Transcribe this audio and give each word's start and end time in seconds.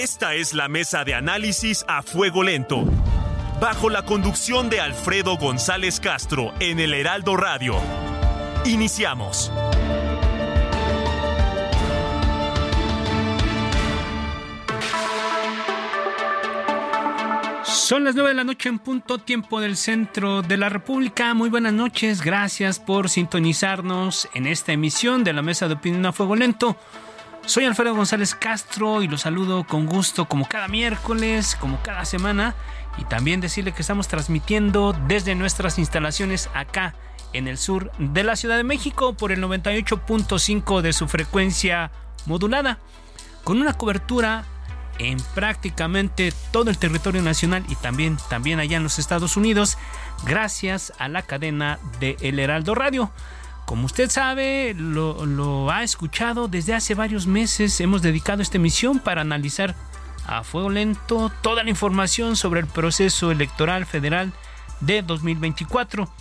Esta 0.00 0.32
es 0.32 0.54
la 0.54 0.66
mesa 0.68 1.04
de 1.04 1.12
análisis 1.12 1.84
a 1.86 2.00
fuego 2.00 2.42
lento, 2.42 2.86
bajo 3.60 3.90
la 3.90 4.02
conducción 4.06 4.70
de 4.70 4.80
Alfredo 4.80 5.36
González 5.36 6.00
Castro 6.00 6.54
en 6.58 6.80
el 6.80 6.94
Heraldo 6.94 7.36
Radio. 7.36 7.74
Iniciamos. 8.64 9.52
Son 17.62 18.02
las 18.02 18.14
9 18.14 18.30
de 18.30 18.34
la 18.36 18.44
noche 18.44 18.70
en 18.70 18.78
punto 18.78 19.18
tiempo 19.18 19.60
del 19.60 19.76
centro 19.76 20.40
de 20.40 20.56
la 20.56 20.70
República. 20.70 21.34
Muy 21.34 21.50
buenas 21.50 21.74
noches, 21.74 22.22
gracias 22.22 22.78
por 22.78 23.10
sintonizarnos 23.10 24.30
en 24.32 24.46
esta 24.46 24.72
emisión 24.72 25.24
de 25.24 25.34
la 25.34 25.42
Mesa 25.42 25.68
de 25.68 25.74
Opinión 25.74 26.06
a 26.06 26.12
Fuego 26.12 26.36
Lento. 26.36 26.78
Soy 27.46 27.64
Alfredo 27.64 27.94
González 27.94 28.34
Castro 28.34 29.02
y 29.02 29.08
los 29.08 29.22
saludo 29.22 29.64
con 29.64 29.86
gusto 29.86 30.26
como 30.26 30.48
cada 30.48 30.68
miércoles, 30.68 31.56
como 31.58 31.82
cada 31.82 32.04
semana. 32.04 32.54
Y 32.98 33.04
también 33.04 33.40
decirle 33.40 33.72
que 33.72 33.82
estamos 33.82 34.08
transmitiendo 34.08 34.92
desde 35.08 35.34
nuestras 35.34 35.78
instalaciones 35.78 36.48
acá 36.54 36.94
en 37.32 37.48
el 37.48 37.58
sur 37.58 37.90
de 37.98 38.24
la 38.24 38.36
Ciudad 38.36 38.56
de 38.56 38.64
México 38.64 39.14
por 39.14 39.32
el 39.32 39.42
98.5 39.42 40.80
de 40.80 40.92
su 40.92 41.08
frecuencia 41.08 41.90
modulada, 42.26 42.78
con 43.44 43.60
una 43.60 43.74
cobertura 43.74 44.44
en 44.98 45.18
prácticamente 45.34 46.32
todo 46.52 46.70
el 46.70 46.78
territorio 46.78 47.22
nacional 47.22 47.64
y 47.68 47.74
también, 47.76 48.18
también 48.28 48.60
allá 48.60 48.76
en 48.76 48.82
los 48.82 48.98
Estados 48.98 49.36
Unidos, 49.36 49.78
gracias 50.24 50.92
a 50.98 51.08
la 51.08 51.22
cadena 51.22 51.78
de 52.00 52.16
El 52.20 52.38
Heraldo 52.38 52.74
Radio. 52.74 53.10
Como 53.70 53.86
usted 53.86 54.10
sabe, 54.10 54.74
lo, 54.76 55.70
ha 55.70 55.84
escuchado 55.84 56.48
desde 56.48 56.74
hace 56.74 56.96
varios 56.96 57.28
meses, 57.28 57.80
hemos 57.80 58.02
dedicado 58.02 58.42
esta 58.42 58.56
emisión 58.56 58.98
para 58.98 59.20
analizar 59.20 59.76
a 60.26 60.42
fuego 60.42 60.70
lento 60.70 61.30
toda 61.40 61.62
la 61.62 61.70
información 61.70 62.34
sobre 62.34 62.58
el 62.58 62.66
proceso 62.66 63.30
electoral 63.30 63.86
federal 63.86 64.32
de 64.80 65.02
2024. 65.02 66.12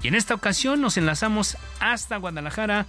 Y 0.00 0.06
en 0.06 0.14
esta 0.14 0.34
ocasión 0.34 0.80
nos 0.80 0.96
enlazamos 0.96 1.56
hasta 1.80 2.18
Guadalajara 2.18 2.86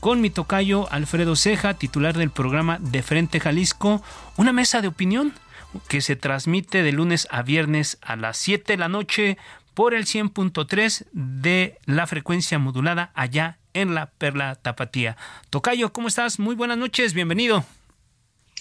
con 0.00 0.20
mi 0.20 0.30
tocayo 0.30 0.90
Alfredo 0.90 1.36
Ceja, 1.36 1.74
titular 1.74 2.18
del 2.18 2.30
programa 2.30 2.78
De 2.80 3.04
Frente 3.04 3.38
Jalisco, 3.38 4.02
una 4.36 4.52
mesa 4.52 4.80
de 4.80 4.88
opinión 4.88 5.34
que 5.86 6.00
se 6.00 6.16
transmite 6.16 6.82
de 6.82 6.90
lunes 6.90 7.28
a 7.30 7.42
viernes 7.42 7.98
a 8.02 8.16
las 8.16 8.38
7 8.38 8.72
de 8.72 8.76
la 8.76 8.88
noche 8.88 9.38
por 9.74 9.94
el 9.94 10.04
100.3 10.04 11.06
de 11.12 11.78
la 11.86 12.06
frecuencia 12.06 12.58
modulada 12.58 13.10
allá 13.14 13.58
en 13.74 13.94
la 13.94 14.06
Perla 14.06 14.54
Tapatía. 14.56 15.16
Tocayo, 15.50 15.92
¿cómo 15.92 16.08
estás? 16.08 16.38
Muy 16.38 16.54
buenas 16.54 16.78
noches, 16.78 17.14
bienvenido. 17.14 17.64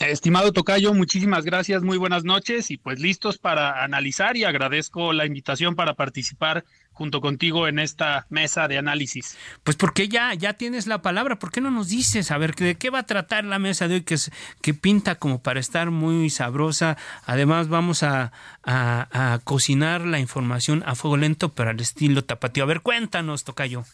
Estimado 0.10 0.52
Tocayo, 0.52 0.96
muchísimas 0.96 1.46
gracias, 1.46 1.84
muy 1.84 1.98
buenas 1.98 2.24
noches 2.24 2.72
y 2.72 2.78
pues 2.78 3.00
listos 3.00 3.38
para 3.38 3.84
analizar 3.84 4.36
y 4.36 4.44
agradezco 4.44 5.14
la 5.14 5.28
invitación 5.28 5.76
para 5.76 5.94
participar 5.94 6.66
junto 6.92 7.22
contigo 7.22 7.68
en 7.68 7.78
esta 7.78 8.26
mesa 8.30 8.68
de 8.68 8.80
análisis. 8.80 9.38
Pues 9.64 9.78
porque 9.78 10.08
ya, 10.08 10.34
ya 10.34 10.54
tienes 10.54 10.88
la 10.88 11.04
palabra, 11.04 11.38
¿por 11.38 11.52
qué 11.52 11.62
no 11.62 11.70
nos 11.70 11.90
dices 11.90 12.32
a 12.32 12.40
ver 12.40 12.56
de 12.56 12.76
qué 12.76 12.90
va 12.90 13.00
a 13.00 13.06
tratar 13.06 13.46
la 13.46 13.60
mesa 13.60 13.88
de 13.88 13.96
hoy 13.96 14.02
que, 14.02 14.16
es, 14.16 14.32
que 14.62 14.74
pinta 14.74 15.16
como 15.16 15.44
para 15.44 15.60
estar 15.60 15.92
muy 15.92 16.32
sabrosa? 16.32 16.98
Además 17.26 17.70
vamos 17.70 18.02
a, 18.02 18.32
a, 18.64 19.40
cocinar 19.44 20.02
la 20.02 20.20
información 20.20 20.84
a 20.88 20.96
fuego 20.96 21.18
lento, 21.18 21.50
pero 21.50 21.70
al 21.70 21.80
estilo 21.80 22.24
tapatío. 22.24 22.64
A 22.64 22.68
ver, 22.68 22.82
cuéntanos, 22.82 23.44
Tocayo. 23.44 23.86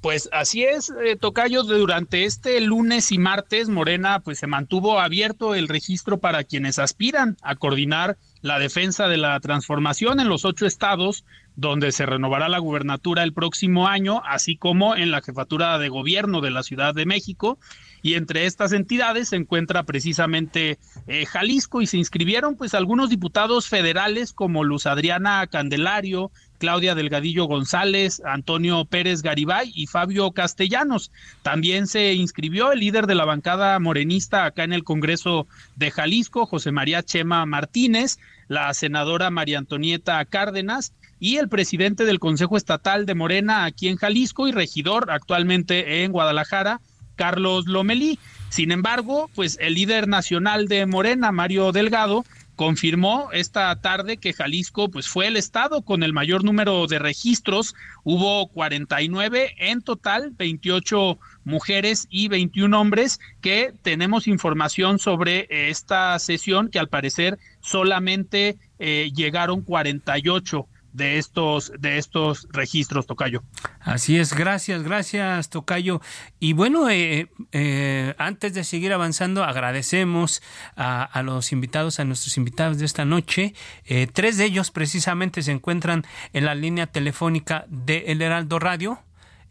Pues 0.00 0.28
así 0.32 0.62
es, 0.62 0.90
eh, 0.90 1.16
Tocayo, 1.16 1.64
durante 1.64 2.24
este 2.24 2.60
lunes 2.60 3.10
y 3.10 3.18
martes, 3.18 3.68
Morena 3.68 4.20
pues 4.20 4.38
se 4.38 4.46
mantuvo 4.46 5.00
abierto 5.00 5.56
el 5.56 5.66
registro 5.66 6.18
para 6.18 6.44
quienes 6.44 6.78
aspiran 6.78 7.36
a 7.42 7.56
coordinar 7.56 8.16
la 8.40 8.60
defensa 8.60 9.08
de 9.08 9.16
la 9.16 9.38
transformación 9.40 10.20
en 10.20 10.28
los 10.28 10.44
ocho 10.44 10.66
estados 10.66 11.24
donde 11.58 11.90
se 11.90 12.06
renovará 12.06 12.48
la 12.48 12.60
gubernatura 12.60 13.24
el 13.24 13.32
próximo 13.32 13.88
año, 13.88 14.22
así 14.24 14.56
como 14.56 14.94
en 14.94 15.10
la 15.10 15.22
jefatura 15.22 15.76
de 15.78 15.88
gobierno 15.88 16.40
de 16.40 16.52
la 16.52 16.62
Ciudad 16.62 16.94
de 16.94 17.04
México. 17.04 17.58
Y 18.00 18.14
entre 18.14 18.46
estas 18.46 18.70
entidades 18.70 19.30
se 19.30 19.36
encuentra 19.36 19.82
precisamente 19.82 20.78
eh, 21.08 21.26
Jalisco 21.26 21.82
y 21.82 21.88
se 21.88 21.98
inscribieron 21.98 22.54
pues 22.54 22.74
algunos 22.74 23.10
diputados 23.10 23.66
federales 23.66 24.32
como 24.32 24.62
Luz 24.62 24.86
Adriana 24.86 25.44
Candelario, 25.48 26.30
Claudia 26.58 26.94
Delgadillo 26.94 27.44
González, 27.46 28.20
Antonio 28.24 28.84
Pérez 28.84 29.22
Garibay 29.22 29.72
y 29.74 29.86
Fabio 29.86 30.32
Castellanos. 30.32 31.10
También 31.42 31.86
se 31.86 32.14
inscribió 32.14 32.72
el 32.72 32.80
líder 32.80 33.06
de 33.06 33.14
la 33.14 33.24
bancada 33.24 33.78
morenista 33.78 34.44
acá 34.44 34.64
en 34.64 34.72
el 34.72 34.84
Congreso 34.84 35.46
de 35.76 35.90
Jalisco, 35.90 36.46
José 36.46 36.72
María 36.72 37.02
Chema 37.02 37.46
Martínez, 37.46 38.18
la 38.48 38.72
senadora 38.74 39.30
María 39.30 39.58
Antonieta 39.58 40.24
Cárdenas 40.24 40.92
y 41.20 41.36
el 41.36 41.48
presidente 41.48 42.04
del 42.04 42.20
Consejo 42.20 42.56
Estatal 42.56 43.06
de 43.06 43.14
Morena 43.14 43.64
aquí 43.64 43.88
en 43.88 43.96
Jalisco 43.96 44.48
y 44.48 44.52
regidor 44.52 45.10
actualmente 45.10 46.04
en 46.04 46.12
Guadalajara, 46.12 46.80
Carlos 47.16 47.66
Lomelí. 47.66 48.18
Sin 48.48 48.72
embargo, 48.72 49.28
pues 49.34 49.58
el 49.60 49.74
líder 49.74 50.08
nacional 50.08 50.68
de 50.68 50.86
Morena, 50.86 51.32
Mario 51.32 51.72
Delgado, 51.72 52.24
confirmó 52.58 53.30
esta 53.32 53.80
tarde 53.80 54.16
que 54.16 54.32
Jalisco 54.32 54.90
pues 54.90 55.06
fue 55.06 55.28
el 55.28 55.36
estado 55.36 55.82
con 55.82 56.02
el 56.02 56.12
mayor 56.12 56.42
número 56.42 56.88
de 56.88 56.98
registros, 56.98 57.76
hubo 58.02 58.48
49 58.48 59.54
en 59.58 59.80
total, 59.80 60.32
28 60.36 61.20
mujeres 61.44 62.08
y 62.10 62.26
21 62.26 62.80
hombres 62.80 63.20
que 63.40 63.72
tenemos 63.82 64.26
información 64.26 64.98
sobre 64.98 65.46
esta 65.70 66.18
sesión 66.18 66.68
que 66.68 66.80
al 66.80 66.88
parecer 66.88 67.38
solamente 67.60 68.58
eh, 68.80 69.12
llegaron 69.14 69.62
48 69.62 70.66
de 70.92 71.18
estos 71.18 71.72
de 71.78 71.98
estos 71.98 72.46
registros 72.50 73.06
Tocayo. 73.06 73.42
Así 73.80 74.18
es, 74.18 74.34
gracias, 74.34 74.82
gracias 74.82 75.50
Tocayo. 75.50 76.00
Y 76.40 76.52
bueno, 76.52 76.88
eh, 76.90 77.30
eh, 77.52 78.14
antes 78.18 78.54
de 78.54 78.64
seguir 78.64 78.92
avanzando, 78.92 79.44
agradecemos 79.44 80.42
a, 80.76 81.22
los 81.22 81.52
invitados, 81.52 82.00
a 82.00 82.04
nuestros 82.04 82.36
invitados 82.36 82.78
de 82.78 82.86
esta 82.86 83.04
noche. 83.04 83.54
Eh, 83.84 84.06
tres 84.12 84.36
de 84.36 84.44
ellos 84.44 84.70
precisamente 84.70 85.42
se 85.42 85.52
encuentran 85.52 86.04
en 86.32 86.44
la 86.44 86.54
línea 86.54 86.86
telefónica 86.86 87.64
de 87.68 88.04
El 88.08 88.22
Heraldo 88.22 88.58
Radio. 88.58 89.00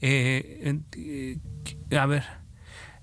Eh, 0.01 0.79
a 1.91 2.05
ver. 2.05 2.46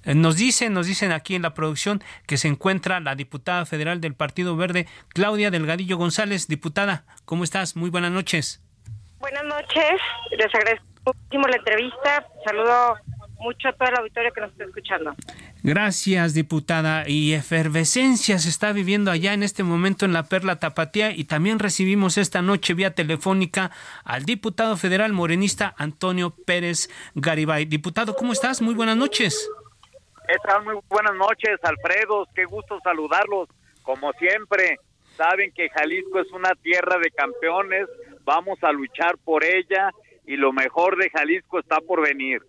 Nos 0.05 0.37
dicen, 0.37 0.73
nos 0.73 0.87
dicen 0.87 1.13
aquí 1.13 1.35
en 1.35 1.43
la 1.43 1.55
producción 1.55 2.03
que 2.27 2.37
se 2.37 2.49
encuentra 2.49 3.01
la 3.01 3.15
diputada 3.15 3.65
federal 3.67 4.01
del 4.01 4.15
Partido 4.15 4.57
Verde, 4.57 4.87
Claudia 5.09 5.51
Delgadillo 5.51 5.97
González. 5.97 6.49
Diputada, 6.49 7.05
¿cómo 7.25 7.45
estás? 7.45 7.77
Muy 7.77 7.91
buenas 7.91 8.11
noches. 8.11 8.63
Buenas 9.19 9.45
noches, 9.45 10.01
les 10.37 10.55
agradezco 10.55 10.85
muchísimo 11.07 11.49
la 11.49 11.57
entrevista. 11.57 12.27
Saludo 12.45 12.97
mucho 13.39 13.69
a 13.69 13.73
todo 13.73 13.89
el 13.89 13.97
auditorio 13.99 14.33
que 14.33 14.41
nos 14.41 14.51
está 14.53 14.65
escuchando. 14.65 15.15
Gracias, 15.63 16.35
diputada. 16.35 17.09
Y 17.09 17.33
efervescencia 17.33 18.39
se 18.39 18.51
está 18.51 18.73
viviendo 18.73 19.11
allá 19.11 19.33
en 19.33 19.43
este 19.43 19.63
momento 19.63 20.05
en 20.05 20.13
la 20.13 20.25
Perla 20.25 20.57
Tapatía 20.57 21.11
y 21.13 21.25
también 21.25 21.59
recibimos 21.59 22.19
esta 22.19 22.43
noche 22.43 22.75
vía 22.75 22.95
telefónica 22.95 23.71
al 24.05 24.25
diputado 24.25 24.77
federal 24.77 25.15
morenista 25.15 25.75
Antonio 25.79 26.35
Pérez 26.45 26.91
Garibay. 27.15 27.65
Diputado, 27.65 28.15
¿cómo 28.15 28.33
estás? 28.33 28.61
Muy 28.61 28.75
buenas 28.75 28.99
noches. 28.99 29.49
Están 30.29 30.65
muy 30.65 30.79
buenas 30.89 31.15
noches, 31.17 31.59
Alfredo. 31.63 32.27
Qué 32.35 32.45
gusto 32.47 32.79
saludarlos. 32.83 33.49
Como 33.83 34.13
siempre, 34.15 34.79
saben 35.17 35.53
que 35.53 35.69
Jalisco 35.69 36.19
es 36.21 36.33
una 36.33 36.55
tierra 36.63 36.99
de 36.99 37.11
campeones. 37.11 37.87
Vamos 38.25 38.59
a 38.63 38.73
luchar 38.73 39.19
por 39.19 39.45
ella 39.45 39.91
y 40.27 40.37
lo 40.37 40.53
mejor 40.53 40.97
de 40.97 41.11
Jalisco 41.11 41.59
está 41.59 41.81
por 41.81 42.01
venir. 42.01 42.41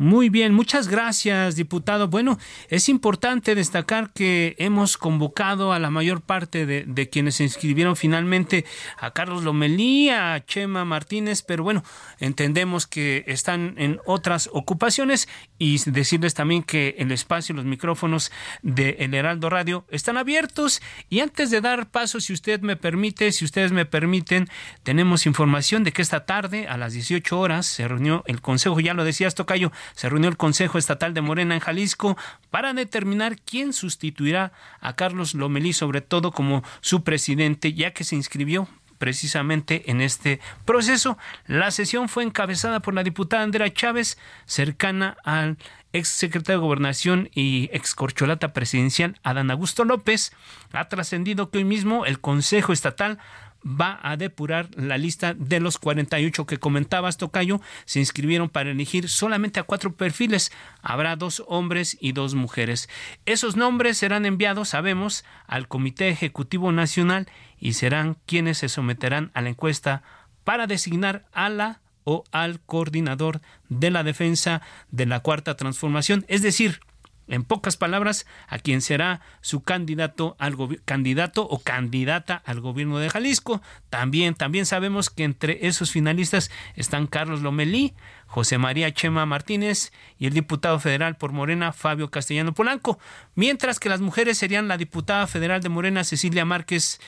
Muy 0.00 0.28
bien, 0.28 0.54
muchas 0.54 0.86
gracias, 0.86 1.56
diputado. 1.56 2.06
Bueno, 2.06 2.38
es 2.68 2.88
importante 2.88 3.56
destacar 3.56 4.12
que 4.12 4.54
hemos 4.58 4.96
convocado 4.96 5.72
a 5.72 5.80
la 5.80 5.90
mayor 5.90 6.20
parte 6.20 6.66
de, 6.66 7.08
quienes 7.08 7.34
se 7.34 7.42
inscribieron 7.42 7.96
finalmente, 7.96 8.64
a 8.96 9.10
Carlos 9.10 9.42
Lomelí, 9.42 10.08
a 10.10 10.44
Chema 10.46 10.84
Martínez, 10.84 11.42
pero 11.42 11.64
bueno, 11.64 11.82
entendemos 12.20 12.86
que 12.86 13.24
están 13.26 13.74
en 13.76 13.98
otras 14.06 14.48
ocupaciones 14.52 15.28
y 15.58 15.78
decirles 15.90 16.32
también 16.32 16.62
que 16.62 16.94
el 16.98 17.10
espacio, 17.10 17.56
los 17.56 17.64
micrófonos 17.64 18.30
de 18.62 18.98
El 19.00 19.14
Heraldo 19.14 19.50
Radio 19.50 19.84
están 19.90 20.16
abiertos. 20.16 20.80
Y 21.10 21.18
antes 21.20 21.50
de 21.50 21.60
dar 21.60 21.90
paso, 21.90 22.20
si 22.20 22.32
usted 22.32 22.60
me 22.60 22.76
permite, 22.76 23.32
si 23.32 23.44
ustedes 23.44 23.72
me 23.72 23.84
permiten, 23.84 24.48
tenemos 24.84 25.26
información 25.26 25.82
de 25.82 25.92
que 25.92 26.02
esta 26.02 26.24
tarde 26.24 26.68
a 26.68 26.76
las 26.76 26.92
18 26.92 27.36
horas 27.36 27.66
se 27.66 27.88
reunió 27.88 28.22
el 28.28 28.40
Consejo, 28.40 28.78
ya 28.78 28.94
lo 28.94 29.02
decías, 29.02 29.34
Tocayo, 29.34 29.72
se 29.94 30.08
reunió 30.08 30.28
el 30.28 30.36
Consejo 30.36 30.78
Estatal 30.78 31.14
de 31.14 31.20
Morena 31.20 31.54
en 31.54 31.60
Jalisco 31.60 32.16
para 32.50 32.72
determinar 32.74 33.38
quién 33.40 33.72
sustituirá 33.72 34.52
a 34.80 34.94
Carlos 34.94 35.34
Lomelí, 35.34 35.72
sobre 35.72 36.00
todo 36.00 36.32
como 36.32 36.62
su 36.80 37.02
presidente, 37.04 37.72
ya 37.72 37.92
que 37.92 38.04
se 38.04 38.16
inscribió 38.16 38.68
precisamente 38.98 39.90
en 39.90 40.00
este 40.00 40.40
proceso. 40.64 41.18
La 41.46 41.70
sesión 41.70 42.08
fue 42.08 42.24
encabezada 42.24 42.80
por 42.80 42.94
la 42.94 43.04
diputada 43.04 43.42
Andrea 43.42 43.72
Chávez, 43.72 44.18
cercana 44.44 45.16
al 45.24 45.56
ex 45.92 46.08
secretario 46.08 46.60
de 46.60 46.66
Gobernación 46.66 47.30
y 47.34 47.70
ex 47.72 47.94
corcholata 47.94 48.52
presidencial 48.52 49.18
Adán 49.22 49.50
Augusto 49.50 49.84
López. 49.84 50.32
Ha 50.72 50.88
trascendido 50.88 51.50
que 51.50 51.58
hoy 51.58 51.64
mismo 51.64 52.04
el 52.04 52.20
Consejo 52.20 52.72
Estatal 52.72 53.18
va 53.64 53.98
a 54.02 54.16
depurar 54.16 54.68
la 54.76 54.98
lista 54.98 55.34
de 55.34 55.60
los 55.60 55.78
48 55.78 56.46
que 56.46 56.58
comentabas, 56.58 57.16
Tocayo. 57.16 57.60
Se 57.84 57.98
inscribieron 57.98 58.48
para 58.48 58.70
elegir 58.70 59.08
solamente 59.08 59.60
a 59.60 59.64
cuatro 59.64 59.94
perfiles. 59.94 60.52
Habrá 60.82 61.16
dos 61.16 61.42
hombres 61.46 61.96
y 62.00 62.12
dos 62.12 62.34
mujeres. 62.34 62.88
Esos 63.26 63.56
nombres 63.56 63.98
serán 63.98 64.26
enviados, 64.26 64.70
sabemos, 64.70 65.24
al 65.46 65.68
Comité 65.68 66.08
Ejecutivo 66.08 66.72
Nacional 66.72 67.28
y 67.58 67.74
serán 67.74 68.16
quienes 68.26 68.58
se 68.58 68.68
someterán 68.68 69.30
a 69.34 69.42
la 69.42 69.50
encuesta 69.50 70.02
para 70.44 70.66
designar 70.66 71.26
a 71.32 71.48
la 71.48 71.80
o 72.04 72.24
al 72.32 72.60
coordinador 72.60 73.42
de 73.68 73.90
la 73.90 74.02
defensa 74.02 74.62
de 74.90 75.04
la 75.04 75.20
cuarta 75.20 75.56
transformación, 75.56 76.24
es 76.28 76.40
decir, 76.40 76.80
en 77.28 77.44
pocas 77.44 77.76
palabras, 77.76 78.26
a 78.48 78.58
quien 78.58 78.80
será 78.80 79.20
su 79.40 79.62
candidato 79.62 80.36
al 80.38 80.56
candidato 80.84 81.46
o 81.48 81.60
candidata 81.60 82.42
al 82.44 82.60
gobierno 82.60 82.98
de 82.98 83.10
Jalisco. 83.10 83.62
También, 83.90 84.34
también 84.34 84.66
sabemos 84.66 85.10
que 85.10 85.24
entre 85.24 85.66
esos 85.66 85.90
finalistas 85.90 86.50
están 86.74 87.06
Carlos 87.06 87.42
Lomelí, 87.42 87.94
José 88.26 88.58
María 88.58 88.92
Chema 88.92 89.26
Martínez 89.26 89.92
y 90.18 90.26
el 90.26 90.34
diputado 90.34 90.78
federal 90.80 91.16
por 91.16 91.32
Morena, 91.32 91.72
Fabio 91.72 92.10
Castellano 92.10 92.54
Polanco, 92.54 92.98
mientras 93.34 93.78
que 93.80 93.88
las 93.88 94.00
mujeres 94.00 94.38
serían 94.38 94.68
la 94.68 94.76
diputada 94.76 95.26
federal 95.26 95.62
de 95.62 95.68
Morena, 95.68 96.04
Cecilia 96.04 96.44
Márquez, 96.44 97.00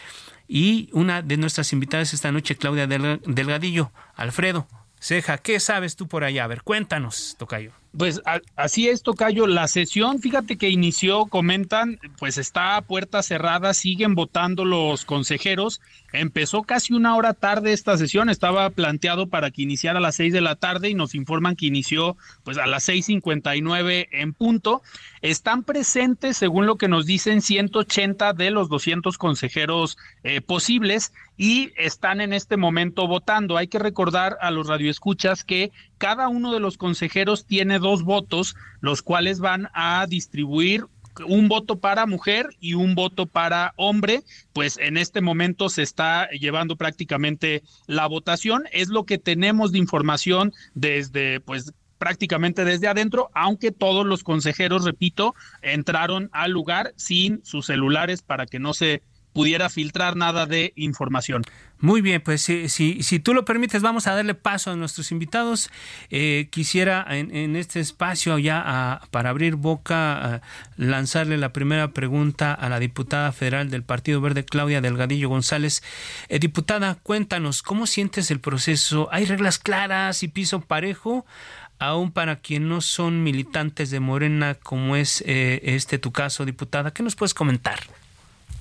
y 0.53 0.89
una 0.93 1.23
de 1.23 1.37
nuestras 1.37 1.73
invitadas 1.73 2.13
esta 2.13 2.33
noche, 2.33 2.57
Claudia 2.57 2.89
Delgadillo. 2.89 3.93
Alfredo, 4.17 4.67
Ceja, 4.99 5.39
¿qué 5.39 5.61
sabes 5.61 5.95
tú 5.95 6.09
por 6.09 6.25
allá? 6.25 6.43
A 6.43 6.49
ver, 6.49 6.63
cuéntanos, 6.63 7.37
Tocayo. 7.39 7.73
Pues 7.97 8.23
así 8.55 8.89
es, 8.89 9.03
Tocayo. 9.03 9.49
La 9.49 9.67
sesión, 9.67 10.21
fíjate 10.21 10.57
que 10.57 10.71
inició, 10.71 11.27
comentan, 11.27 11.99
pues 12.19 12.39
está 12.39 12.77
a 12.77 12.83
puerta 12.83 13.21
cerrada, 13.23 13.75
siguen 13.75 14.15
votando 14.15 14.65
los 14.65 15.05
consejeros. 15.05 15.81
Empezó 16.13 16.63
casi 16.63 16.93
una 16.93 17.17
hora 17.17 17.35
tarde 17.35 17.73
esta 17.73 17.97
sesión, 17.99 18.31
estaba 18.31 18.71
planteado 18.71 19.27
para 19.27 19.51
que 19.51 19.63
iniciara 19.63 19.99
a 19.99 20.03
las 20.03 20.17
seis 20.17 20.33
de 20.33 20.41
la 20.41 20.55
tarde 20.55 20.89
y 20.89 20.95
nos 20.95 21.17
informan 21.17 21.57
que 21.57 21.67
inició 21.67 22.17
pues 22.45 22.59
a 22.59 22.67
las 22.67 22.85
seis 22.85 23.07
cincuenta 23.07 23.57
y 23.57 23.61
nueve 23.61 24.09
en 24.13 24.35
punto. 24.35 24.83
Están 25.21 25.65
presentes, 25.65 26.37
según 26.37 26.67
lo 26.67 26.77
que 26.77 26.89
nos 26.89 27.07
dicen, 27.07 27.43
180 27.43 28.33
de 28.33 28.51
los 28.51 28.69
200 28.69 29.19
consejeros 29.19 29.99
eh, 30.23 30.41
posibles 30.41 31.13
y 31.37 31.73
están 31.77 32.21
en 32.21 32.33
este 32.33 32.57
momento 32.57 33.07
votando. 33.07 33.57
Hay 33.57 33.69
que 33.69 33.79
recordar 33.79 34.39
a 34.41 34.51
los 34.51 34.67
radioescuchas 34.67 35.45
que 35.45 35.73
cada 36.01 36.29
uno 36.29 36.51
de 36.51 36.61
los 36.61 36.79
consejeros 36.79 37.45
tiene 37.45 37.79
dos 37.79 38.05
votos, 38.05 38.57
los 38.81 39.03
cuales 39.03 39.39
van 39.39 39.69
a 39.75 40.07
distribuir 40.09 40.87
un 41.27 41.49
voto 41.49 41.79
para 41.79 42.07
mujer 42.07 42.49
y 42.59 42.73
un 42.73 42.95
voto 42.95 43.27
para 43.27 43.75
hombre, 43.77 44.23
pues 44.55 44.79
en 44.79 44.97
este 44.97 45.21
momento 45.21 45.69
se 45.69 45.83
está 45.83 46.31
llevando 46.31 46.77
prácticamente 46.77 47.63
la 47.87 48.07
votación, 48.07 48.65
es 48.73 48.89
lo 48.89 49.05
que 49.05 49.19
tenemos 49.19 49.73
de 49.73 49.79
información 49.79 50.55
desde 50.75 51.41
pues 51.41 51.75
prácticamente 51.99 52.65
desde 52.65 52.89
adentro, 52.89 53.29
aunque 53.35 53.71
todos 53.71 54.07
los 54.07 54.25
consejeros, 54.25 54.87
repito, 54.87 55.35
entraron 55.61 56.31
al 56.33 56.51
lugar 56.51 56.95
sin 56.97 57.45
sus 57.45 57.67
celulares 57.67 58.23
para 58.23 58.47
que 58.47 58.59
no 58.59 58.73
se 58.73 59.03
pudiera 59.33 59.69
filtrar 59.71 60.17
nada 60.17 60.47
de 60.47 60.73
información. 60.77 61.45
Muy 61.83 62.03
bien, 62.03 62.21
pues 62.21 62.43
si, 62.43 62.69
si, 62.69 63.19
tú 63.21 63.33
lo 63.33 63.47
permites, 63.47 63.81
vamos 63.81 64.07
a 64.07 64.15
darle 64.15 64.35
paso 64.35 64.71
a 64.71 64.77
nuestros 64.77 65.13
invitados. 65.13 65.71
Eh, 66.11 66.49
quisiera 66.51 67.07
en, 67.09 67.57
este 67.57 67.81
espacio 67.81 68.39
ya 68.39 69.01
para 69.11 69.31
abrir 69.31 69.57
boca 69.57 70.43
lanzarle 70.77 71.39
la 71.39 71.55
primera 71.55 71.93
pregunta 71.93 72.53
a 72.53 72.69
la 72.69 72.81
diputada 72.81 73.33
federal 73.33 73.71
del 73.71 73.83
Partido 73.83 74.21
Verde, 74.21 74.45
Claudia 74.45 74.83
Delgadillo 74.83 75.31
González. 75.31 75.83
Eh, 76.29 76.39
diputada, 76.39 76.97
cuéntanos, 77.03 77.63
¿cómo 77.63 77.87
sientes 77.87 78.31
el 78.31 78.41
proceso? 78.41 79.09
¿Hay 79.11 79.25
reglas 79.25 79.59
claras 79.59 80.23
y 80.23 80.29
piso 80.29 80.61
parejo? 80.61 81.25
Aún 81.79 82.13
para 82.13 82.37
quienes 82.37 82.69
no 82.69 82.81
son 82.83 83.23
militantes 83.23 83.89
de 83.89 84.01
Morena, 84.01 84.55
como 84.55 84.97
es 84.97 85.25
eh, 85.27 85.61
este 85.63 85.99
tu 85.99 86.13
caso, 86.13 86.45
diputada, 86.45 86.93
¿qué 86.93 87.03
nos 87.03 87.17
puedes 87.17 87.33
comentar? 87.33 87.81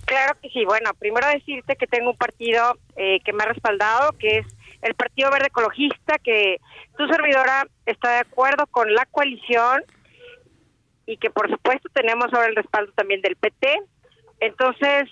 Claro 0.10 0.36
que 0.42 0.50
sí. 0.50 0.66
Bueno, 0.66 0.90
primero 0.98 1.28
decirte 1.28 1.76
que 1.76 1.86
tengo 1.86 2.10
un 2.10 2.18
partido 2.18 2.80
eh, 2.96 3.20
que 3.24 3.32
me 3.32 3.44
ha 3.44 3.46
respaldado, 3.46 4.18
que 4.18 4.40
es 4.40 4.48
el 4.82 4.96
Partido 4.96 5.30
Verde 5.30 5.50
Ecologista, 5.50 6.18
que 6.18 6.60
tu 6.98 7.06
servidora 7.06 7.68
está 7.86 8.14
de 8.14 8.20
acuerdo 8.22 8.66
con 8.66 8.92
la 8.92 9.06
coalición 9.06 9.84
y 11.06 11.18
que 11.18 11.30
por 11.30 11.48
supuesto 11.48 11.90
tenemos 11.94 12.34
ahora 12.34 12.48
el 12.48 12.56
respaldo 12.56 12.92
también 12.94 13.22
del 13.22 13.36
PT. 13.36 13.84
Entonces, 14.40 15.08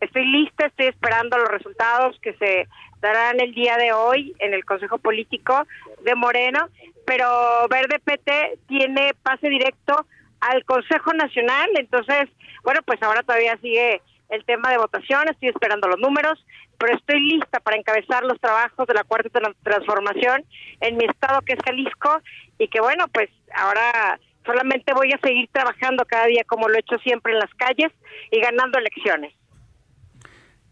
estoy 0.00 0.26
lista, 0.26 0.66
estoy 0.66 0.86
esperando 0.86 1.38
los 1.38 1.48
resultados 1.48 2.18
que 2.20 2.32
se 2.34 2.66
darán 3.00 3.38
el 3.38 3.54
día 3.54 3.76
de 3.76 3.92
hoy 3.92 4.34
en 4.40 4.52
el 4.52 4.64
Consejo 4.64 4.98
Político 4.98 5.64
de 6.02 6.16
Moreno, 6.16 6.68
pero 7.06 7.68
Verde 7.68 8.00
PT 8.00 8.58
tiene 8.66 9.14
pase 9.22 9.48
directo 9.48 10.06
al 10.40 10.64
Consejo 10.64 11.12
Nacional, 11.12 11.70
entonces, 11.76 12.28
bueno, 12.64 12.80
pues 12.84 13.00
ahora 13.00 13.22
todavía 13.22 13.56
sigue 13.58 14.02
el 14.30 14.44
tema 14.44 14.70
de 14.70 14.78
votación, 14.78 15.28
estoy 15.28 15.48
esperando 15.48 15.88
los 15.88 15.98
números, 15.98 16.44
pero 16.78 16.96
estoy 16.96 17.20
lista 17.20 17.60
para 17.60 17.76
encabezar 17.76 18.24
los 18.24 18.40
trabajos 18.40 18.86
de 18.86 18.94
la 18.94 19.04
cuarta 19.04 19.40
transformación 19.62 20.44
en 20.80 20.96
mi 20.96 21.04
estado 21.04 21.42
que 21.42 21.54
es 21.54 21.58
Jalisco 21.64 22.20
y 22.58 22.68
que 22.68 22.80
bueno, 22.80 23.06
pues 23.12 23.28
ahora 23.54 24.18
solamente 24.44 24.94
voy 24.94 25.12
a 25.12 25.18
seguir 25.18 25.48
trabajando 25.52 26.04
cada 26.06 26.26
día 26.26 26.42
como 26.46 26.68
lo 26.68 26.76
he 26.76 26.80
hecho 26.80 26.98
siempre 26.98 27.32
en 27.32 27.38
las 27.40 27.52
calles 27.54 27.92
y 28.30 28.40
ganando 28.40 28.78
elecciones. 28.78 29.34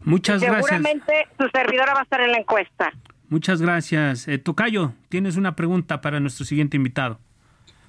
Muchas 0.01 0.41
gracias. 0.41 0.67
Seguramente 0.67 1.29
su 1.39 1.49
servidora 1.51 1.93
va 1.95 2.01
a 2.01 2.05
estar 2.05 2.21
en 2.21 2.33
la 2.33 2.39
encuesta. 2.39 2.93
Muchas 3.29 3.61
gracias. 3.61 4.27
Eh, 4.29 4.39
Tocayo, 4.39 4.93
tienes 5.09 5.37
una 5.37 5.55
pregunta 5.55 6.01
para 6.01 6.21
nuestro 6.21 6.47
siguiente 6.47 6.77
invitado. 6.77 7.21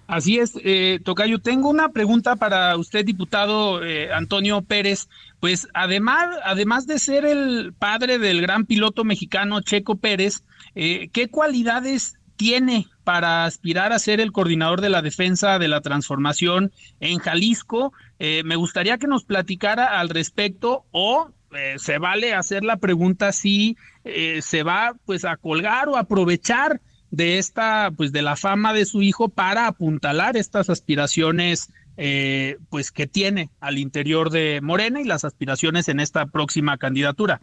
Así 0.10 0.40
es, 0.40 0.54
eh, 0.64 1.00
Tocayo. 1.06 1.38
Tengo 1.38 1.70
una 1.70 1.90
pregunta 1.90 2.36
para 2.36 2.76
usted, 2.78 3.06
diputado 3.06 3.84
eh, 3.84 4.12
Antonio 4.12 4.64
Pérez. 4.64 5.08
Pues 5.40 5.68
además, 5.76 6.36
además 6.44 6.88
de 6.88 6.98
ser 6.98 7.26
el 7.26 7.74
padre 7.78 8.18
del 8.18 8.42
gran 8.42 8.66
piloto 8.66 9.04
mexicano 9.04 9.62
Checo 9.62 9.98
Pérez, 9.98 10.42
eh, 10.74 11.10
¿qué 11.14 11.28
cualidades 11.28 12.16
tiene 12.38 12.88
para 13.04 13.46
aspirar 13.46 13.94
a 13.94 14.00
ser 14.00 14.20
el 14.20 14.32
coordinador 14.32 14.82
de 14.82 14.90
la 14.90 15.04
defensa 15.04 15.60
de 15.60 15.68
la 15.68 15.82
transformación 15.82 16.72
en 17.00 17.20
Jalisco? 17.20 17.94
Eh, 18.18 18.42
me 18.44 18.56
gustaría 18.56 18.98
que 18.98 19.06
nos 19.06 19.26
platicara 19.26 20.00
al 20.00 20.10
respecto 20.10 20.86
o 20.90 21.30
se 21.78 21.98
vale 21.98 22.36
hacer 22.36 22.64
la 22.64 22.78
pregunta 22.78 23.32
si 23.32 23.76
se 24.04 24.62
va 24.62 24.94
pues 25.08 25.26
a 25.26 25.36
colgar 25.36 25.90
o 25.90 25.98
aprovechar 25.98 26.80
de 27.12 27.38
esta, 27.38 27.92
pues 27.96 28.12
de 28.12 28.22
la 28.22 28.36
fama 28.36 28.74
de 28.74 28.86
su 28.86 29.02
hijo 29.02 29.30
para 29.30 29.68
apuntalar 29.68 30.38
estas 30.38 30.70
aspiraciones 30.70 31.72
eh, 31.98 32.58
pues 32.70 32.92
que 32.92 33.08
tiene 33.08 33.50
al 33.60 33.78
interior 33.78 34.30
de 34.30 34.62
Morena 34.62 35.02
y 35.02 35.04
las 35.04 35.26
aspiraciones 35.26 35.90
en 35.90 36.00
esta 36.00 36.26
próxima 36.28 36.78
candidatura. 36.78 37.42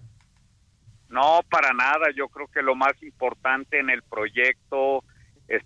No, 1.09 1.41
para 1.51 1.73
nada. 1.73 2.07
Yo 2.17 2.29
creo 2.29 2.47
que 2.49 2.63
lo 2.63 2.75
más 2.75 2.95
importante 3.03 3.79
en 3.79 3.91
el 3.91 4.03
proyecto 4.03 5.05
es 5.47 5.63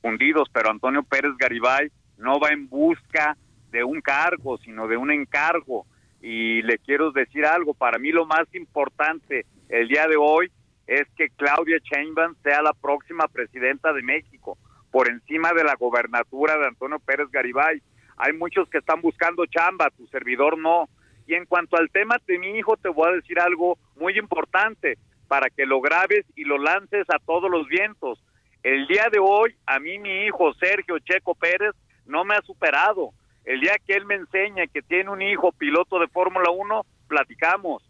fundidos, 0.00 0.48
pero 0.52 0.70
Antonio 0.70 1.02
Pérez 1.02 1.32
Garibay 1.38 1.90
no 2.18 2.38
va 2.38 2.50
en 2.50 2.68
busca 2.68 3.36
de 3.70 3.84
un 3.84 4.00
cargo, 4.00 4.58
sino 4.58 4.86
de 4.86 4.96
un 4.96 5.10
encargo. 5.10 5.86
Y 6.20 6.62
le 6.62 6.78
quiero 6.78 7.10
decir 7.12 7.44
algo, 7.46 7.74
para 7.74 7.98
mí 7.98 8.10
lo 8.10 8.26
más 8.26 8.46
importante 8.54 9.44
el 9.68 9.88
día 9.88 10.06
de 10.06 10.16
hoy 10.16 10.50
es 10.88 11.06
que 11.16 11.28
Claudia 11.28 11.78
Sheinbaum 11.84 12.34
sea 12.42 12.62
la 12.62 12.72
próxima 12.72 13.28
presidenta 13.28 13.92
de 13.92 14.02
México, 14.02 14.56
por 14.90 15.08
encima 15.08 15.52
de 15.52 15.62
la 15.62 15.74
gobernatura 15.74 16.56
de 16.56 16.66
Antonio 16.66 16.98
Pérez 16.98 17.30
Garibay. 17.30 17.82
Hay 18.16 18.32
muchos 18.32 18.68
que 18.70 18.78
están 18.78 19.02
buscando 19.02 19.44
chamba, 19.46 19.90
tu 19.90 20.06
servidor 20.06 20.56
no. 20.58 20.88
Y 21.26 21.34
en 21.34 21.44
cuanto 21.44 21.76
al 21.76 21.90
tema 21.90 22.16
de 22.26 22.38
mi 22.38 22.58
hijo, 22.58 22.78
te 22.78 22.88
voy 22.88 23.10
a 23.10 23.16
decir 23.16 23.38
algo 23.38 23.78
muy 23.96 24.18
importante 24.18 24.96
para 25.28 25.50
que 25.50 25.66
lo 25.66 25.82
grabes 25.82 26.24
y 26.34 26.44
lo 26.44 26.56
lances 26.56 27.06
a 27.10 27.18
todos 27.18 27.50
los 27.50 27.68
vientos. 27.68 28.18
El 28.62 28.86
día 28.86 29.08
de 29.12 29.18
hoy, 29.20 29.54
a 29.66 29.78
mí 29.78 29.98
mi 29.98 30.24
hijo 30.24 30.54
Sergio 30.54 30.98
Checo 31.00 31.34
Pérez 31.34 31.74
no 32.06 32.24
me 32.24 32.34
ha 32.34 32.40
superado. 32.40 33.10
El 33.44 33.60
día 33.60 33.76
que 33.86 33.92
él 33.92 34.06
me 34.06 34.14
enseña 34.14 34.66
que 34.66 34.80
tiene 34.80 35.10
un 35.10 35.20
hijo 35.20 35.52
piloto 35.52 35.98
de 35.98 36.08
Fórmula 36.08 36.50
1, 36.50 36.86
platicamos. 37.08 37.82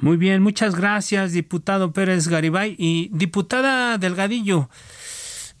Muy 0.00 0.16
bien, 0.16 0.42
muchas 0.42 0.74
gracias, 0.76 1.32
diputado 1.32 1.92
Pérez 1.92 2.28
Garibay. 2.28 2.74
Y 2.78 3.10
diputada 3.12 3.98
Delgadillo, 3.98 4.70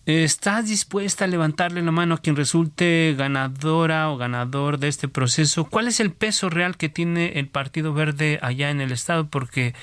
¿estás 0.06 0.66
dispuesta 0.66 1.26
a 1.26 1.28
levantarle 1.28 1.82
la 1.82 1.90
mano 1.90 2.14
a 2.14 2.18
quien 2.18 2.36
resulte 2.36 3.14
ganadora 3.18 4.08
o 4.10 4.16
ganador 4.16 4.78
de 4.78 4.88
este 4.88 5.08
proceso? 5.08 5.66
¿Cuál 5.66 5.88
es 5.88 6.00
el 6.00 6.12
peso 6.12 6.48
real 6.48 6.78
que 6.78 6.88
tiene 6.88 7.38
el 7.38 7.48
Partido 7.48 7.92
Verde 7.92 8.38
allá 8.40 8.70
en 8.70 8.80
el 8.80 8.92
Estado? 8.92 9.28
Porque, 9.28 9.74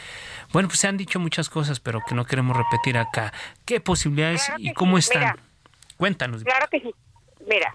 bueno, 0.54 0.70
pues 0.70 0.80
se 0.80 0.88
han 0.88 0.98
dicho 0.98 1.20
muchas 1.20 1.50
cosas, 1.50 1.80
pero 1.80 2.02
que 2.08 2.16
no 2.16 2.26
queremos 2.26 2.58
repetir 2.58 2.98
acá. 2.98 3.34
¿Qué 3.64 3.80
posibilidades 3.80 4.52
y 4.58 4.74
cómo 4.74 4.98
están? 4.98 5.36
Cuéntanos. 5.98 6.44
Claro 6.44 6.68
que 6.72 6.80
sí. 6.80 6.92
Mira, 7.48 7.72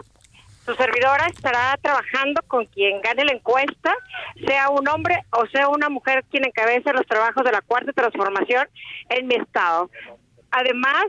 su 0.65 0.75
servidora 0.75 1.27
estará 1.27 1.77
trabajando 1.81 2.41
con 2.47 2.67
quien 2.67 3.01
gane 3.01 3.25
la 3.25 3.33
encuesta, 3.33 3.95
sea 4.47 4.71
un 4.71 4.87
hombre 4.89 5.25
o 5.31 5.47
sea 5.47 5.69
una 5.69 5.89
mujer 5.89 6.25
quien 6.31 6.45
encabece 6.45 6.93
los 6.93 7.07
trabajos 7.07 7.45
de 7.45 7.53
la 7.53 7.63
cuarta 7.63 7.93
transformación 7.93 8.69
en 9.09 9.27
mi 9.27 9.35
estado. 9.35 9.91
Además, 10.51 11.07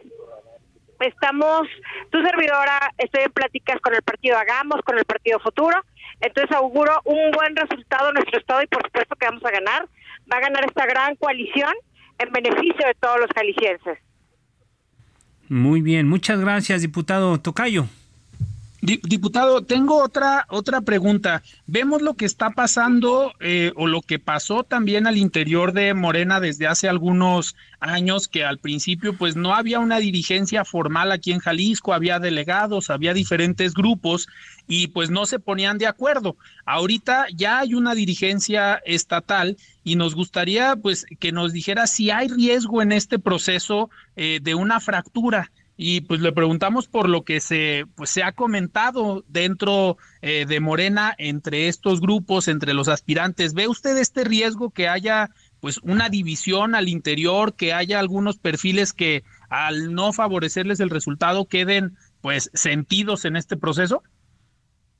estamos, 1.00 1.68
tu 2.10 2.22
servidora, 2.24 2.92
estoy 2.98 3.24
en 3.24 3.32
pláticas 3.32 3.80
con 3.82 3.94
el 3.94 4.02
partido 4.02 4.38
Hagamos, 4.38 4.82
con 4.84 4.98
el 4.98 5.06
partido 5.06 5.40
Futuro, 5.40 5.78
entonces 6.22 6.56
auguro 6.56 7.00
un 7.06 7.32
buen 7.32 7.56
resultado 7.56 8.10
en 8.10 8.16
nuestro 8.16 8.40
estado 8.40 8.64
y 8.64 8.68
por 8.68 8.84
supuesto 8.84 9.16
que 9.16 9.26
vamos 9.26 9.44
a 9.46 9.52
ganar. 9.52 9.88
Va 10.32 10.38
a 10.38 10.42
ganar 10.42 10.66
esta 10.66 10.86
gran 10.86 11.16
coalición 11.18 11.74
en 12.18 12.32
beneficio 12.32 12.88
de 12.88 12.94
todos 13.00 13.20
los 13.20 13.30
jaliscienses. 13.36 14.00
Muy 15.50 15.82
bien, 15.82 16.08
muchas 16.08 16.40
gracias, 16.40 16.82
diputado 16.82 17.40
Tocayo. 17.40 17.86
Diputado, 18.86 19.64
tengo 19.64 20.04
otra 20.04 20.46
otra 20.50 20.82
pregunta. 20.82 21.42
Vemos 21.68 22.02
lo 22.02 22.16
que 22.16 22.26
está 22.26 22.50
pasando 22.50 23.32
eh, 23.40 23.72
o 23.78 23.88
lo 23.88 24.02
que 24.02 24.20
pasó 24.20 24.66
también 24.66 25.08
al 25.08 25.16
interior 25.16 25.72
de 25.72 25.94
Morena 25.94 26.42
desde 26.42 26.68
hace 26.68 26.90
algunos 26.90 27.56
años, 27.80 28.28
que 28.28 28.44
al 28.44 28.58
principio 28.58 29.18
pues 29.18 29.38
no 29.38 29.56
había 29.56 29.80
una 29.80 30.00
dirigencia 30.00 30.66
formal 30.66 31.14
aquí 31.14 31.32
en 31.32 31.40
Jalisco, 31.40 31.94
había 31.94 32.20
delegados, 32.20 32.90
había 32.90 33.14
diferentes 33.14 33.74
grupos 33.74 34.28
y 34.68 34.88
pues 34.88 35.10
no 35.10 35.26
se 35.28 35.40
ponían 35.40 35.78
de 35.78 35.88
acuerdo. 35.88 36.36
Ahorita 36.66 37.28
ya 37.34 37.60
hay 37.60 37.76
una 37.76 37.96
dirigencia 37.96 38.82
estatal 38.86 39.56
y 39.86 39.96
nos 39.96 40.14
gustaría 40.14 40.76
pues 40.76 41.06
que 41.22 41.32
nos 41.32 41.54
dijera 41.54 41.88
si 41.88 42.12
hay 42.12 42.28
riesgo 42.28 42.82
en 42.82 42.92
este 42.92 43.18
proceso 43.18 43.90
eh, 44.18 44.40
de 44.42 44.56
una 44.56 44.82
fractura 44.82 45.52
y 45.76 46.02
pues 46.02 46.22
le 46.22 46.32
preguntamos 46.32 46.88
por 46.88 47.10
lo 47.10 47.24
que 47.24 47.40
se 47.40 47.86
pues 47.96 48.10
se 48.10 48.24
ha 48.24 48.32
comentado 48.32 49.24
dentro 49.28 49.98
eh, 50.22 50.46
de 50.48 50.60
Morena 50.60 51.16
entre 51.18 51.68
estos 51.68 52.00
grupos 52.00 52.48
entre 52.48 52.74
los 52.74 52.88
aspirantes. 52.88 53.54
Ve 53.54 53.68
usted 53.68 53.98
este 53.98 54.24
riesgo 54.24 54.70
que 54.72 54.88
haya 54.88 55.30
pues 55.60 55.80
una 55.80 56.10
división 56.10 56.76
al 56.76 56.90
interior 56.90 57.56
que 57.56 57.74
haya 57.74 58.00
algunos 58.00 58.38
perfiles 58.38 58.94
que 58.94 59.24
al 59.50 59.94
no 59.94 60.14
favorecerles 60.14 60.80
el 60.80 60.90
resultado 60.90 61.46
queden 61.46 61.98
pues 62.22 62.52
sentidos 62.54 63.26
en 63.26 63.36
este 63.36 63.58
proceso 63.58 64.04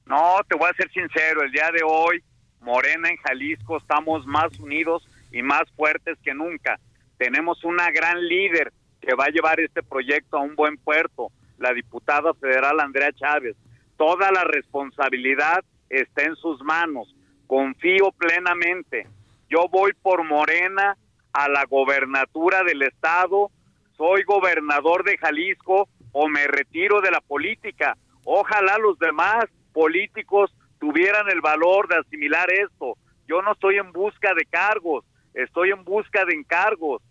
no 0.06 0.38
te 0.48 0.56
voy 0.56 0.70
a 0.70 0.74
ser 0.74 0.90
sincero 0.92 1.44
el 1.44 1.52
día 1.52 1.70
de 1.72 1.82
hoy 1.86 2.24
Morena 2.64 3.10
en 3.10 3.18
Jalisco 3.18 3.78
estamos 3.78 4.26
más 4.26 4.58
unidos 4.60 5.08
y 5.34 5.42
más 5.42 5.64
fuertes 5.76 6.18
que 6.24 6.34
nunca. 6.34 6.80
Tenemos 7.18 7.64
una 7.64 7.92
gran 7.92 8.26
líder 8.26 8.72
que 9.06 9.16
va 9.16 9.26
a 9.26 9.30
llevar 9.30 9.60
este 9.60 9.84
proyecto 9.84 10.38
a 10.38 10.42
un 10.42 10.56
buen 10.56 10.78
puerto, 10.78 11.32
la 11.58 11.74
diputada 11.74 12.34
federal 12.34 12.80
Andrea 12.80 13.12
Chávez. 13.12 13.56
Toda 13.98 14.32
la 14.32 14.44
responsabilidad 14.46 15.64
está 15.90 16.24
en 16.24 16.36
sus 16.36 16.62
manos. 16.64 17.14
Confío 17.48 18.12
plenamente. 18.18 19.08
Yo 19.50 19.68
voy 19.70 19.92
por 20.02 20.24
Morena 20.24 20.98
a 21.34 21.50
la 21.50 21.66
gobernatura 21.66 22.64
del 22.64 22.84
estado, 22.84 23.52
soy 23.98 24.24
gobernador 24.24 25.04
de 25.04 25.18
Jalisco 25.18 25.88
o 26.12 26.28
me 26.28 26.48
retiro 26.48 27.02
de 27.02 27.12
la 27.12 27.22
política. 27.22 27.98
Ojalá 28.24 28.78
los 28.78 28.98
demás 29.00 29.46
políticos 29.74 30.56
tuvieran 30.80 31.30
el 31.30 31.42
valor 31.42 31.88
de 31.88 31.98
asimilar 31.98 32.52
esto. 32.52 32.98
Yo 33.28 33.42
no 33.42 33.54
estoy 33.54 33.78
en 33.78 33.92
busca 33.92 34.34
de 34.34 34.46
cargos, 34.46 35.06
estoy 35.34 35.72
en 35.72 35.84
busca 35.84 36.26
de 36.26 36.36
encargos. 36.36 37.02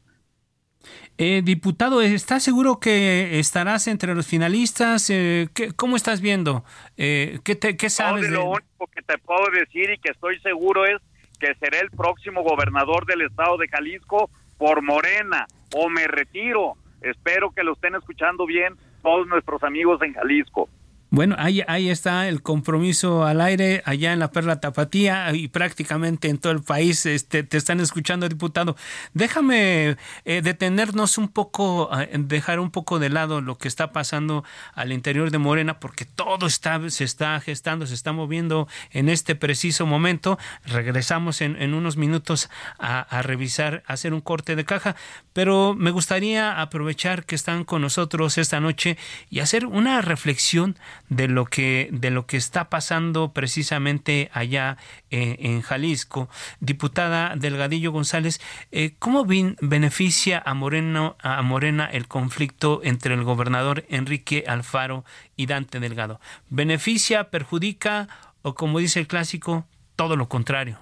Eh, 1.19 1.43
diputado, 1.45 2.01
¿estás 2.01 2.43
seguro 2.43 2.81
que 2.81 3.39
estarás 3.39 3.87
entre 3.87 4.15
los 4.15 4.27
finalistas? 4.27 5.09
Eh, 5.11 5.49
¿Cómo 5.77 5.97
estás 5.97 6.21
viendo? 6.21 6.65
Eh, 6.97 7.39
¿qué, 7.45 7.55
te, 7.55 7.77
sabes? 7.91 8.31
lo 8.31 8.45
único 8.45 8.87
que 8.95 9.03
te 9.03 9.19
puedo 9.19 9.51
decir 9.53 9.91
y 9.91 9.99
que 9.99 10.13
estoy 10.13 10.41
seguro 10.41 10.85
es 10.85 11.01
que 11.39 11.55
seré 11.57 11.81
el 11.81 11.91
próximo 11.91 12.43
gobernador 12.43 13.07
del 13.07 13.23
estado 13.23 13.57
de 13.57 13.69
Jalisco 13.69 14.31
por 14.59 14.83
Morena 14.83 15.47
o 15.75 15.89
me 15.89 16.07
retiro. 16.07 16.75
Espero 17.01 17.51
que 17.51 17.65
lo 17.65 17.73
estén 17.75 17.95
escuchando 17.95 18.47
bien 18.47 18.75
todos 19.03 19.27
nuestros 19.27 19.63
amigos 19.63 20.01
en 20.03 20.15
Jalisco. 20.15 20.69
Bueno, 21.15 21.37
ahí, 21.39 21.63
ahí 21.69 21.91
está 21.91 22.27
el 22.27 22.41
compromiso 22.41 23.27
al 23.27 23.43
aire, 23.43 23.83
allá 23.85 24.15
en 24.15 24.19
la 24.19 24.31
Perla 24.31 24.61
Tapatía 24.61 25.31
y 25.35 25.49
prácticamente 25.49 26.31
en 26.31 26.39
todo 26.39 26.55
el 26.55 26.63
país 26.63 27.05
este, 27.05 27.43
te 27.43 27.59
están 27.59 27.81
escuchando, 27.81 28.27
diputado. 28.27 28.77
Déjame 29.13 29.99
eh, 30.25 30.41
detenernos 30.41 31.19
un 31.19 31.29
poco, 31.29 31.91
dejar 32.17 32.61
un 32.61 32.71
poco 32.71 32.99
de 32.99 33.11
lado 33.11 33.43
lo 33.43 33.59
que 33.59 33.69
está 33.69 33.93
pasando 33.93 34.43
al 34.73 34.91
interior 34.91 35.31
de 35.31 35.37
Morena, 35.37 35.81
porque 35.81 36.07
todo 36.07 36.47
está, 36.47 36.89
se 36.89 37.05
está 37.05 37.39
gestando, 37.41 37.87
se 37.87 37.93
está 37.93 38.13
moviendo 38.13 38.67
en 38.91 39.11
este 39.11 39.35
preciso 39.35 39.85
momento. 39.85 40.39
Regresamos 40.65 41.43
en, 41.43 41.61
en 41.61 41.75
unos 41.75 41.99
minutos 41.99 42.49
a, 42.79 43.21
revisar, 43.21 43.83
hacer 43.87 44.15
un 44.15 44.23
corte 44.23 44.57
de 44.57 44.65
caja, 44.65 44.97
pero 45.35 45.75
me 45.75 45.91
gustaría 45.91 46.59
aprovechar 46.59 47.27
que 47.27 47.35
están 47.35 47.65
con 47.65 47.83
nosotros 47.83 48.39
esta 48.39 48.61
noche 48.61 48.97
y 49.29 49.41
hacer 49.41 49.67
una 49.67 50.01
reflexión 50.01 50.79
de 51.17 51.29
lo 51.29 51.45
que 51.45 51.89
de 51.93 52.11
lo 52.11 52.27
que 52.27 52.39
está 52.39 52.71
pasando 52.71 53.33
precisamente 53.33 54.31
allá 54.33 54.79
eh, 55.11 55.37
en 55.41 55.61
Jalisco. 55.61 56.29
Diputada 56.61 57.35
Delgadillo 57.37 57.93
González, 57.93 58.41
eh, 58.71 58.95
¿cómo 58.99 59.27
beneficia 59.27 60.43
a 60.45 60.55
Moreno 60.55 61.17
a 61.21 61.43
Morena 61.43 61.85
el 61.85 62.09
conflicto 62.09 62.81
entre 62.83 63.15
el 63.15 63.25
gobernador 63.25 63.85
Enrique 63.89 64.45
Alfaro 64.47 65.05
y 65.37 65.47
Dante 65.47 65.81
Delgado? 65.81 66.19
¿Beneficia, 66.49 67.31
perjudica 67.31 68.09
o 68.41 68.55
como 68.55 68.79
dice 68.79 69.01
el 69.01 69.07
clásico, 69.07 69.67
todo 69.97 70.17
lo 70.17 70.29
contrario? 70.29 70.79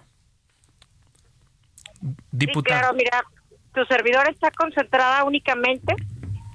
Diputada. 2.31 2.93
mira, 2.93 3.25
tu 3.75 3.85
servidor 3.87 4.31
está 4.31 4.51
concentrada 4.53 5.25
únicamente 5.25 5.95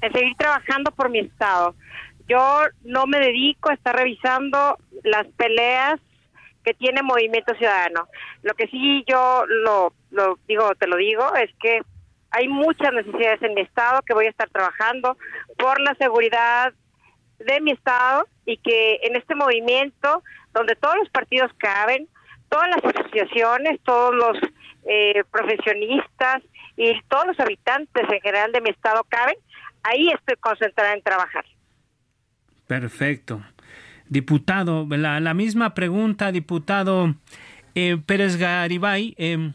en 0.01 0.13
seguir 0.13 0.35
trabajando 0.37 0.91
por 0.91 1.09
mi 1.09 1.19
estado 1.19 1.75
yo 2.27 2.63
no 2.83 3.05
me 3.07 3.19
dedico 3.19 3.69
a 3.69 3.73
estar 3.73 3.95
revisando 3.95 4.77
las 5.03 5.27
peleas 5.37 5.99
que 6.63 6.73
tiene 6.73 7.03
Movimiento 7.03 7.53
Ciudadano. 7.55 8.07
Lo 8.41 8.53
que 8.55 8.67
sí 8.67 9.03
yo 9.07 9.45
lo, 9.47 9.93
lo 10.11 10.39
digo, 10.47 10.73
te 10.75 10.87
lo 10.87 10.97
digo, 10.97 11.35
es 11.35 11.51
que 11.61 11.81
hay 12.31 12.47
muchas 12.47 12.91
necesidades 12.91 13.41
en 13.43 13.53
mi 13.53 13.61
estado 13.61 14.01
que 14.01 14.13
voy 14.13 14.25
a 14.25 14.29
estar 14.29 14.49
trabajando 14.49 15.17
por 15.57 15.79
la 15.79 15.95
seguridad 15.95 16.73
de 17.39 17.61
mi 17.61 17.71
estado 17.71 18.27
y 18.45 18.57
que 18.57 18.99
en 19.03 19.15
este 19.15 19.35
movimiento 19.35 20.23
donde 20.53 20.75
todos 20.75 20.95
los 20.97 21.09
partidos 21.09 21.51
caben, 21.57 22.07
todas 22.49 22.67
las 22.69 22.95
asociaciones, 22.95 23.79
todos 23.83 24.15
los 24.15 24.37
eh, 24.87 25.23
profesionistas 25.31 26.41
y 26.77 26.99
todos 27.03 27.27
los 27.27 27.39
habitantes 27.39 28.03
en 28.09 28.21
general 28.21 28.51
de 28.51 28.61
mi 28.61 28.69
estado 28.69 29.03
caben, 29.07 29.35
ahí 29.83 30.09
estoy 30.09 30.35
concentrada 30.37 30.93
en 30.93 31.01
trabajar. 31.01 31.45
Perfecto. 32.67 33.41
Diputado, 34.07 34.85
la, 34.89 35.33
misma 35.33 35.73
pregunta, 35.73 36.31
diputado 36.31 37.15
eh, 37.73 37.97
Pérez 38.05 38.37
Garibay. 38.37 39.15
Eh, 39.17 39.51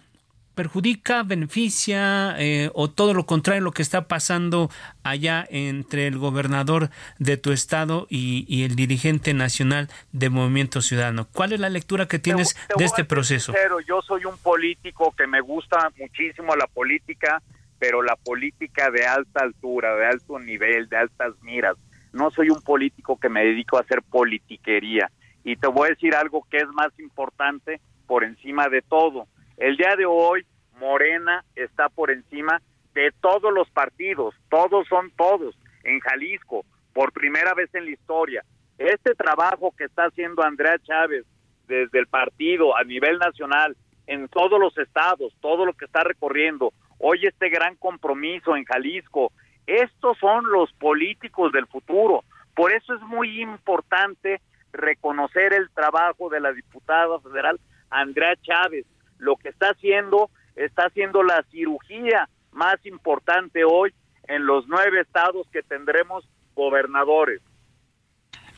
¿Perjudica, 0.55 1.23
beneficia 1.23 2.35
eh, 2.39 2.71
o 2.75 2.91
todo 2.91 3.15
lo 3.15 3.25
contrario 3.25 3.63
lo 3.63 3.73
que 3.73 3.81
está 3.81 4.09
pasando 4.09 4.69
allá 5.03 5.47
entre 5.49 6.07
el 6.07 6.19
gobernador 6.19 6.91
de 7.19 7.39
tu 7.39 7.53
estado 7.53 8.07
y, 8.11 8.65
el 8.65 8.77
dirigente 8.77 9.33
nacional 9.33 9.89
de 10.13 10.29
Movimiento 10.29 10.83
Ciudadano? 10.83 11.29
¿Cuál 11.33 11.55
es 11.55 11.61
la 11.61 11.71
lectura 11.71 12.09
que 12.09 12.19
tienes 12.19 12.57
de 12.77 12.85
este 12.85 13.05
proceso? 13.05 13.55
yo 13.87 14.03
soy 14.03 14.27
un 14.27 14.37
político 14.37 15.15
que 15.17 15.27
me 15.27 15.41
gusta 15.41 15.91
muchísimo 15.97 16.55
la 16.57 16.67
política, 16.67 17.41
pero 17.79 18.03
la 18.03 18.17
política 18.17 18.91
de 18.91 19.07
alta 19.07 19.41
altura, 19.45 19.97
de 19.97 20.07
alto 20.09 20.39
nivel, 20.41 20.91
de 20.91 20.97
altas 20.99 21.33
miras 21.41 21.77
no 22.13 22.31
soy 22.31 22.51
un 22.51 22.61
político 22.63 23.19
que 23.19 23.29
me 23.29 23.45
dedico 23.45 23.77
a 23.77 23.81
hacer 23.81 24.03
politiquería. 24.03 25.11
Y 25.45 25.57
te 25.57 25.69
voy 25.69 25.87
a 25.87 25.91
decir 25.91 26.15
algo 26.15 26.47
que 26.51 26.59
es 26.59 26.69
más 26.69 26.99
importante 26.99 27.81
por 28.07 28.25
encima 28.25 28.69
de 28.69 28.83
todo. 28.83 29.27
El 29.57 29.77
día 29.77 29.95
de 29.97 30.07
hoy, 30.07 30.45
Morena 30.79 31.45
está 31.55 31.89
por 31.89 32.11
encima 32.11 32.61
de 32.95 33.13
todos 33.21 33.53
los 33.53 33.71
partidos, 33.71 34.35
todos 34.49 34.87
son 34.89 35.11
todos, 35.17 35.57
en 35.85 36.01
Jalisco, 36.01 36.65
por 36.93 37.13
primera 37.13 37.55
vez 37.55 37.73
en 37.75 37.85
la 37.85 37.93
historia. 37.93 38.45
Este 38.79 39.15
trabajo 39.15 39.73
que 39.77 39.85
está 39.85 40.05
haciendo 40.05 40.43
Andrea 40.43 40.79
Chávez 40.79 41.25
desde 41.69 41.99
el 41.99 42.07
partido 42.07 42.77
a 42.77 42.83
nivel 42.85 43.19
nacional, 43.19 43.77
en 44.07 44.27
todos 44.29 44.59
los 44.59 44.77
estados, 44.77 45.33
todo 45.41 45.65
lo 45.65 45.75
que 45.75 45.85
está 45.85 46.03
recorriendo, 46.03 46.73
hoy 46.99 47.27
este 47.27 47.49
gran 47.49 47.77
compromiso 47.77 48.57
en 48.57 48.65
Jalisco, 48.65 49.33
estos 49.71 50.19
son 50.19 50.51
los 50.51 50.73
políticos 50.73 51.53
del 51.53 51.67
futuro. 51.67 52.25
Por 52.55 52.73
eso 52.73 52.95
es 52.95 53.01
muy 53.03 53.41
importante 53.41 54.41
reconocer 54.73 55.53
el 55.53 55.71
trabajo 55.71 56.29
de 56.29 56.41
la 56.41 56.53
diputada 56.53 57.21
federal 57.21 57.61
Andrea 57.91 58.35
Chávez. 58.43 58.87
Lo 59.19 59.37
que 59.37 59.51
está 59.51 59.71
haciendo, 59.71 60.31
está 60.57 60.87
haciendo 60.87 61.23
la 61.23 61.45
cirugía 61.51 62.29
más 62.53 62.85
importante 62.85 63.65
hoy 63.65 63.93
en 64.29 64.47
los 64.47 64.67
nueve 64.67 65.01
estados 65.01 65.47
que 65.53 65.63
tendremos 65.63 66.29
gobernadores. 66.55 67.41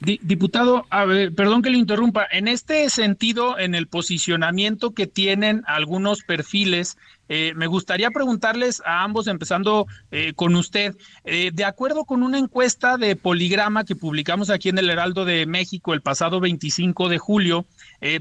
Diputado, 0.01 0.85
perdón 1.37 1.63
que 1.63 1.71
le 1.71 1.79
interrumpa. 1.79 2.27
En 2.29 2.49
este 2.49 2.91
sentido, 2.91 3.57
en 3.57 3.77
el 3.77 3.87
posicionamiento 3.87 4.95
que 4.95 5.07
tienen 5.07 5.63
algunos 5.67 6.25
perfiles, 6.25 6.99
eh, 7.35 7.55
me 7.57 7.67
gustaría 7.67 8.11
preguntarles 8.11 8.83
a 8.85 9.05
ambos, 9.05 9.27
empezando 9.27 9.87
eh, 10.11 10.35
con 10.35 10.55
usted, 10.55 10.95
eh, 11.25 11.51
de 11.51 11.65
acuerdo 11.65 12.05
con 12.05 12.23
una 12.23 12.39
encuesta 12.39 12.99
de 12.99 13.17
Poligrama 13.17 13.87
que 13.87 13.97
publicamos 13.97 14.51
aquí 14.51 14.69
en 14.69 14.77
el 14.77 14.91
Heraldo 14.91 15.25
de 15.25 15.47
México 15.47 15.95
el 15.95 16.03
pasado 16.03 16.41
25 16.41 17.09
de 17.09 17.17
julio, 17.17 17.65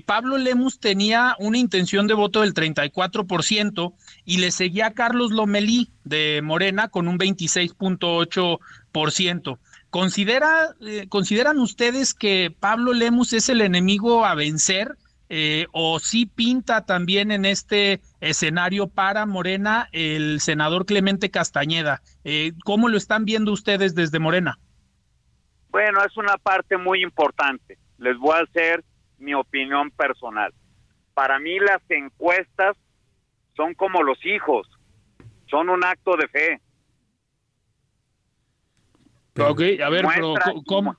Pablo 0.05 0.37
Lemus 0.37 0.79
tenía 0.79 1.35
una 1.39 1.57
intención 1.57 2.07
de 2.07 2.13
voto 2.13 2.39
del 2.41 2.53
34% 2.53 3.93
y 4.23 4.37
le 4.37 4.51
seguía 4.51 4.93
Carlos 4.93 5.31
Lomelí 5.31 5.89
de 6.05 6.39
Morena 6.41 6.87
con 6.87 7.09
un 7.09 7.17
26.8%. 7.17 9.57
¿Considera, 9.91 10.73
eh, 10.79 11.07
¿Consideran 11.09 11.59
ustedes 11.59 12.13
que 12.13 12.55
Pablo 12.57 12.93
Lemus 12.93 13.33
es 13.33 13.49
el 13.49 13.59
enemigo 13.59 14.25
a 14.25 14.35
vencer 14.35 14.97
eh, 15.33 15.67
o 15.71 15.99
sí 15.99 16.25
pinta 16.25 16.85
también 16.85 17.31
en 17.31 17.45
este 17.45 18.01
escenario 18.19 18.87
para 18.87 19.25
Morena 19.25 19.87
el 19.93 20.41
senador 20.41 20.85
Clemente 20.85 21.31
Castañeda? 21.31 22.01
Eh, 22.23 22.51
¿Cómo 22.65 22.89
lo 22.89 22.97
están 22.97 23.23
viendo 23.23 23.51
ustedes 23.51 23.95
desde 23.95 24.19
Morena? 24.19 24.59
Bueno, 25.69 26.03
es 26.03 26.17
una 26.17 26.37
parte 26.37 26.77
muy 26.77 27.01
importante. 27.01 27.77
Les 27.97 28.17
voy 28.17 28.35
a 28.35 28.43
hacer 28.43 28.83
mi 29.17 29.33
opinión 29.33 29.89
personal. 29.91 30.53
Para 31.13 31.39
mí 31.39 31.59
las 31.59 31.81
encuestas 31.89 32.75
son 33.55 33.73
como 33.73 34.03
los 34.03 34.23
hijos, 34.25 34.67
son 35.49 35.69
un 35.69 35.85
acto 35.85 36.17
de 36.17 36.27
fe 36.27 36.61
ok, 39.39 39.61
a 39.83 39.89
ver, 39.89 40.05
pero 40.13 40.33
¿cómo? 40.65 40.95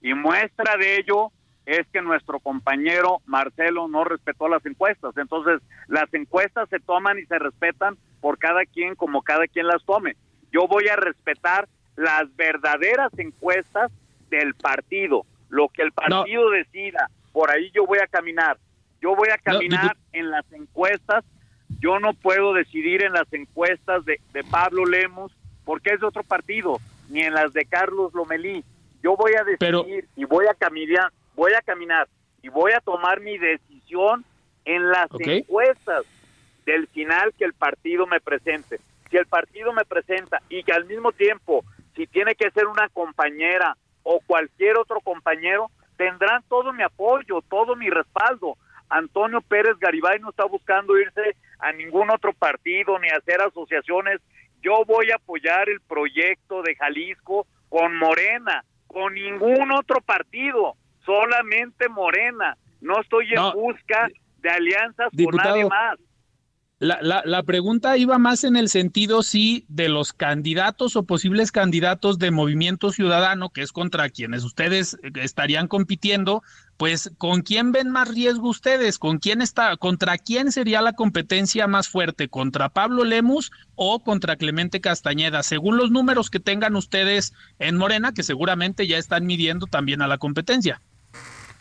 Y, 0.00 0.14
muestra 0.14 0.76
de 0.76 0.98
ello 0.98 1.32
es 1.66 1.86
que 1.92 2.02
nuestro 2.02 2.40
compañero 2.40 3.20
Marcelo 3.26 3.88
no 3.88 4.04
respetó 4.04 4.48
las 4.48 4.64
encuestas. 4.66 5.16
Entonces, 5.16 5.60
las 5.88 6.12
encuestas 6.12 6.68
se 6.68 6.80
toman 6.80 7.18
y 7.18 7.26
se 7.26 7.38
respetan 7.38 7.96
por 8.20 8.38
cada 8.38 8.64
quien 8.64 8.94
como 8.94 9.22
cada 9.22 9.46
quien 9.46 9.66
las 9.66 9.84
tome. 9.84 10.16
Yo 10.52 10.66
voy 10.68 10.88
a 10.88 10.96
respetar 10.96 11.68
las 11.96 12.34
verdaderas 12.36 13.12
encuestas 13.18 13.90
del 14.30 14.54
partido, 14.54 15.24
lo 15.48 15.68
que 15.68 15.82
el 15.82 15.92
partido 15.92 16.50
decida. 16.50 17.10
Por 17.32 17.50
ahí 17.50 17.70
yo 17.74 17.86
voy 17.86 17.98
a 17.98 18.06
caminar. 18.06 18.58
Yo 19.00 19.14
voy 19.16 19.28
a 19.28 19.38
caminar 19.38 19.96
en 20.12 20.30
las 20.30 20.50
encuestas. 20.52 21.24
Yo 21.80 21.98
no 21.98 22.14
puedo 22.14 22.54
decidir 22.54 23.02
en 23.02 23.12
las 23.12 23.30
encuestas 23.32 24.04
de, 24.04 24.20
de 24.32 24.44
Pablo 24.44 24.84
Lemos 24.84 25.32
porque 25.64 25.90
es 25.90 26.00
de 26.00 26.06
otro 26.06 26.22
partido 26.22 26.78
ni 27.08 27.20
en 27.20 27.34
las 27.34 27.52
de 27.52 27.64
Carlos 27.64 28.12
Lomelí. 28.14 28.64
Yo 29.02 29.16
voy 29.16 29.32
a 29.34 29.44
decidir 29.44 30.08
y 30.16 30.24
voy 30.24 30.46
a 30.46 30.54
caminar, 30.54 31.12
voy 31.34 31.52
a 31.54 31.62
caminar 31.62 32.08
y 32.42 32.48
voy 32.48 32.72
a 32.72 32.80
tomar 32.80 33.20
mi 33.20 33.38
decisión 33.38 34.24
en 34.64 34.88
las 34.88 35.08
encuestas 35.18 36.04
del 36.64 36.86
final 36.88 37.32
que 37.38 37.44
el 37.44 37.54
partido 37.54 38.06
me 38.06 38.20
presente. 38.20 38.80
Si 39.10 39.16
el 39.16 39.26
partido 39.26 39.72
me 39.72 39.84
presenta 39.84 40.40
y 40.48 40.62
que 40.62 40.72
al 40.72 40.86
mismo 40.86 41.12
tiempo, 41.12 41.64
si 41.94 42.06
tiene 42.06 42.34
que 42.34 42.50
ser 42.50 42.66
una 42.66 42.88
compañera 42.88 43.76
o 44.02 44.20
cualquier 44.26 44.78
otro 44.78 45.00
compañero, 45.00 45.70
tendrán 45.96 46.42
todo 46.48 46.72
mi 46.72 46.82
apoyo, 46.82 47.42
todo 47.48 47.76
mi 47.76 47.90
respaldo. 47.90 48.56
Antonio 48.88 49.40
Pérez 49.40 49.78
Garibay 49.78 50.20
no 50.20 50.30
está 50.30 50.44
buscando 50.44 50.98
irse 50.98 51.36
a 51.58 51.72
ningún 51.72 52.10
otro 52.10 52.32
partido 52.32 52.98
ni 52.98 53.08
hacer 53.08 53.40
asociaciones 53.40 54.20
yo 54.64 54.82
voy 54.86 55.10
a 55.10 55.16
apoyar 55.16 55.68
el 55.68 55.82
proyecto 55.82 56.62
de 56.62 56.74
Jalisco 56.74 57.46
con 57.68 57.98
Morena, 57.98 58.64
con 58.86 59.12
ningún 59.12 59.70
otro 59.72 60.00
partido, 60.00 60.74
solamente 61.04 61.88
Morena. 61.88 62.56
No 62.80 63.00
estoy 63.00 63.32
en 63.32 63.52
busca 63.52 64.08
de 64.38 64.50
alianzas 64.50 65.08
con 65.10 65.36
nadie 65.36 65.64
más. 65.66 65.98
La, 66.80 66.98
la, 67.00 67.22
la, 67.24 67.42
pregunta 67.44 67.96
iba 67.96 68.18
más 68.18 68.42
en 68.42 68.56
el 68.56 68.68
sentido, 68.68 69.22
sí, 69.22 69.64
de 69.68 69.88
los 69.88 70.12
candidatos 70.12 70.96
o 70.96 71.04
posibles 71.04 71.52
candidatos 71.52 72.18
de 72.18 72.32
Movimiento 72.32 72.90
Ciudadano, 72.90 73.48
que 73.50 73.62
es 73.62 73.72
contra 73.72 74.10
quienes 74.10 74.42
ustedes 74.42 74.98
estarían 75.14 75.68
compitiendo, 75.68 76.42
pues 76.76 77.12
¿con 77.16 77.42
quién 77.42 77.70
ven 77.70 77.90
más 77.90 78.08
riesgo 78.08 78.48
ustedes? 78.48 78.98
¿Con 78.98 79.18
quién 79.18 79.40
está, 79.40 79.76
contra 79.76 80.18
quién 80.18 80.50
sería 80.50 80.82
la 80.82 80.94
competencia 80.94 81.68
más 81.68 81.88
fuerte? 81.88 82.28
¿Contra 82.28 82.68
Pablo 82.68 83.04
Lemus 83.04 83.52
o 83.76 84.02
contra 84.02 84.36
Clemente 84.36 84.80
Castañeda? 84.80 85.44
Según 85.44 85.76
los 85.76 85.92
números 85.92 86.28
que 86.28 86.40
tengan 86.40 86.74
ustedes 86.74 87.32
en 87.60 87.76
Morena, 87.76 88.12
que 88.12 88.24
seguramente 88.24 88.88
ya 88.88 88.98
están 88.98 89.26
midiendo 89.26 89.66
también 89.66 90.02
a 90.02 90.08
la 90.08 90.18
competencia. 90.18 90.82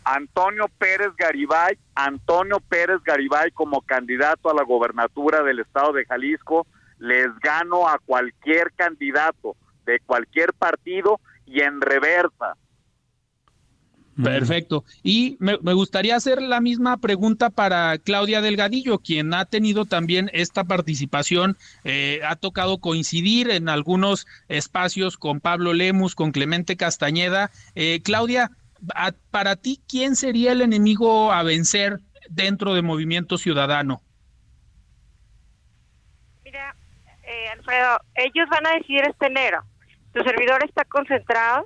Antonio 0.06 0.66
Pérez 0.78 1.12
Garibay, 1.18 1.78
Antonio 1.96 2.60
Pérez 2.60 3.02
Garibay 3.04 3.52
como 3.52 3.82
candidato 3.82 4.50
a 4.50 4.54
la 4.54 4.64
gobernatura 4.64 5.44
del 5.44 5.60
estado 5.60 5.94
de 5.94 6.06
Jalisco, 6.06 6.68
les 7.00 7.28
gano 7.40 7.88
a 7.88 8.00
cualquier 8.00 8.72
candidato 8.74 9.56
de 9.86 10.00
cualquier 10.00 10.54
partido 10.54 11.20
y 11.46 11.62
en 11.62 11.82
reversa. 11.82 12.56
Perfecto. 14.22 14.84
Y 15.02 15.38
me, 15.40 15.56
gustaría 15.74 16.16
hacer 16.16 16.42
la 16.42 16.62
misma 16.62 16.98
pregunta 16.98 17.50
para 17.50 17.98
Claudia 17.98 18.42
Delgadillo, 18.42 19.00
quien 19.00 19.34
ha 19.34 19.46
tenido 19.46 19.86
también 19.86 20.30
esta 20.34 20.66
participación, 20.66 21.58
eh, 21.84 22.22
ha 22.28 22.36
tocado 22.36 22.78
coincidir 22.78 23.50
en 23.50 23.70
algunos 23.70 24.28
espacios 24.50 25.18
con 25.18 25.40
Pablo 25.40 25.74
Lemus, 25.74 26.14
con 26.14 26.32
Clemente 26.32 26.78
Castañeda. 26.78 27.50
Eh, 27.74 28.02
Claudia, 28.04 28.52
para 29.32 29.56
ti, 29.56 29.82
¿quién 29.88 30.16
sería 30.16 30.52
el 30.52 30.62
enemigo 30.62 31.32
a 31.32 31.44
vencer 31.44 32.00
dentro 32.30 32.74
de 32.74 32.82
Movimiento 32.82 33.38
Ciudadano? 33.38 34.02
Mira, 36.44 36.76
eh, 37.24 37.50
Alfredo, 37.50 38.00
ellos 38.16 38.50
van 38.50 38.68
a 38.68 38.72
decidir 38.76 39.04
este 39.08 39.28
enero. 39.28 39.64
Tu 40.14 40.24
servidor 40.24 40.64
está 40.64 40.86
concentrado 40.86 41.66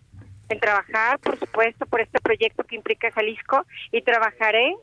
en 0.49 0.59
trabajar, 0.59 1.19
por 1.19 1.37
supuesto, 1.37 1.85
por 1.85 2.01
este 2.01 2.19
proyecto 2.19 2.63
que 2.63 2.75
implica 2.75 3.11
Jalisco 3.11 3.65
y 3.91 4.01
trabajaré 4.01 4.75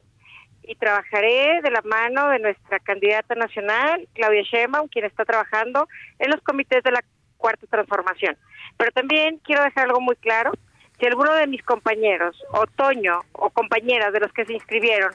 y 0.66 0.74
trabajaré 0.76 1.60
de 1.62 1.70
la 1.70 1.82
mano 1.82 2.28
de 2.30 2.38
nuestra 2.38 2.78
candidata 2.80 3.34
nacional, 3.34 4.08
Claudia 4.14 4.42
Sheinbaum, 4.42 4.88
quien 4.88 5.04
está 5.04 5.24
trabajando 5.24 5.88
en 6.18 6.30
los 6.30 6.40
comités 6.40 6.82
de 6.82 6.90
la 6.90 7.04
Cuarta 7.36 7.66
Transformación. 7.66 8.36
Pero 8.78 8.90
también 8.92 9.38
quiero 9.44 9.62
dejar 9.62 9.86
algo 9.86 10.00
muy 10.00 10.16
claro 10.16 10.52
si 10.98 11.06
alguno 11.06 11.34
de 11.34 11.46
mis 11.46 11.62
compañeros, 11.62 12.36
otoño 12.52 13.20
o 13.32 13.50
compañeras 13.50 14.12
de 14.12 14.20
los 14.20 14.32
que 14.32 14.44
se 14.44 14.54
inscribieron, 14.54 15.12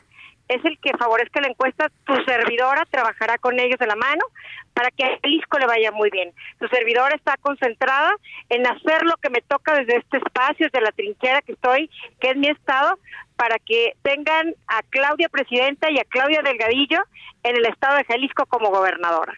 es 0.50 0.66
el 0.66 0.78
que 0.80 0.98
favorezca 0.98 1.42
la 1.42 1.48
encuesta, 1.48 1.92
tu 2.06 2.16
servidora 2.26 2.84
trabajará 2.90 3.38
con 3.38 3.60
ellos 3.60 3.78
de 3.80 3.86
la 3.86 3.96
mano 3.96 4.26
para 4.74 4.90
que 4.90 5.04
a 5.04 5.20
Jalisco 5.22 5.60
le 5.60 5.68
vaya 5.68 5.92
muy 5.92 6.10
bien. 6.10 6.32
Tu 6.60 6.68
servidora 6.70 7.16
está 7.16 7.38
concentrada 7.38 8.12
en 8.50 8.66
hacer 8.66 9.04
lo 9.04 9.16
que 9.18 9.30
me 9.30 9.42
toca 9.42 9.76
desde 9.76 9.98
este 9.98 10.18
espacio, 10.18 10.68
desde 10.72 10.84
la 10.84 10.92
trinchera 10.92 11.42
que 11.44 11.52
estoy, 11.52 11.90
que 12.20 12.32
es 12.32 12.36
mi 12.36 12.48
estado, 12.48 12.98
para 13.36 13.58
que 13.60 13.94
tengan 14.02 14.56
a 14.68 14.82
Claudia 14.90 15.30
Presidenta 15.30 15.92
y 15.92 16.00
a 16.00 16.04
Claudia 16.04 16.42
Delgadillo 16.42 17.04
en 17.44 17.56
el 17.56 17.66
estado 17.68 17.98
de 17.98 18.04
Jalisco 18.06 18.46
como 18.48 18.70
gobernadora. 18.70 19.34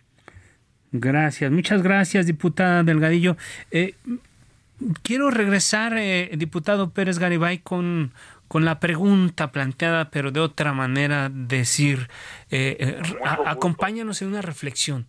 Gracias, 0.94 1.52
muchas 1.52 1.84
gracias, 1.84 2.26
diputada 2.26 2.84
Delgadillo. 2.84 3.36
Eh, 3.72 3.96
quiero 5.04 5.32
regresar, 5.32 5.98
eh, 5.98 6.32
diputado 6.38 6.92
Pérez 6.92 7.20
Garibay, 7.20 7.60
con, 7.60 8.12
con 8.52 8.66
la 8.66 8.82
pregunta 8.82 9.54
planteada, 9.54 10.10
pero 10.10 10.32
de 10.32 10.42
otra 10.42 10.74
manera 10.74 11.30
decir, 11.34 12.10
eh, 12.50 12.76
eh, 12.80 13.02
acompáñanos 13.46 14.22
en 14.22 14.28
una 14.28 14.42
reflexión. 14.42 15.06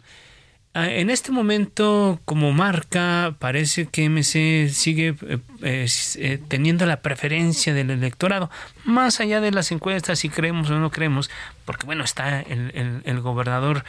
Ah, 0.74 0.88
en 0.88 1.10
este 1.10 1.32
momento, 1.32 2.20
como 2.24 2.52
marca, 2.52 3.34
parece 3.40 3.86
que 3.86 4.08
MC 4.08 4.70
sigue 4.70 5.16
eh, 5.60 6.38
teniendo 6.46 6.86
la 6.86 7.02
preferencia 7.02 7.74
del 7.74 7.90
electorado, 7.90 8.48
más 8.84 9.20
allá 9.20 9.40
de 9.40 9.50
las 9.50 9.70
encuestas, 9.70 10.20
si 10.20 10.30
creemos 10.30 10.70
o 10.70 10.78
no 10.78 10.90
creemos, 10.90 11.28
porque 11.66 11.84
bueno, 11.84 12.04
está 12.04 12.40
el, 12.40 13.20
gobernador 13.20 13.84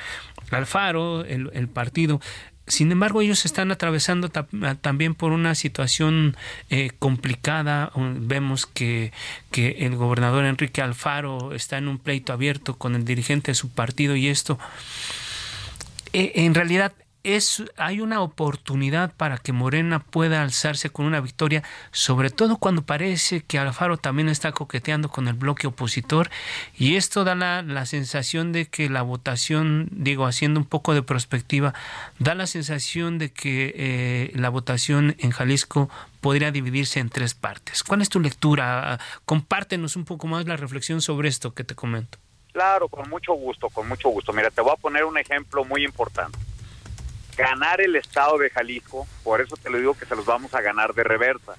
Alfaro, 0.51 1.23
el, 1.23 1.67
partido. 1.67 2.19
Sin 2.65 2.91
embargo, 2.91 3.21
ellos 3.21 3.45
están 3.45 3.71
atravesando 3.71 4.29
también 4.29 5.15
por 5.15 5.33
una 5.33 5.53
situación 5.53 6.37
complicada. 6.97 7.91
Vemos 7.95 8.65
que, 8.65 9.11
que 9.51 9.85
el 9.85 9.97
gobernador 9.97 10.45
Enrique 10.45 10.81
Alfaro 10.81 11.53
está 11.53 11.77
en 11.77 11.89
un 11.89 11.99
pleito 11.99 12.31
abierto 12.31 12.77
con 12.77 12.95
el 12.95 13.03
dirigente 13.03 13.51
de 13.51 13.55
su 13.55 13.69
partido 13.69 14.15
y 14.15 14.29
esto 14.29 14.57
eh, 16.13 16.31
en 16.35 16.53
realidad 16.53 16.93
es, 17.23 17.63
hay 17.77 18.01
una 18.01 18.21
oportunidad 18.21 19.13
para 19.15 19.37
que 19.37 19.53
Morena 19.53 19.99
pueda 19.99 20.41
alzarse 20.41 20.89
con 20.89 21.05
una 21.05 21.21
victoria, 21.21 21.63
sobre 21.91 22.29
todo 22.29 22.57
cuando 22.57 22.83
parece 22.83 23.41
que 23.41 23.57
Alfaro 23.57 23.97
también 23.97 24.29
está 24.29 24.51
coqueteando 24.51 25.09
con 25.09 25.27
el 25.27 25.33
bloque 25.33 25.67
opositor 25.67 26.29
y 26.77 26.95
esto 26.95 27.23
da 27.23 27.35
la, 27.35 27.85
sensación 27.85 28.51
de 28.51 28.65
que 28.65 28.89
la 28.89 29.01
votación, 29.01 29.87
digo, 29.91 30.25
haciendo 30.25 30.59
un 30.59 30.65
poco 30.65 30.93
de 30.93 31.03
perspectiva, 31.03 31.73
da 32.19 32.35
la 32.35 32.47
sensación 32.47 33.17
de 33.17 33.31
que 33.31 33.73
eh, 33.75 34.31
la 34.35 34.49
votación 34.49 35.15
en 35.19 35.31
Jalisco 35.31 35.89
podría 36.21 36.51
dividirse 36.51 36.99
en 36.99 37.09
tres 37.09 37.33
partes. 37.33 37.83
¿Cuál 37.83 38.01
es 38.01 38.09
tu 38.09 38.19
lectura? 38.19 38.99
Compártenos 39.25 39.95
un 39.95 40.05
poco 40.05 40.27
más 40.27 40.45
la 40.45 40.55
reflexión 40.55 41.01
sobre 41.01 41.29
esto 41.29 41.53
que 41.53 41.63
te 41.63 41.75
comento. 41.75 42.17
Claro, 42.53 42.87
con 42.87 43.09
mucho 43.09 43.33
gusto, 43.33 43.69
con 43.69 43.87
mucho 43.87 44.09
gusto. 44.09 44.31
Mira, 44.31 44.51
te 44.51 44.61
voy 44.61 44.71
a 44.71 44.75
poner 44.77 45.05
un 45.05 45.17
ejemplo 45.17 45.65
muy 45.65 45.83
importante. 45.83 46.37
Ganar 47.37 47.81
el 47.81 47.95
estado 47.95 48.37
de 48.37 48.49
Jalisco, 48.49 49.07
por 49.23 49.41
eso 49.41 49.55
te 49.57 49.69
lo 49.69 49.77
digo 49.77 49.93
que 49.95 50.05
se 50.05 50.15
los 50.15 50.25
vamos 50.25 50.53
a 50.53 50.61
ganar 50.61 50.93
de 50.93 51.03
reversa. 51.03 51.53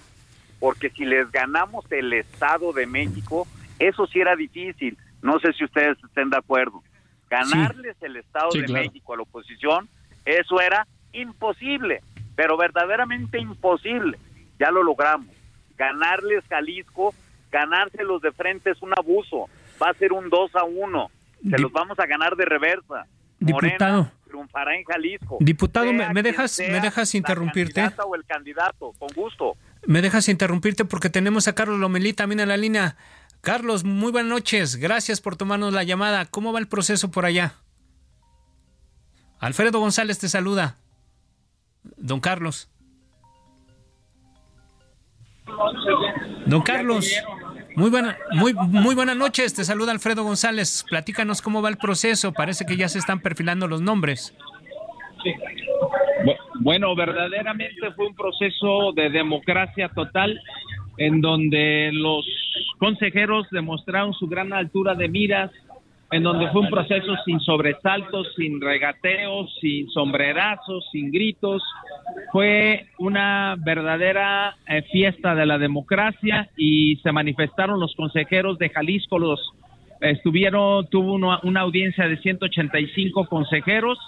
Porque 0.61 0.91
si 0.91 1.05
les 1.05 1.31
ganamos 1.31 1.91
el 1.91 2.13
estado 2.13 2.73
de 2.73 2.87
México, 2.87 3.47
eso 3.79 4.07
sí 4.07 4.21
era 4.21 4.37
difícil. 4.37 4.97
No 5.21 5.39
sé 5.41 5.53
si 5.53 5.65
ustedes 5.65 5.99
estén 6.05 6.31
de 6.31 6.39
acuerdo. 6.39 6.83
Ganarles 7.29 7.97
el 8.03 8.17
estado 8.17 8.51
de 8.53 8.69
México 8.69 9.15
a 9.15 9.17
la 9.17 9.23
oposición, 9.23 9.89
eso 10.25 10.61
era 10.61 10.87
imposible, 11.13 12.03
pero 12.37 12.57
verdaderamente 12.57 13.39
imposible. 13.39 14.19
Ya 14.59 14.71
lo 14.71 14.83
logramos. 14.83 15.35
Ganarles 15.77 16.45
Jalisco, 16.49 17.13
ganárselos 17.51 18.23
de 18.23 18.31
frente 18.33 18.71
es 18.71 18.81
un 18.81 18.93
abuso 18.97 19.49
va 19.83 19.91
a 19.91 19.95
ser 19.95 20.13
un 20.13 20.31
2 20.31 20.57
a 20.57 20.65
1. 20.65 21.11
Se 21.51 21.59
los 21.59 21.73
vamos 21.73 21.99
a 21.99 22.07
ganar 22.07 22.37
de 22.37 22.45
reversa. 22.45 23.07
Diputado. 23.39 24.11
Triunfará 24.35 24.77
en 24.77 24.85
Jalisco. 24.85 25.39
Diputado, 25.41 25.93
¿me, 25.93 26.23
dejas, 26.23 26.59
¿me 26.59 26.81
dejas 26.81 27.15
interrumpirte? 27.15 27.89
o 28.05 28.15
el 28.17 28.25
candidato, 28.25 28.93
con 28.99 29.09
gusto. 29.15 29.57
Me 29.87 30.03
dejas 30.03 30.29
interrumpirte 30.29 30.85
porque 30.85 31.09
tenemos 31.09 31.47
a 31.47 31.55
Carlos 31.55 31.79
Lomelí 31.79 32.13
también 32.13 32.41
en 32.41 32.49
la 32.49 32.57
línea. 32.57 32.97
Carlos, 33.41 33.85
muy 33.85 34.11
buenas 34.11 34.31
noches. 34.31 34.77
Gracias 34.77 35.21
por 35.21 35.37
tomarnos 35.37 35.73
la 35.73 35.85
llamada. 35.85 36.25
¿Cómo 36.25 36.53
va 36.53 36.59
el 36.59 36.67
proceso 36.67 37.11
por 37.11 37.27
allá? 37.27 37.55
Alfredo 39.39 39.79
González 39.79 40.19
te 40.19 40.29
saluda. 40.29 40.77
Don 41.97 42.21
Carlos. 42.21 42.69
Don 46.47 46.63
Carlos. 46.63 47.09
Muy 47.77 47.91
buena, 47.91 48.17
muy, 48.33 48.55
muy 48.55 48.95
buenas 48.95 49.17
noches. 49.17 49.55
Te 49.55 49.65
saluda 49.65 49.93
Alfredo 49.93 50.23
González. 50.23 50.85
Platícanos 50.89 51.43
cómo 51.43 51.61
va 51.61 51.69
el 51.69 51.77
proceso. 51.77 52.33
Parece 52.33 52.65
que 52.67 52.77
ya 52.77 52.89
se 52.89 52.99
están 52.99 53.21
perfilando 53.21 53.67
los 53.67 53.81
nombres. 53.81 54.37
Bueno, 56.61 56.95
verdaderamente 56.95 57.93
fue 57.97 58.07
un 58.07 58.15
proceso 58.15 58.93
de 58.93 59.11
democracia 59.11 59.89
total 59.89 60.41
en 60.99 61.21
donde 61.21 61.91
los 61.93 62.25
consejeros 62.79 63.47
demostraron 63.51 64.13
su 64.15 64.29
gran 64.29 64.53
altura 64.53 64.95
de 64.95 65.09
miras, 65.09 65.51
en 66.13 66.23
donde 66.23 66.49
fue 66.51 66.61
un 66.61 66.71
proceso 66.71 67.17
sin 67.25 67.41
sobresaltos, 67.41 68.29
sin 68.37 68.61
regateos, 68.61 69.53
sin 69.61 69.89
sombrerazos, 69.91 70.87
sin 70.93 71.11
gritos. 71.11 71.63
Fue 72.33 72.87
una 72.99 73.57
verdadera 73.59 74.57
eh, 74.67 74.83
fiesta 74.91 75.35
de 75.35 75.47
la 75.47 75.59
democracia 75.59 76.49
y 76.57 76.97
se 76.97 77.13
manifestaron 77.13 77.81
los 77.81 77.95
consejeros 77.95 78.59
de 78.59 78.71
Jalisco, 78.71 79.19
los 79.19 79.41
estuvieron, 80.01 80.87
tuvo 80.89 81.15
una, 81.15 81.61
audiencia 81.61 82.09
de 82.09 82.17
185 82.19 83.27
consejeros. 83.27 83.99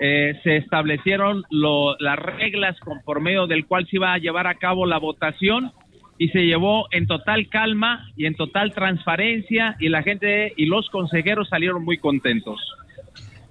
Eh, 0.00 0.40
se 0.42 0.56
establecieron 0.56 1.44
las 1.50 2.18
reglas 2.18 2.76
por 3.04 3.20
medio 3.20 3.46
del 3.46 3.66
cual 3.66 3.86
se 3.86 3.96
iba 3.96 4.12
a 4.12 4.18
llevar 4.18 4.46
a 4.46 4.54
cabo 4.54 4.86
la 4.86 4.98
votación 4.98 5.72
y 6.18 6.28
se 6.28 6.46
llevó 6.46 6.86
en 6.90 7.06
total 7.06 7.48
calma 7.48 8.08
y 8.16 8.26
en 8.26 8.34
total 8.34 8.72
transparencia 8.72 9.76
y 9.78 9.88
la 9.88 10.02
gente 10.02 10.52
y 10.56 10.66
los 10.66 10.88
consejeros 10.90 11.48
salieron 11.48 11.84
muy 11.84 11.98
contentos. 11.98 12.60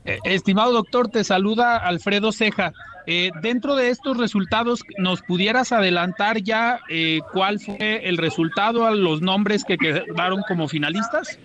Eh, 0.06 0.20
estimado 0.26 0.74
doctor, 0.74 1.10
te 1.10 1.24
saluda 1.24 1.78
Alfredo 1.78 2.32
Ceja. 2.32 2.74
Eh, 3.06 3.32
dentro 3.42 3.76
de 3.76 3.90
estos 3.90 4.18
resultados, 4.18 4.84
¿nos 4.98 5.22
pudieras 5.22 5.72
adelantar 5.72 6.42
ya 6.42 6.80
eh, 6.90 7.20
cuál 7.34 7.60
fue 7.60 8.08
el 8.08 8.18
resultado 8.18 8.86
a 8.86 8.92
los 8.92 9.22
nombres 9.22 9.66
que 9.66 9.78
quedaron 9.78 10.42
como 10.48 10.68
finalistas? 10.68 11.40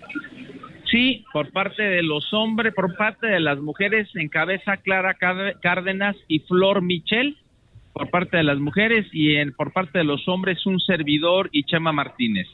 Sí, 0.89 1.25
por 1.33 1.51
parte 1.51 1.83
de 1.83 2.01
los 2.01 2.33
hombres, 2.33 2.73
por 2.73 2.95
parte 2.95 3.27
de 3.27 3.39
las 3.39 3.59
mujeres, 3.59 4.09
encabeza 4.15 4.77
Clara 4.77 5.15
Cárdenas 5.61 6.15
y 6.27 6.39
Flor 6.39 6.81
Michel 6.81 7.37
por 7.93 8.09
parte 8.09 8.37
de 8.37 8.43
las 8.43 8.59
mujeres 8.59 9.05
y 9.11 9.35
en, 9.35 9.51
por 9.53 9.73
parte 9.73 9.97
de 9.97 10.05
los 10.05 10.25
hombres 10.29 10.65
un 10.65 10.79
servidor 10.79 11.49
y 11.51 11.63
Chema 11.63 11.91
Martínez. 11.91 12.47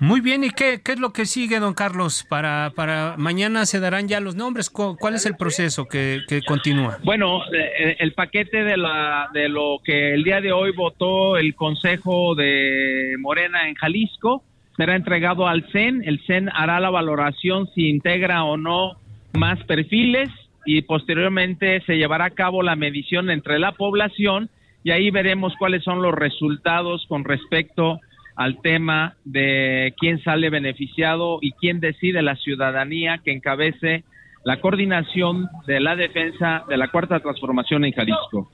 Muy 0.00 0.20
bien, 0.20 0.44
¿y 0.44 0.50
qué, 0.50 0.80
qué 0.84 0.92
es 0.92 1.00
lo 1.00 1.12
que 1.12 1.24
sigue, 1.24 1.60
don 1.60 1.74
Carlos? 1.74 2.24
Para, 2.28 2.72
para 2.74 3.14
mañana 3.16 3.64
se 3.64 3.80
darán 3.80 4.08
ya 4.08 4.20
los 4.20 4.34
nombres. 4.34 4.70
¿Cuál 4.70 5.14
es 5.14 5.26
el 5.26 5.36
proceso 5.36 5.86
que, 5.86 6.22
que 6.28 6.42
continúa? 6.42 6.98
Bueno, 7.04 7.40
eh, 7.52 7.96
el 8.00 8.12
paquete 8.12 8.64
de, 8.64 8.76
la, 8.76 9.28
de 9.32 9.48
lo 9.48 9.78
que 9.84 10.14
el 10.14 10.24
día 10.24 10.40
de 10.40 10.52
hoy 10.52 10.72
votó 10.72 11.36
el 11.36 11.54
Consejo 11.54 12.34
de 12.34 13.14
Morena 13.18 13.68
en 13.68 13.74
Jalisco 13.74 14.42
será 14.76 14.96
entregado 14.96 15.46
al 15.46 15.64
CEN. 15.70 16.02
El 16.04 16.20
CEN 16.26 16.50
hará 16.52 16.80
la 16.80 16.90
valoración 16.90 17.68
si 17.74 17.88
integra 17.88 18.44
o 18.44 18.56
no 18.56 18.96
más 19.32 19.62
perfiles 19.64 20.28
y 20.66 20.82
posteriormente 20.82 21.82
se 21.86 21.96
llevará 21.96 22.26
a 22.26 22.30
cabo 22.30 22.62
la 22.62 22.76
medición 22.76 23.30
entre 23.30 23.58
la 23.58 23.72
población 23.72 24.48
y 24.82 24.90
ahí 24.90 25.10
veremos 25.10 25.54
cuáles 25.58 25.82
son 25.84 26.02
los 26.02 26.14
resultados 26.14 27.06
con 27.08 27.24
respecto 27.24 28.00
al 28.36 28.60
tema 28.60 29.16
de 29.24 29.94
quién 29.98 30.22
sale 30.22 30.50
beneficiado 30.50 31.38
y 31.40 31.52
quién 31.52 31.80
decide 31.80 32.22
la 32.22 32.36
ciudadanía 32.36 33.20
que 33.24 33.32
encabece 33.32 34.04
la 34.44 34.60
coordinación 34.60 35.48
de 35.66 35.80
la 35.80 35.96
defensa 35.96 36.64
de 36.68 36.76
la 36.76 36.88
cuarta 36.88 37.20
transformación 37.20 37.84
en 37.84 37.92
Jalisco. 37.92 38.50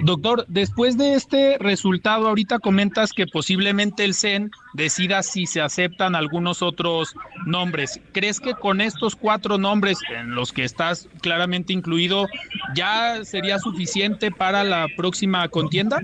Doctor, 0.00 0.44
después 0.48 0.96
de 0.96 1.14
este 1.14 1.58
resultado, 1.58 2.26
ahorita 2.28 2.58
comentas 2.58 3.12
que 3.12 3.26
posiblemente 3.26 4.04
el 4.04 4.14
CEN 4.14 4.50
decida 4.74 5.22
si 5.22 5.46
se 5.46 5.60
aceptan 5.60 6.14
algunos 6.14 6.62
otros 6.62 7.14
nombres. 7.46 8.00
¿Crees 8.12 8.40
que 8.40 8.54
con 8.54 8.80
estos 8.80 9.14
cuatro 9.14 9.58
nombres 9.58 9.98
en 10.10 10.34
los 10.34 10.52
que 10.52 10.64
estás 10.64 11.08
claramente 11.20 11.72
incluido 11.72 12.26
ya 12.74 13.24
sería 13.24 13.58
suficiente 13.58 14.30
para 14.30 14.64
la 14.64 14.86
próxima 14.96 15.46
contienda? 15.48 16.00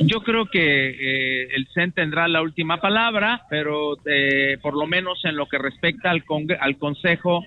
Yo 0.00 0.22
creo 0.22 0.46
que 0.46 0.90
eh, 0.90 1.48
el 1.54 1.68
CEN 1.74 1.92
tendrá 1.92 2.28
la 2.28 2.42
última 2.42 2.80
palabra, 2.80 3.42
pero 3.50 3.96
eh, 4.06 4.58
por 4.62 4.76
lo 4.76 4.86
menos 4.86 5.24
en 5.24 5.36
lo 5.36 5.46
que 5.46 5.58
respecta 5.58 6.10
al, 6.10 6.24
al 6.60 6.78
Consejo 6.78 7.44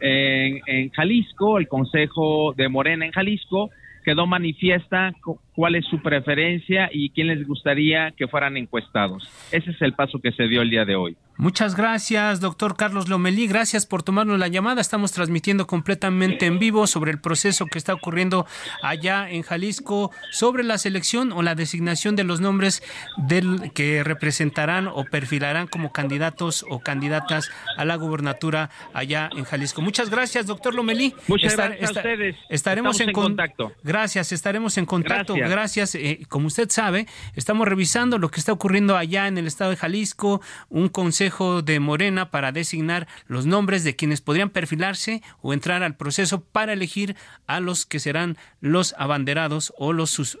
en 0.00 0.90
Jalisco, 0.90 1.58
el 1.58 1.66
Consejo 1.66 2.54
de 2.56 2.68
Morena 2.68 3.04
en 3.04 3.12
Jalisco, 3.12 3.70
quedó 4.04 4.26
manifiesta 4.26 5.12
cuál 5.58 5.74
es 5.74 5.84
su 5.86 6.00
preferencia 6.00 6.88
y 6.92 7.10
quién 7.10 7.26
les 7.26 7.44
gustaría 7.44 8.12
que 8.12 8.28
fueran 8.28 8.56
encuestados. 8.56 9.28
Ese 9.50 9.72
es 9.72 9.82
el 9.82 9.92
paso 9.92 10.20
que 10.20 10.30
se 10.30 10.46
dio 10.46 10.62
el 10.62 10.70
día 10.70 10.84
de 10.84 10.94
hoy. 10.94 11.16
Muchas 11.36 11.76
gracias, 11.76 12.40
doctor 12.40 12.76
Carlos 12.76 13.08
Lomelí. 13.08 13.46
Gracias 13.46 13.86
por 13.86 14.02
tomarnos 14.02 14.40
la 14.40 14.48
llamada. 14.48 14.80
Estamos 14.80 15.12
transmitiendo 15.12 15.68
completamente 15.68 16.46
en 16.46 16.58
vivo 16.58 16.88
sobre 16.88 17.12
el 17.12 17.20
proceso 17.20 17.66
que 17.66 17.78
está 17.78 17.94
ocurriendo 17.94 18.44
allá 18.82 19.30
en 19.30 19.42
Jalisco 19.42 20.10
sobre 20.32 20.64
la 20.64 20.78
selección 20.78 21.30
o 21.30 21.42
la 21.42 21.54
designación 21.54 22.16
de 22.16 22.24
los 22.24 22.40
nombres 22.40 22.82
del 23.16 23.70
que 23.72 24.02
representarán 24.02 24.88
o 24.88 25.04
perfilarán 25.04 25.68
como 25.68 25.92
candidatos 25.92 26.64
o 26.68 26.80
candidatas 26.80 27.50
a 27.76 27.84
la 27.84 27.94
gubernatura 27.94 28.70
allá 28.92 29.30
en 29.36 29.44
Jalisco. 29.44 29.80
Muchas 29.80 30.10
gracias, 30.10 30.46
doctor 30.46 30.74
Lomelí. 30.74 31.14
Muchas 31.28 31.56
gracias 31.56 31.88
a 31.88 31.92
ustedes. 31.92 32.36
Estaremos 32.48 33.00
en, 33.00 33.12
contacto. 33.12 33.72
Gracias, 33.84 34.32
estaremos 34.32 34.76
en 34.76 34.86
contacto. 34.86 35.36
Gracias. 35.48 35.94
Eh, 35.94 36.20
como 36.28 36.46
usted 36.46 36.70
sabe, 36.70 37.06
estamos 37.34 37.66
revisando 37.66 38.18
lo 38.18 38.30
que 38.30 38.40
está 38.40 38.52
ocurriendo 38.52 38.96
allá 38.96 39.26
en 39.26 39.38
el 39.38 39.46
estado 39.46 39.70
de 39.70 39.76
Jalisco, 39.76 40.40
un 40.68 40.88
consejo 40.88 41.62
de 41.62 41.80
Morena 41.80 42.30
para 42.30 42.52
designar 42.52 43.08
los 43.26 43.46
nombres 43.46 43.84
de 43.84 43.96
quienes 43.96 44.20
podrían 44.20 44.50
perfilarse 44.50 45.22
o 45.40 45.52
entrar 45.52 45.82
al 45.82 45.96
proceso 45.96 46.40
para 46.42 46.72
elegir 46.72 47.16
a 47.46 47.60
los 47.60 47.86
que 47.86 48.00
serán 48.00 48.36
los 48.60 48.94
abanderados 48.98 49.72
o 49.76 49.92
los 49.92 50.10
sus, 50.10 50.38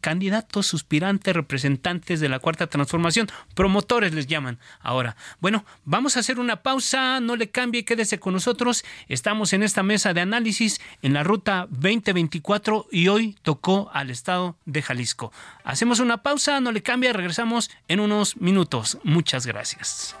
candidatos, 0.00 0.66
suspirantes, 0.66 1.34
representantes 1.34 2.20
de 2.20 2.28
la 2.28 2.38
cuarta 2.38 2.66
transformación, 2.66 3.28
promotores 3.54 4.14
les 4.14 4.26
llaman 4.26 4.58
ahora. 4.80 5.16
Bueno, 5.40 5.64
vamos 5.84 6.16
a 6.16 6.20
hacer 6.20 6.38
una 6.38 6.62
pausa, 6.62 7.20
no 7.20 7.36
le 7.36 7.50
cambie, 7.50 7.84
quédese 7.84 8.18
con 8.18 8.34
nosotros. 8.34 8.84
Estamos 9.08 9.52
en 9.52 9.62
esta 9.62 9.82
mesa 9.82 10.14
de 10.14 10.20
análisis 10.20 10.80
en 11.02 11.12
la 11.12 11.22
ruta 11.22 11.66
2024 11.70 12.86
y 12.90 13.08
hoy 13.08 13.36
tocó 13.42 13.90
al 13.92 14.10
estado 14.10 14.56
de 14.64 14.82
Jalisco. 14.82 15.32
Hacemos 15.64 16.00
una 16.00 16.22
pausa, 16.22 16.60
no 16.60 16.72
le 16.72 16.82
cambie, 16.82 17.12
regresamos 17.12 17.70
en 17.88 18.00
unos 18.00 18.36
minutos. 18.36 18.98
Muchas 19.04 19.46
gracias. 19.46 20.16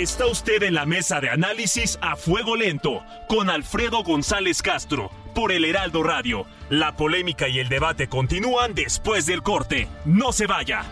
Está 0.00 0.24
usted 0.24 0.62
en 0.62 0.72
la 0.72 0.86
mesa 0.86 1.20
de 1.20 1.28
análisis 1.28 1.98
a 2.00 2.16
fuego 2.16 2.56
lento 2.56 3.02
con 3.28 3.50
Alfredo 3.50 4.02
González 4.02 4.62
Castro 4.62 5.10
por 5.34 5.52
el 5.52 5.62
Heraldo 5.62 6.02
Radio. 6.02 6.46
La 6.70 6.96
polémica 6.96 7.48
y 7.48 7.58
el 7.58 7.68
debate 7.68 8.08
continúan 8.08 8.74
después 8.74 9.26
del 9.26 9.42
corte. 9.42 9.88
No 10.06 10.32
se 10.32 10.46
vaya. 10.46 10.86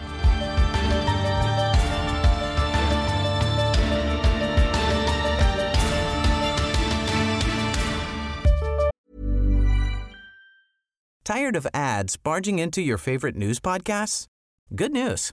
Tired 11.24 11.56
of 11.56 11.66
ads 11.72 12.18
barging 12.18 12.58
into 12.58 12.82
your 12.82 12.98
favorite 12.98 13.38
news 13.38 13.58
podcasts? 13.58 14.26
Good 14.74 14.92
news. 14.92 15.32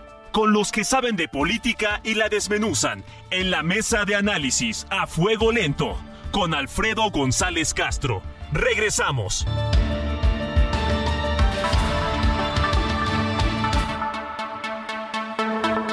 con 0.31 0.53
los 0.53 0.71
que 0.71 0.83
saben 0.83 1.15
de 1.15 1.27
política 1.27 2.01
y 2.03 2.15
la 2.15 2.29
desmenuzan 2.29 3.03
en 3.29 3.51
la 3.51 3.63
mesa 3.63 4.05
de 4.05 4.15
análisis 4.15 4.87
a 4.89 5.07
fuego 5.07 5.51
lento 5.51 5.97
con 6.31 6.53
Alfredo 6.53 7.09
González 7.11 7.73
Castro. 7.73 8.21
Regresamos. 8.51 9.45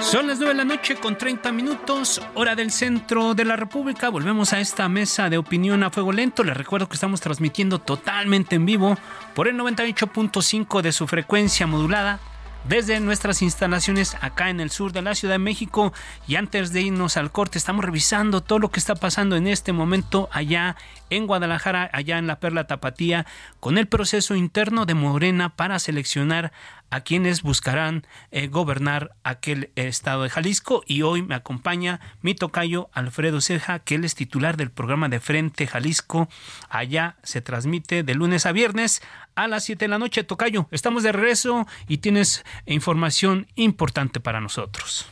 Son 0.00 0.26
las 0.26 0.38
9 0.38 0.54
de 0.54 0.54
la 0.54 0.64
noche 0.64 0.94
con 0.94 1.18
30 1.18 1.52
minutos, 1.52 2.22
hora 2.34 2.54
del 2.54 2.70
centro 2.70 3.34
de 3.34 3.44
la 3.44 3.56
República. 3.56 4.08
Volvemos 4.08 4.52
a 4.52 4.60
esta 4.60 4.88
mesa 4.88 5.28
de 5.28 5.36
opinión 5.36 5.82
a 5.82 5.90
fuego 5.90 6.12
lento. 6.12 6.44
Les 6.44 6.56
recuerdo 6.56 6.88
que 6.88 6.94
estamos 6.94 7.20
transmitiendo 7.20 7.78
totalmente 7.78 8.56
en 8.56 8.64
vivo 8.64 8.96
por 9.34 9.48
el 9.48 9.56
98.5 9.58 10.80
de 10.80 10.92
su 10.92 11.06
frecuencia 11.06 11.66
modulada 11.66 12.20
desde 12.68 13.00
nuestras 13.00 13.40
instalaciones 13.40 14.16
acá 14.20 14.50
en 14.50 14.60
el 14.60 14.70
sur 14.70 14.92
de 14.92 15.02
la 15.02 15.14
Ciudad 15.14 15.34
de 15.34 15.38
México. 15.38 15.92
Y 16.26 16.36
antes 16.36 16.72
de 16.72 16.82
irnos 16.82 17.16
al 17.16 17.32
corte, 17.32 17.58
estamos 17.58 17.84
revisando 17.84 18.42
todo 18.42 18.58
lo 18.58 18.70
que 18.70 18.78
está 18.78 18.94
pasando 18.94 19.36
en 19.36 19.46
este 19.46 19.72
momento 19.72 20.28
allá 20.32 20.76
en 21.10 21.26
Guadalajara, 21.26 21.90
allá 21.92 22.18
en 22.18 22.26
la 22.26 22.40
Perla 22.40 22.66
Tapatía, 22.66 23.26
con 23.60 23.78
el 23.78 23.86
proceso 23.86 24.34
interno 24.34 24.84
de 24.84 24.94
Morena 24.94 25.48
para 25.48 25.78
seleccionar 25.78 26.52
a 26.90 27.00
quienes 27.00 27.42
buscarán 27.42 28.06
eh, 28.30 28.48
gobernar 28.48 29.12
aquel 29.22 29.70
estado 29.74 30.22
de 30.22 30.30
Jalisco. 30.30 30.82
Y 30.86 31.02
hoy 31.02 31.22
me 31.22 31.34
acompaña 31.34 32.00
mi 32.22 32.34
tocayo 32.34 32.88
Alfredo 32.92 33.40
Ceja, 33.40 33.78
que 33.80 33.96
él 33.96 34.04
es 34.04 34.14
titular 34.14 34.56
del 34.56 34.70
programa 34.70 35.08
de 35.08 35.20
Frente 35.20 35.66
Jalisco. 35.66 36.28
Allá 36.68 37.16
se 37.22 37.40
transmite 37.40 38.02
de 38.02 38.14
lunes 38.14 38.46
a 38.46 38.52
viernes 38.52 39.02
a 39.34 39.48
las 39.48 39.64
7 39.64 39.84
de 39.84 39.88
la 39.88 39.98
noche. 39.98 40.24
Tocayo, 40.24 40.68
estamos 40.70 41.02
de 41.02 41.12
regreso 41.12 41.66
y 41.86 41.98
tienes 41.98 42.44
información 42.66 43.46
importante 43.54 44.20
para 44.20 44.40
nosotros. 44.40 45.06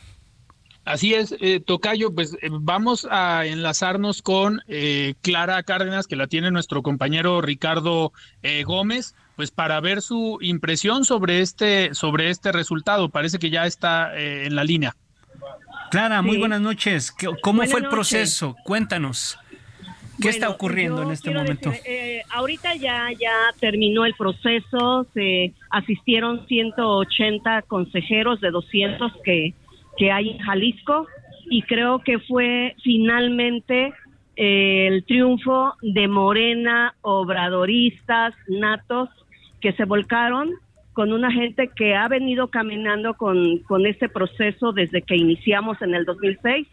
Así 0.87 1.13
es, 1.13 1.35
eh, 1.41 1.59
Tocayo, 1.59 2.15
pues 2.15 2.37
eh, 2.41 2.47
vamos 2.49 3.05
a 3.11 3.45
enlazarnos 3.45 4.21
con 4.21 4.61
eh, 4.69 5.15
Clara 5.21 5.61
Cárdenas, 5.63 6.07
que 6.07 6.15
la 6.15 6.27
tiene 6.27 6.49
nuestro 6.49 6.81
compañero 6.81 7.41
Ricardo 7.41 8.13
Gómez, 8.65 9.13
pues 9.37 9.51
para 9.51 9.79
ver 9.79 10.01
su 10.01 10.37
impresión 10.41 11.05
sobre 11.05 11.39
este, 11.39 11.93
sobre 11.93 12.29
este 12.29 12.51
resultado. 12.51 13.07
Parece 13.07 13.39
que 13.39 13.49
ya 13.49 13.65
está 13.65 14.11
en 14.19 14.55
la 14.55 14.65
línea. 14.65 14.97
Clara, 15.89 16.21
muy 16.21 16.37
buenas 16.37 16.59
noches. 16.59 17.15
¿Cómo 17.41 17.63
fue 17.63 17.79
el 17.79 17.87
proceso? 17.87 18.57
Cuéntanos. 18.65 19.39
¿Qué 20.21 20.27
está 20.29 20.49
ocurriendo 20.49 21.03
en 21.03 21.11
este 21.11 21.31
momento? 21.31 21.71
ahorita 22.31 22.75
ya, 22.75 23.07
ya 23.17 23.31
terminó 23.59 24.05
el 24.05 24.15
proceso, 24.15 25.05
se 25.13 25.53
asistieron 25.69 26.45
180 26.47 27.61
consejeros 27.61 28.41
de 28.41 28.51
200 28.51 29.13
que 29.23 29.53
que 29.97 30.11
hay 30.11 30.29
en 30.29 30.37
Jalisco 30.37 31.07
y 31.49 31.63
creo 31.63 31.99
que 31.99 32.19
fue 32.19 32.75
finalmente 32.83 33.93
eh, 34.35 34.87
el 34.87 35.03
triunfo 35.03 35.73
de 35.81 36.07
Morena, 36.07 36.95
obradoristas, 37.01 38.33
natos, 38.47 39.09
que 39.67 39.73
se 39.73 39.83
volcaron 39.83 40.53
con 40.93 41.11
una 41.11 41.29
gente 41.29 41.69
que 41.75 41.93
ha 41.93 42.07
venido 42.07 42.47
caminando 42.47 43.15
con, 43.15 43.57
con 43.67 43.85
este 43.85 44.07
proceso 44.07 44.71
desde 44.71 45.01
que 45.01 45.17
iniciamos 45.17 45.81
en 45.81 45.93
el 45.93 46.05
2006 46.05 46.65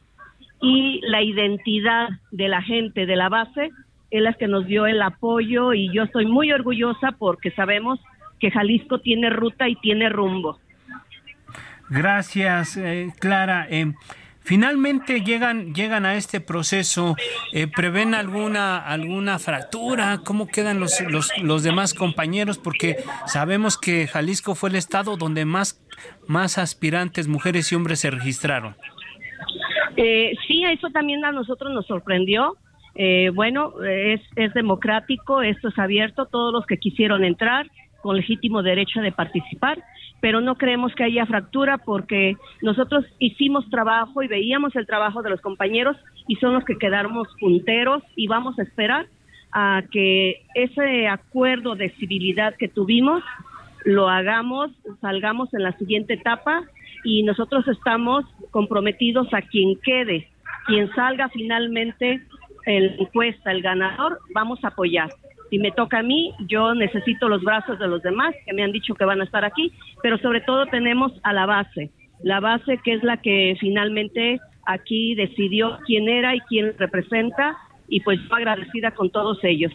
y 0.63 1.01
la 1.03 1.21
identidad 1.21 2.11
de 2.31 2.47
la 2.47 2.63
gente 2.63 3.05
de 3.05 3.17
la 3.17 3.29
base 3.29 3.73
es 4.13 4.23
la 4.23 4.35
que 4.35 4.47
nos 4.47 4.67
dio 4.67 4.87
el 4.87 5.03
apoyo 5.03 5.73
y 5.73 5.93
yo 5.93 6.05
estoy 6.05 6.27
muy 6.27 6.53
orgullosa 6.53 7.17
porque 7.19 7.51
sabemos 7.51 7.99
que 8.39 8.53
Jalisco 8.53 9.01
tiene 9.01 9.29
ruta 9.29 9.69
y 9.69 9.75
tiene 9.75 10.09
rumbo. 10.09 10.61
Gracias, 11.91 12.77
eh, 12.77 13.09
Clara. 13.19 13.67
Eh, 13.69 13.93
finalmente 14.45 15.23
llegan, 15.23 15.75
llegan 15.75 16.05
a 16.05 16.15
este 16.15 16.41
proceso, 16.41 17.17
eh, 17.53 17.67
¿prevén 17.67 18.15
alguna, 18.15 18.79
alguna 18.79 19.39
fractura? 19.39 20.21
¿Cómo 20.25 20.47
quedan 20.47 20.79
los, 20.79 21.01
los, 21.11 21.31
los, 21.43 21.63
demás 21.63 21.95
compañeros? 21.95 22.59
Porque 22.59 22.97
sabemos 23.27 23.79
que 23.79 24.07
Jalisco 24.07 24.55
fue 24.55 24.71
el 24.71 24.77
estado 24.77 25.17
donde 25.17 25.45
más, 25.45 25.83
más 26.27 26.59
aspirantes, 26.59 27.27
mujeres 27.27 27.73
y 27.73 27.75
hombres 27.75 28.01
se 28.01 28.11
registraron. 28.11 28.77
sí, 29.97 30.65
eso 30.65 30.91
también 30.91 31.25
a 31.25 31.33
nosotros 31.33 31.73
nos 31.73 31.87
sorprendió. 31.87 32.57
bueno, 33.33 33.83
es, 33.83 34.21
es 34.37 34.53
democrático, 34.55 35.43
esto 35.43 35.69
es 35.69 35.79
abierto, 35.79 36.27
todos 36.27 36.53
los 36.53 36.67
que 36.67 36.79
quisieron 36.79 37.25
entrar 37.25 37.67
con 38.03 38.17
legítimo 38.17 38.63
derecho 38.63 39.01
de 39.01 39.13
participar 39.13 39.83
pero 40.25 40.41
no 40.41 40.55
creemos 40.55 40.95
que 40.95 41.05
haya 41.05 41.27
fractura 41.27 41.77
porque 41.77 42.39
nosotros 42.63 43.05
hicimos 43.19 43.69
trabajo 43.69 44.23
y 44.23 44.27
veíamos 44.27 44.75
el 44.75 44.87
trabajo 44.87 45.21
de 45.21 45.29
los 45.29 45.43
compañeros 45.43 45.99
y 46.27 46.37
son 46.37 46.55
los 46.55 46.65
que 46.65 46.79
quedamos 46.79 47.29
punteros 47.39 48.03
y 48.17 48.27
vamos 48.27 48.59
a 48.59 48.63
esperar 48.63 49.07
a 49.53 49.83
que 49.91 50.47
ese 50.55 51.09
acuerdo 51.09 51.75
de 51.75 51.91
civilidad 51.99 52.55
que 52.57 52.69
tuvimos 52.69 53.23
lo 53.85 54.09
hagamos, 54.09 54.71
salgamos 55.03 55.53
en 55.53 55.63
la 55.63 55.73
siguiente 55.73 56.15
etapa 56.15 56.63
y 57.05 57.23
nosotros 57.25 57.69
estamos 57.69 58.25
comprometidos 58.51 59.29
a 59.35 59.43
quien 59.43 59.79
quede, 59.79 60.31
quien 60.67 60.91
salga 60.95 61.29
finalmente 61.29 62.23
en 62.65 62.87
la 62.87 62.95
encuesta, 62.95 63.53
el 63.53 63.61
ganador, 63.61 64.21
vamos 64.33 64.59
a 64.65 64.69
apoyar 64.69 65.11
si 65.55 65.61
me 65.61 65.71
toca 65.71 66.01
a 66.01 66.03
mí, 66.03 66.35
yo 66.49 66.75
necesito 66.75 67.29
los 67.29 67.41
brazos 67.45 67.79
de 67.79 67.87
los 67.87 68.03
demás 68.03 68.35
que 68.45 68.53
me 68.53 68.65
han 68.65 68.73
dicho 68.73 68.93
que 68.97 69.05
van 69.05 69.21
a 69.21 69.25
estar 69.25 69.45
aquí, 69.45 69.73
pero 70.03 70.19
sobre 70.19 70.41
todo 70.41 70.67
tenemos 70.67 71.13
a 71.23 71.33
la 71.33 71.47
base, 71.47 71.93
la 72.25 72.41
base 72.41 72.81
que 72.83 72.95
es 72.95 73.05
la 73.05 73.19
que 73.19 73.57
finalmente 73.61 74.41
aquí 74.67 75.15
decidió 75.15 75.79
quién 75.87 76.09
era 76.09 76.35
y 76.35 76.41
quién 76.49 76.75
representa 76.77 77.57
y 77.87 78.01
pues 78.01 78.19
agradecida 78.33 78.91
con 78.91 79.11
todos 79.11 79.39
ellos. 79.45 79.73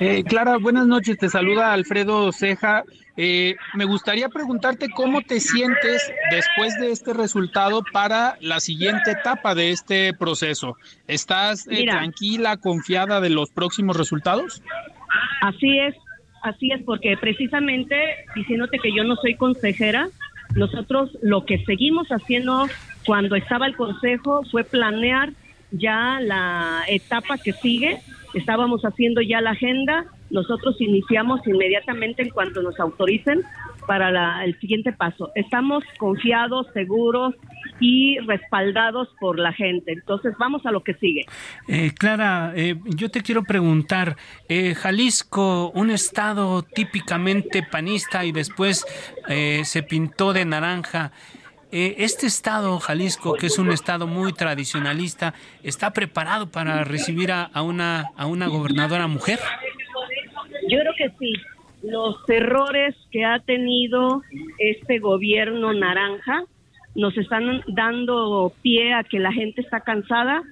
Eh, 0.00 0.24
Clara, 0.24 0.56
buenas 0.56 0.86
noches. 0.86 1.18
Te 1.18 1.28
saluda 1.28 1.74
Alfredo 1.74 2.32
Ceja. 2.32 2.84
Eh, 3.16 3.56
me 3.74 3.84
gustaría 3.84 4.28
preguntarte 4.28 4.88
cómo 4.88 5.20
te 5.20 5.38
sientes 5.40 6.12
después 6.30 6.78
de 6.80 6.92
este 6.92 7.12
resultado 7.12 7.82
para 7.92 8.36
la 8.40 8.58
siguiente 8.60 9.10
etapa 9.10 9.54
de 9.54 9.70
este 9.70 10.14
proceso. 10.14 10.76
¿Estás 11.06 11.66
eh, 11.70 11.84
tranquila, 11.84 12.56
confiada 12.56 13.20
de 13.20 13.30
los 13.30 13.50
próximos 13.50 13.96
resultados? 13.96 14.62
Así 15.42 15.78
es, 15.78 15.94
así 16.42 16.70
es, 16.72 16.82
porque 16.84 17.16
precisamente 17.18 17.96
diciéndote 18.34 18.78
que 18.78 18.94
yo 18.96 19.04
no 19.04 19.16
soy 19.16 19.34
consejera, 19.34 20.08
nosotros 20.54 21.10
lo 21.20 21.44
que 21.44 21.62
seguimos 21.64 22.08
haciendo 22.08 22.66
cuando 23.04 23.36
estaba 23.36 23.66
el 23.66 23.76
consejo 23.76 24.42
fue 24.50 24.64
planear 24.64 25.30
ya 25.70 26.18
la 26.20 26.84
etapa 26.88 27.38
que 27.38 27.52
sigue 27.52 28.00
estábamos 28.34 28.82
haciendo 28.82 29.20
ya 29.20 29.40
la 29.40 29.50
agenda, 29.50 30.06
nosotros 30.32 30.74
iniciamos 30.80 31.40
inmediatamente 31.46 32.22
en 32.22 32.30
cuanto 32.30 32.62
nos 32.62 32.78
autoricen 32.80 33.42
para 33.86 34.44
el 34.44 34.58
siguiente 34.58 34.92
paso. 34.92 35.30
Estamos 35.34 35.84
confiados, 35.98 36.66
seguros 36.72 37.34
y 37.80 38.18
respaldados 38.20 39.08
por 39.20 39.38
la 39.38 39.52
gente. 39.52 39.92
Entonces 39.92 40.34
vamos 40.38 40.64
a 40.66 40.70
lo 40.70 40.82
que 40.82 40.94
sigue. 40.94 41.26
Eh, 41.68 41.92
Clara, 41.96 42.52
eh, 42.56 42.76
yo 42.96 43.10
te 43.10 43.22
quiero 43.22 43.42
preguntar, 43.44 44.16
eh, 44.48 44.74
Jalisco, 44.74 45.70
un 45.74 45.90
estado 45.90 46.62
típicamente 46.62 47.62
panista 47.62 48.24
y 48.24 48.32
después 48.32 48.84
se 49.26 49.82
pintó 49.82 50.32
de 50.32 50.44
naranja. 50.44 51.12
Eh, 51.74 52.04
este 52.04 52.26
estado, 52.26 52.78
Jalisco, 52.80 53.32
que 53.32 53.46
es 53.46 53.58
un 53.58 53.72
estado 53.72 54.06
muy 54.06 54.34
tradicionalista, 54.34 55.32
¿está 55.62 55.94
preparado 55.94 56.50
para 56.50 56.84
recibir 56.84 57.32
una, 57.54 58.12
a 58.14 58.26
una 58.26 58.46
gobernadora 58.46 59.06
mujer? 59.06 59.40
Yo 60.68 60.78
creo 60.78 60.92
que 60.96 61.10
sí. 61.18 61.32
Los 61.82 62.16
errores 62.28 62.94
que 63.10 63.24
ha 63.24 63.40
tenido 63.40 64.22
este 64.58 64.98
gobierno 65.00 65.72
naranja 65.72 66.44
nos 66.94 67.16
están 67.16 67.62
dando 67.68 68.52
pie 68.62 68.94
a 68.94 69.02
que 69.02 69.18
la 69.18 69.32
gente 69.32 69.62
está 69.62 69.80
cansada 69.80 70.42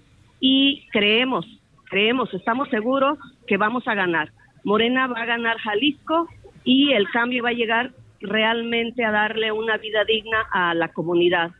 y 0.40 0.86
creemos, 0.90 1.46
creemos, 1.84 2.32
estamos 2.34 2.68
seguros 2.70 3.18
que 3.46 3.58
vamos 3.58 3.86
a 3.86 3.94
ganar. 3.94 4.32
Morena 4.64 5.06
va 5.06 5.22
a 5.22 5.26
ganar 5.26 5.58
Jalisco 5.58 6.28
y 6.64 6.92
el 6.92 7.08
cambio 7.10 7.44
va 7.44 7.50
a 7.50 7.54
llegar 7.54 7.92
realmente 8.20 9.04
a 9.04 9.10
darle 9.10 9.52
una 9.52 9.76
vida 9.76 10.04
digna 10.04 10.46
a 10.50 10.74
la 10.74 10.88
comunidad, 10.88 11.52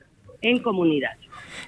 en 0.42 0.58
comunidad. 0.62 1.12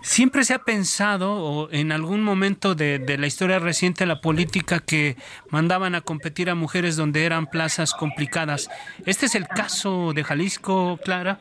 Siempre 0.03 0.45
se 0.45 0.55
ha 0.55 0.59
pensado, 0.59 1.33
o 1.33 1.71
en 1.71 1.93
algún 1.93 2.23
momento 2.23 2.75
de, 2.75 2.99
de, 2.99 3.19
la 3.19 3.27
historia 3.27 3.59
reciente 3.59 4.05
la 4.05 4.21
política, 4.21 4.81
que 4.81 5.17
mandaban 5.51 5.95
a 5.95 6.01
competir 6.01 6.51
a 6.51 6.55
mujeres 6.55 6.97
donde 6.97 7.25
eran 7.25 7.47
plazas 7.47 7.95
complicadas. 7.95 8.69
¿Este 9.07 9.27
es 9.27 9.35
el 9.35 9.47
caso 9.47 10.13
de 10.13 10.25
Jalisco, 10.25 10.99
Clara? 11.05 11.41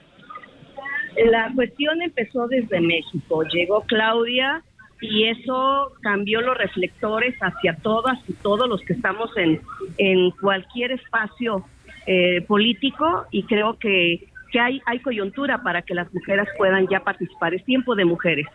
La 1.25 1.51
cuestión 1.53 2.01
empezó 2.01 2.47
desde 2.47 2.79
México. 2.79 3.43
Llegó 3.43 3.81
Claudia 3.81 4.63
y 5.01 5.25
eso 5.25 5.91
cambió 6.01 6.41
los 6.41 6.57
reflectores 6.57 7.35
hacia 7.41 7.75
todas 7.77 8.17
y 8.27 8.33
todos 8.33 8.69
los 8.69 8.81
que 8.81 8.93
estamos 8.93 9.29
en, 9.35 9.59
en 9.97 10.31
cualquier 10.31 10.91
espacio 10.91 11.65
eh, 12.05 12.41
político 12.47 13.25
y 13.31 13.43
creo 13.43 13.77
que, 13.77 14.27
que 14.51 14.59
hay, 14.59 14.81
hay 14.85 14.99
coyuntura 14.99 15.63
para 15.63 15.81
que 15.81 15.93
las 15.93 16.13
mujeres 16.13 16.47
puedan 16.57 16.87
ya 16.87 16.99
participar. 16.99 17.53
Es 17.53 17.63
tiempo 17.65 17.95
de 17.95 18.05
mujeres. 18.05 18.47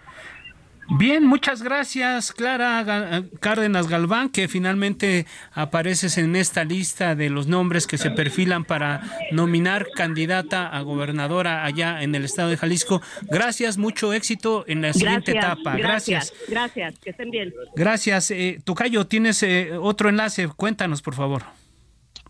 Bien, 0.88 1.26
muchas 1.26 1.62
gracias, 1.62 2.32
Clara 2.32 3.24
Cárdenas 3.40 3.88
Galván, 3.88 4.28
que 4.28 4.46
finalmente 4.46 5.26
apareces 5.52 6.16
en 6.16 6.36
esta 6.36 6.62
lista 6.62 7.16
de 7.16 7.28
los 7.28 7.48
nombres 7.48 7.88
que 7.88 7.98
se 7.98 8.12
perfilan 8.12 8.64
para 8.64 9.02
nominar 9.32 9.88
candidata 9.96 10.68
a 10.68 10.80
gobernadora 10.82 11.64
allá 11.64 12.02
en 12.02 12.14
el 12.14 12.24
estado 12.24 12.50
de 12.50 12.56
Jalisco. 12.56 13.02
Gracias, 13.22 13.78
mucho 13.78 14.12
éxito 14.12 14.64
en 14.68 14.82
la 14.82 14.92
siguiente 14.92 15.32
etapa. 15.32 15.76
Gracias. 15.76 16.32
Gracias, 16.48 16.96
que 17.00 17.10
estén 17.10 17.30
bien. 17.30 17.52
Gracias. 17.74 18.30
Eh, 18.30 18.60
Tucayo, 18.62 19.08
tienes 19.08 19.42
eh, 19.42 19.72
otro 19.76 20.08
enlace. 20.08 20.48
Cuéntanos, 20.48 21.02
por 21.02 21.14
favor. 21.14 21.65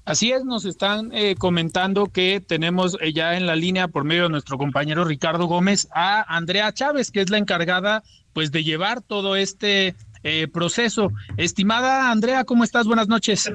Así 0.06 0.30
es, 0.30 0.44
nos 0.44 0.64
están 0.64 1.10
eh, 1.12 1.34
comentando 1.36 2.06
que 2.06 2.40
tenemos 2.40 2.96
eh, 3.00 3.12
ya 3.12 3.36
en 3.36 3.44
la 3.44 3.56
línea 3.56 3.88
por 3.88 4.04
medio 4.04 4.22
de 4.22 4.28
nuestro 4.28 4.56
compañero 4.56 5.04
Ricardo 5.04 5.46
Gómez 5.46 5.88
a 5.92 6.24
Andrea 6.34 6.72
Chávez, 6.72 7.10
que 7.10 7.20
es 7.20 7.28
la 7.28 7.38
encargada 7.38 8.04
pues 8.32 8.52
de 8.52 8.62
llevar 8.62 9.00
todo 9.00 9.34
este 9.34 9.96
eh, 10.22 10.46
proceso. 10.46 11.10
Estimada 11.36 12.12
Andrea, 12.12 12.44
¿cómo 12.44 12.62
estás? 12.62 12.86
Buenas 12.86 13.08
noches. 13.08 13.50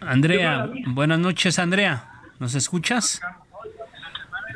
Andrea, 0.00 0.70
buenas 0.88 1.18
noches, 1.18 1.58
Andrea. 1.58 2.10
¿Nos 2.38 2.54
escuchas? 2.54 3.22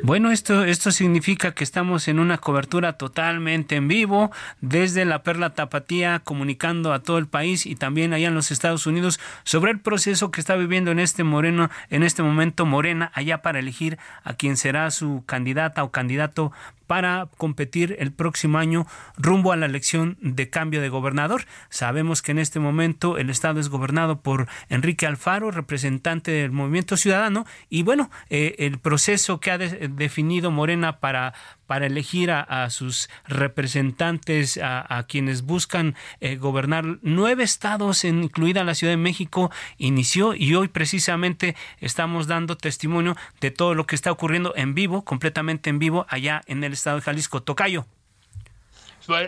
Bueno, 0.07 0.33
esto, 0.33 0.67
esto 0.67 0.93
significa 0.93 1.55
que 1.55 1.65
estamos 1.65 2.09
en 2.09 2.19
una 2.19 2.37
cobertura 2.37 2.99
totalmente 2.99 3.77
en 3.77 3.89
vivo 3.89 4.31
desde 4.61 5.07
la 5.07 5.23
Perla 5.23 5.55
Tapatía, 5.55 6.21
comunicando 6.23 6.93
a 6.93 6.99
todo 6.99 7.17
el 7.17 7.27
país 7.27 7.65
y 7.65 7.75
también 7.75 8.13
allá 8.13 8.29
en 8.29 8.35
los 8.35 8.51
Estados 8.51 8.87
Unidos 8.87 9.19
sobre 9.45 9.73
el 9.73 9.81
proceso 9.81 10.31
que 10.31 10.43
está 10.43 10.57
viviendo 10.57 10.91
en 10.91 10.99
este 10.99 11.25
Moreno, 11.25 11.71
en 11.89 12.03
este 12.03 12.23
momento 12.23 12.67
Morena, 12.67 13.13
allá 13.15 13.41
para 13.41 13.61
elegir 13.61 13.97
a 14.25 14.35
quien 14.35 14.59
será 14.59 14.91
su 14.91 15.23
candidata 15.25 15.83
o 15.83 15.91
candidato 15.91 16.53
para 16.95 17.27
competir 17.39 17.97
el 17.99 18.13
próximo 18.13 18.57
año 18.59 18.87
rumbo 19.17 19.51
a 19.51 19.57
la 19.57 19.67
elección 19.67 20.17
de 20.21 20.49
cambio 20.49 20.81
de 20.81 20.89
gobernador. 20.89 21.45
Sabemos 21.69 22.23
que 22.23 22.31
en 22.31 22.39
este 22.39 22.61
momento 22.61 23.19
el 23.19 23.31
estado 23.31 23.59
es 23.59 23.69
gobernado 23.69 24.21
por 24.21 24.47
Enrique 24.69 25.05
Alfaro, 25.05 25.51
representante 25.51 26.31
del 26.31 26.53
Movimiento 26.53 26.97
Ciudadano, 26.97 27.47
y 27.69 27.83
bueno, 27.83 28.13
eh, 28.31 28.55
el 28.61 28.79
proceso 28.79 29.41
que 29.41 29.51
ha 29.51 29.59
definido 29.59 30.53
Morena 30.53 31.01
para 31.01 31.35
para 31.67 31.87
elegir 31.87 32.31
a, 32.31 32.71
sus 32.71 33.09
representantes, 33.27 34.59
a, 34.63 35.05
quienes 35.09 35.43
buscan 35.43 35.95
eh, 36.21 36.37
gobernar 36.37 36.85
nueve 37.03 37.43
estados, 37.45 38.05
incluida 38.05 38.65
la 38.65 38.75
Ciudad 38.75 38.93
de 38.93 38.99
México, 38.99 39.51
inició 39.79 40.35
y 40.35 40.55
hoy 40.55 40.69
precisamente 40.69 41.57
estamos 41.81 42.27
dando 42.27 42.57
testimonio 42.57 43.17
de 43.41 43.51
todo 43.51 43.75
lo 43.75 43.87
que 43.87 43.95
está 43.95 44.13
ocurriendo 44.13 44.53
en 44.57 44.75
vivo, 44.75 45.05
completamente 45.05 45.71
en 45.71 45.79
vivo, 45.79 46.07
allá 46.09 46.43
en 46.47 46.65
el 46.65 46.73
estado 46.73 46.97
de 46.97 47.03
Jalisco. 47.03 47.43
Tocayo. 47.43 47.87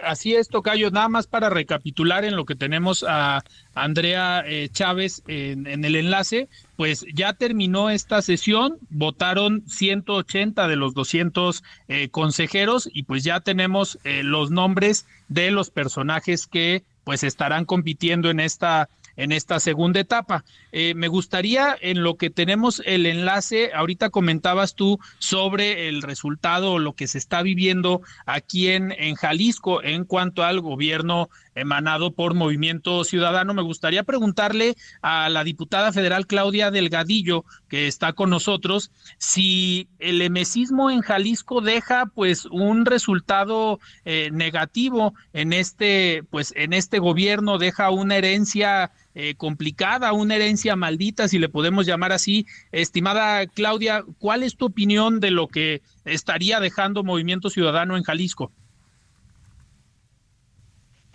Así 0.04 0.34
es, 0.34 0.48
Tocayo. 0.48 0.90
Nada 0.90 1.08
más 1.08 1.26
para 1.26 1.50
recapitular 1.50 2.24
en 2.24 2.36
lo 2.36 2.44
que 2.44 2.54
tenemos 2.54 3.04
a 3.06 3.42
Andrea 3.74 4.42
eh, 4.46 4.68
Chávez 4.70 5.22
en, 5.26 5.84
el 5.84 5.96
enlace, 5.96 6.48
pues 6.76 7.04
ya 7.14 7.32
terminó 7.32 7.90
esta 7.90 8.22
sesión, 8.22 8.78
votaron 8.90 9.64
180 9.66 10.68
de 10.68 10.76
los 10.76 10.94
200 10.94 11.62
eh, 11.88 12.08
consejeros 12.10 12.88
y 12.92 13.04
pues 13.04 13.24
ya 13.24 13.40
tenemos 13.40 13.98
eh, 14.04 14.22
los 14.22 14.50
nombres 14.50 15.06
de 15.28 15.50
los 15.50 15.70
personajes 15.70 16.46
que 16.46 16.84
pues 17.04 17.22
estarán 17.22 17.64
compitiendo 17.64 18.30
en 18.30 18.40
esta 18.40 18.88
en 19.16 19.32
esta 19.32 19.60
segunda 19.60 20.00
etapa. 20.00 20.44
Eh, 20.72 20.94
me 20.94 21.08
gustaría, 21.08 21.76
en 21.80 22.02
lo 22.02 22.16
que 22.16 22.30
tenemos 22.30 22.82
el 22.84 23.06
enlace, 23.06 23.72
ahorita 23.74 24.10
comentabas 24.10 24.74
tú 24.74 24.98
sobre 25.18 25.88
el 25.88 26.02
resultado 26.02 26.78
lo 26.78 26.92
que 26.92 27.06
se 27.06 27.18
está 27.18 27.42
viviendo 27.42 28.02
aquí 28.26 28.68
en, 28.68 28.92
en 28.92 29.14
Jalisco 29.14 29.82
en 29.82 30.04
cuanto 30.04 30.44
al 30.44 30.60
gobierno 30.60 31.30
emanado 31.56 32.12
por 32.12 32.34
Movimiento 32.34 33.02
Ciudadano. 33.02 33.54
Me 33.54 33.62
gustaría 33.62 34.04
preguntarle 34.04 34.76
a 35.02 35.28
la 35.28 35.42
diputada 35.42 35.92
federal 35.92 36.26
Claudia 36.26 36.70
Delgadillo, 36.70 37.44
que 37.68 37.88
está 37.88 38.12
con 38.12 38.30
nosotros, 38.30 38.92
si 39.18 39.88
el 39.98 40.22
emesismo 40.22 40.90
en 40.90 41.00
Jalisco 41.00 41.60
deja 41.60 42.06
pues 42.06 42.46
un 42.46 42.86
resultado 42.86 43.80
eh, 44.04 44.30
negativo 44.32 45.14
en 45.32 45.52
este, 45.52 46.22
pues 46.30 46.52
en 46.56 46.72
este 46.72 46.98
gobierno, 46.98 47.58
deja 47.58 47.90
una 47.90 48.16
herencia 48.16 48.92
eh, 49.14 49.34
complicada, 49.34 50.12
una 50.12 50.36
herencia 50.36 50.76
maldita, 50.76 51.26
si 51.26 51.38
le 51.38 51.48
podemos 51.48 51.86
llamar 51.86 52.12
así. 52.12 52.46
Estimada 52.70 53.46
Claudia, 53.46 54.04
¿cuál 54.18 54.42
es 54.42 54.56
tu 54.56 54.66
opinión 54.66 55.20
de 55.20 55.30
lo 55.30 55.48
que 55.48 55.82
estaría 56.04 56.60
dejando 56.60 57.02
Movimiento 57.02 57.48
Ciudadano 57.48 57.96
en 57.96 58.02
Jalisco? 58.02 58.52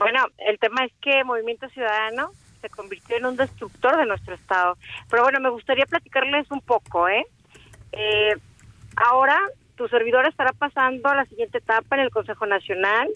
Bueno, 0.02 0.26
el 0.40 0.58
tema 0.58 0.84
es 0.84 0.92
que 1.00 1.24
Movimiento 1.24 1.70
Ciudadano 1.70 2.32
se 2.60 2.72
convirtió 2.72 3.18
en 3.18 3.28
un 3.28 3.38
destructor 3.38 3.98
de 3.98 4.08
nuestro 4.08 4.34
Estado. 4.34 4.76
Pero 5.12 5.22
bueno, 5.22 5.40
me 5.40 5.52
gustaría 5.52 5.86
platicarles 5.86 6.50
un 6.50 6.60
poco, 6.62 7.08
¿eh? 7.08 7.24
eh 7.92 8.34
ahora 8.96 9.40
tu 9.76 9.88
servidor 9.90 10.26
estará 10.26 10.54
pasando 10.54 11.08
a 11.08 11.16
la 11.16 11.26
siguiente 11.26 11.60
etapa 11.60 11.96
en 11.96 12.02
el 12.02 12.10
Consejo 12.10 12.48
Nacional, 12.48 13.10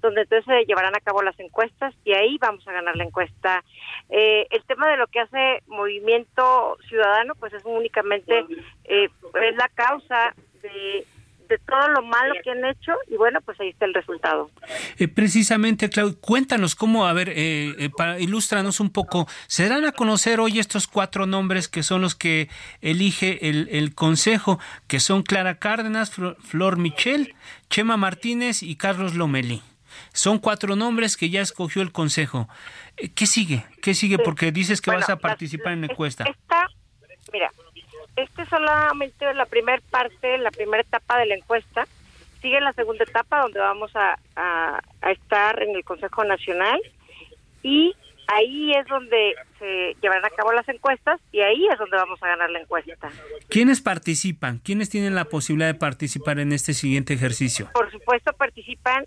donde 0.00 0.22
entonces 0.22 0.46
se 0.46 0.64
llevarán 0.64 0.96
a 0.96 1.00
cabo 1.00 1.20
las 1.20 1.38
encuestas 1.38 1.94
y 2.06 2.14
ahí 2.14 2.38
vamos 2.40 2.66
a 2.66 2.72
ganar 2.72 2.96
la 2.96 3.04
encuesta. 3.04 3.62
Eh, 4.08 4.46
el 4.48 4.64
tema 4.64 4.88
de 4.88 4.96
lo 4.96 5.08
que 5.08 5.20
hace 5.20 5.62
Movimiento 5.66 6.78
Ciudadano, 6.88 7.34
pues 7.34 7.52
es 7.52 7.66
únicamente, 7.66 8.46
eh, 8.84 9.10
es 9.42 9.56
la 9.56 9.68
causa 9.74 10.34
de 10.62 11.06
de 11.50 11.58
todo 11.58 11.88
lo 11.88 12.02
malo 12.02 12.32
que 12.42 12.50
han 12.50 12.64
hecho 12.64 12.92
y 13.08 13.16
bueno, 13.16 13.40
pues 13.42 13.60
ahí 13.60 13.70
está 13.70 13.84
el 13.84 13.92
resultado. 13.92 14.50
Eh, 14.98 15.08
precisamente, 15.08 15.90
Claudio, 15.90 16.18
cuéntanos 16.20 16.76
cómo, 16.76 17.06
a 17.06 17.12
ver, 17.12 17.28
eh, 17.30 17.74
eh, 17.78 17.90
para 17.94 18.20
ilústranos 18.20 18.78
un 18.78 18.90
poco, 18.90 19.26
¿se 19.48 19.68
dan 19.68 19.84
a 19.84 19.92
conocer 19.92 20.38
hoy 20.38 20.60
estos 20.60 20.86
cuatro 20.86 21.26
nombres 21.26 21.68
que 21.68 21.82
son 21.82 22.00
los 22.00 22.14
que 22.14 22.48
elige 22.80 23.48
el, 23.48 23.68
el 23.70 23.94
Consejo, 23.94 24.60
que 24.86 25.00
son 25.00 25.24
Clara 25.24 25.58
Cárdenas, 25.58 26.12
Flor 26.12 26.78
Michel, 26.78 27.34
Chema 27.68 27.96
Martínez 27.96 28.62
y 28.62 28.76
Carlos 28.76 29.16
Lomelí? 29.16 29.60
Son 30.12 30.38
cuatro 30.38 30.76
nombres 30.76 31.16
que 31.16 31.30
ya 31.30 31.40
escogió 31.40 31.82
el 31.82 31.90
Consejo. 31.90 32.48
¿Qué 33.14 33.26
sigue? 33.26 33.64
¿Qué 33.82 33.94
sigue? 33.94 34.18
Porque 34.18 34.52
dices 34.52 34.80
que 34.80 34.92
vas 34.92 35.10
a 35.10 35.16
participar 35.16 35.72
en 35.72 35.80
la 35.80 35.86
encuesta. 35.88 36.24
Esta, 36.24 36.68
mira, 37.32 37.50
esta 38.22 38.42
es 38.42 38.48
solamente 38.48 39.32
la 39.34 39.46
primera 39.46 39.82
parte, 39.90 40.38
la 40.38 40.50
primera 40.50 40.82
etapa 40.82 41.18
de 41.18 41.26
la 41.26 41.34
encuesta. 41.34 41.86
Sigue 42.40 42.60
la 42.60 42.72
segunda 42.72 43.04
etapa 43.04 43.42
donde 43.42 43.58
vamos 43.58 43.90
a, 43.94 44.18
estar 45.10 45.62
en 45.62 45.76
el 45.76 45.84
Consejo 45.84 46.24
Nacional 46.24 46.80
y 47.62 47.94
ahí 48.28 48.72
es 48.72 48.86
donde 48.86 49.34
se 49.58 49.96
llevarán 50.00 50.24
a 50.24 50.30
cabo 50.30 50.52
las 50.52 50.68
encuestas 50.68 51.20
y 51.32 51.40
ahí 51.40 51.66
es 51.66 51.78
donde 51.78 51.96
vamos 51.96 52.22
a 52.22 52.28
ganar 52.28 52.50
la 52.50 52.60
encuesta. 52.60 53.10
¿Quiénes 53.48 53.80
participan? 53.80 54.58
¿Quiénes 54.58 54.88
tienen 54.88 55.14
la 55.14 55.24
posibilidad 55.26 55.72
de 55.72 55.78
participar 55.78 56.38
en 56.38 56.52
este 56.52 56.72
siguiente 56.72 57.12
ejercicio? 57.12 57.68
Por 57.74 57.90
supuesto 57.90 58.32
participan 58.32 59.04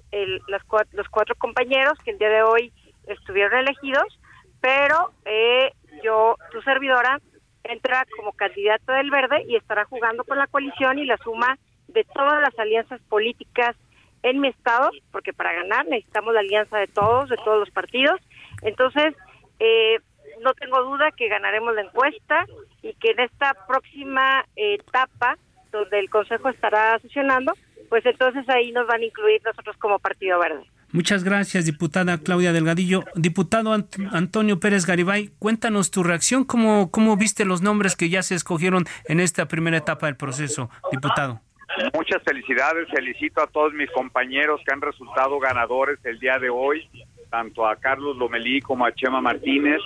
los, 0.48 0.62
los 0.92 1.10
cuatro 1.10 1.36
compañeros 1.36 1.98
que 2.04 2.12
el 2.12 2.20
día 2.20 2.30
de 2.30 2.44
hoy 2.44 2.72
estuvieron 3.08 3.60
elegidos, 3.60 4.20
pero 4.62 5.12
eh, 5.26 5.72
yo, 6.04 6.38
tu 6.52 6.62
servidora, 6.62 7.20
entra 7.64 8.06
como 8.18 8.34
candidato 8.34 8.92
del 8.92 9.10
Verde 9.10 9.46
y 9.48 9.56
estará 9.56 9.86
jugando 9.86 10.24
con 10.24 10.38
la 10.38 10.48
coalición 10.48 11.00
y 11.00 11.06
la 11.06 11.18
suma 11.18 11.58
de 11.88 12.04
todas 12.04 12.42
las 12.42 12.58
alianzas 12.58 13.02
políticas 13.10 13.76
en 14.24 14.40
mi 14.40 14.48
estado, 14.48 14.92
porque 15.12 15.34
para 15.34 15.54
ganar 15.54 15.86
necesitamos 15.86 16.34
la 16.34 16.40
alianza 16.40 16.78
de 16.78 16.88
todos, 16.88 17.30
de 17.30 17.38
todos 17.38 17.60
los 17.60 17.70
partidos. 17.72 18.20
Entonces, 18.62 19.14
eh, 19.60 20.00
no 20.42 20.54
tengo 20.54 20.82
duda 20.84 21.12
que 21.12 21.28
ganaremos 21.28 21.76
la 21.76 21.82
encuesta 21.82 22.46
y 22.82 22.94
que 22.96 23.12
en 23.12 23.20
esta 23.22 23.54
próxima 23.68 24.46
etapa, 24.56 25.38
donde 25.72 26.00
el 26.00 26.10
Consejo 26.10 26.50
estará 26.50 26.98
sesionando, 27.00 27.54
pues 27.90 28.06
entonces 28.06 28.48
ahí 28.50 28.72
nos 28.72 28.88
van 28.88 29.02
a 29.02 29.06
incluir 29.06 29.42
nosotros 29.44 29.78
como 29.78 30.00
Partido 30.00 30.40
Verde. 30.40 30.66
Muchas 30.94 31.24
gracias, 31.24 31.66
diputada 31.66 32.20
Claudia 32.20 32.54
Delgadillo. 32.54 33.04
Diputado 33.16 33.74
Antonio 34.12 34.60
Pérez 34.60 34.86
Garibay, 34.86 35.32
cuéntanos 35.40 35.90
tu 35.90 36.04
reacción, 36.04 36.44
¿Cómo, 36.44 36.92
cómo 36.92 37.18
viste 37.18 37.46
los 37.46 37.64
nombres 37.64 37.96
que 37.96 38.10
ya 38.10 38.22
se 38.22 38.36
escogieron 38.36 38.86
en 39.06 39.20
esta 39.20 39.48
primera 39.48 39.78
etapa 39.78 40.06
del 40.06 40.18
proceso, 40.18 40.70
diputado. 40.92 41.42
Muchas 41.96 42.22
felicidades, 42.22 42.88
felicito 42.94 43.42
a 43.42 43.48
todos 43.48 43.74
mis 43.74 43.90
compañeros 43.90 44.62
que 44.64 44.72
han 44.72 44.82
resultado 44.82 45.40
ganadores 45.40 45.98
el 46.04 46.20
día 46.20 46.38
de 46.38 46.52
hoy, 46.52 46.88
tanto 47.32 47.66
a 47.66 47.76
Carlos 47.78 48.16
Lomelí 48.16 48.62
como 48.62 48.86
a 48.86 48.94
Chema 48.94 49.20
Martínez, 49.20 49.82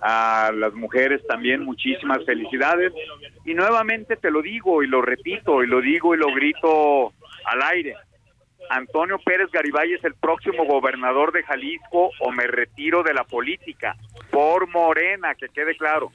a 0.00 0.52
las 0.54 0.72
mujeres 0.74 1.26
también 1.26 1.64
muchísimas 1.64 2.24
felicidades. 2.24 2.92
Y 3.44 3.54
nuevamente 3.54 4.14
te 4.16 4.30
lo 4.30 4.40
digo 4.40 4.84
y 4.84 4.86
lo 4.86 5.02
repito 5.02 5.64
y 5.64 5.66
lo 5.66 5.80
digo 5.80 6.14
y 6.14 6.18
lo 6.18 6.32
grito 6.32 7.12
al 7.46 7.62
aire 7.72 7.96
Antonio 8.70 9.18
Pérez 9.18 9.50
Garibay 9.52 9.92
es 9.92 10.04
el 10.04 10.14
próximo 10.14 10.64
gobernador 10.64 11.32
de 11.32 11.42
Jalisco 11.42 12.10
o 12.20 12.30
me 12.30 12.46
retiro 12.46 13.02
de 13.02 13.14
la 13.14 13.24
política 13.24 13.96
por 14.30 14.68
Morena, 14.68 15.34
que 15.34 15.48
quede 15.48 15.76
claro. 15.76 16.10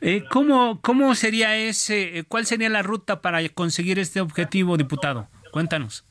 Eh, 0.00 0.24
¿cómo, 0.30 0.80
¿Cómo 0.80 1.14
sería 1.14 1.56
ese, 1.56 2.18
eh, 2.18 2.24
cuál 2.26 2.46
sería 2.46 2.68
la 2.68 2.82
ruta 2.82 3.20
para 3.20 3.46
conseguir 3.50 3.98
este 3.98 4.20
objetivo, 4.20 4.76
diputado? 4.76 5.28
Cuéntanos. 5.50 6.06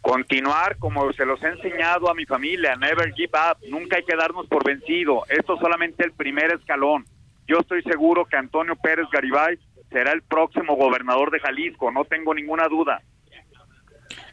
Continuar 0.00 0.78
como 0.78 1.12
se 1.12 1.26
los 1.26 1.42
he 1.42 1.48
enseñado 1.48 2.10
a 2.10 2.14
mi 2.14 2.24
familia, 2.24 2.74
never 2.76 3.12
give 3.12 3.32
up, 3.34 3.58
nunca 3.68 3.96
hay 3.96 4.04
que 4.04 4.16
darnos 4.16 4.46
por 4.46 4.64
vencido, 4.64 5.24
esto 5.28 5.54
es 5.54 5.60
solamente 5.60 6.04
el 6.04 6.12
primer 6.12 6.52
escalón. 6.52 7.04
Yo 7.46 7.58
estoy 7.60 7.82
seguro 7.82 8.24
que 8.24 8.36
Antonio 8.36 8.74
Pérez 8.76 9.06
Garibay 9.12 9.58
será 9.90 10.12
el 10.12 10.22
próximo 10.22 10.76
gobernador 10.76 11.30
de 11.30 11.40
Jalisco, 11.40 11.90
no 11.90 12.04
tengo 12.04 12.34
ninguna 12.34 12.68
duda. 12.68 13.02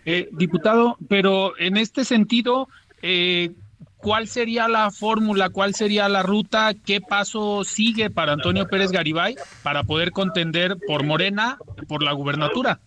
Eh, 0.06 0.30
diputado, 0.32 0.97
pero 1.10 1.58
en 1.58 1.78
este 1.78 2.06
sentido, 2.06 2.68
eh, 3.01 3.51
¿cuál 3.97 4.28
sería 4.28 4.68
la 4.68 4.91
fórmula, 4.91 5.49
cuál 5.49 5.74
sería 5.74 6.08
la 6.08 6.22
ruta, 6.22 6.74
qué 6.86 7.01
paso 7.01 7.64
sigue 7.64 8.12
para 8.12 8.34
Antonio 8.34 8.68
Pérez 8.68 8.91
Garibay 8.91 9.36
para 9.64 9.84
poder 9.84 10.12
contender 10.12 10.78
por 10.88 11.03
Morena, 11.03 11.58
por 11.88 12.03
la 12.03 12.14
gubernatura? 12.14 12.80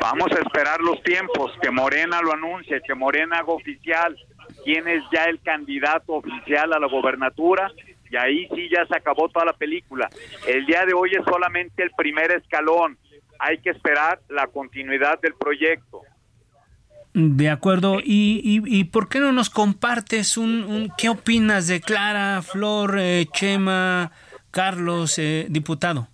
Vamos 0.00 0.30
a 0.30 0.40
esperar 0.40 0.80
los 0.80 1.02
tiempos, 1.02 1.50
que 1.60 1.72
Morena 1.72 2.22
lo 2.22 2.32
anuncie, 2.32 2.80
que 2.86 2.94
Morena 2.94 3.38
haga 3.38 3.52
oficial 3.52 4.16
quién 4.64 4.86
es 4.86 5.02
ya 5.12 5.24
el 5.24 5.40
candidato 5.40 6.14
oficial 6.14 6.72
a 6.72 6.78
la 6.78 6.86
gobernatura 6.86 7.72
y 8.10 8.16
ahí 8.16 8.46
sí 8.54 8.68
ya 8.70 8.86
se 8.86 8.96
acabó 8.96 9.28
toda 9.28 9.46
la 9.46 9.54
película. 9.54 10.08
El 10.46 10.66
día 10.66 10.84
de 10.84 10.92
hoy 10.92 11.10
es 11.18 11.24
solamente 11.24 11.82
el 11.82 11.90
primer 11.96 12.30
escalón, 12.30 12.96
hay 13.38 13.58
que 13.58 13.70
esperar 13.70 14.20
la 14.28 14.46
continuidad 14.46 15.20
del 15.20 15.34
proyecto. 15.34 16.02
De 17.14 17.50
acuerdo. 17.50 17.98
¿Y, 18.02 18.40
y, 18.42 18.84
por 18.84 19.08
qué 19.08 19.20
no 19.20 19.32
nos 19.32 19.50
compartes 19.50 20.36
un, 20.38 20.90
qué 20.96 21.10
opinas 21.10 21.66
de 21.66 21.80
Clara, 21.80 22.40
Flor, 22.40 22.96
eh, 22.98 23.26
Chema, 23.32 24.12
Carlos, 24.50 25.18
eh, 25.18 25.46
diputado? 25.50 26.08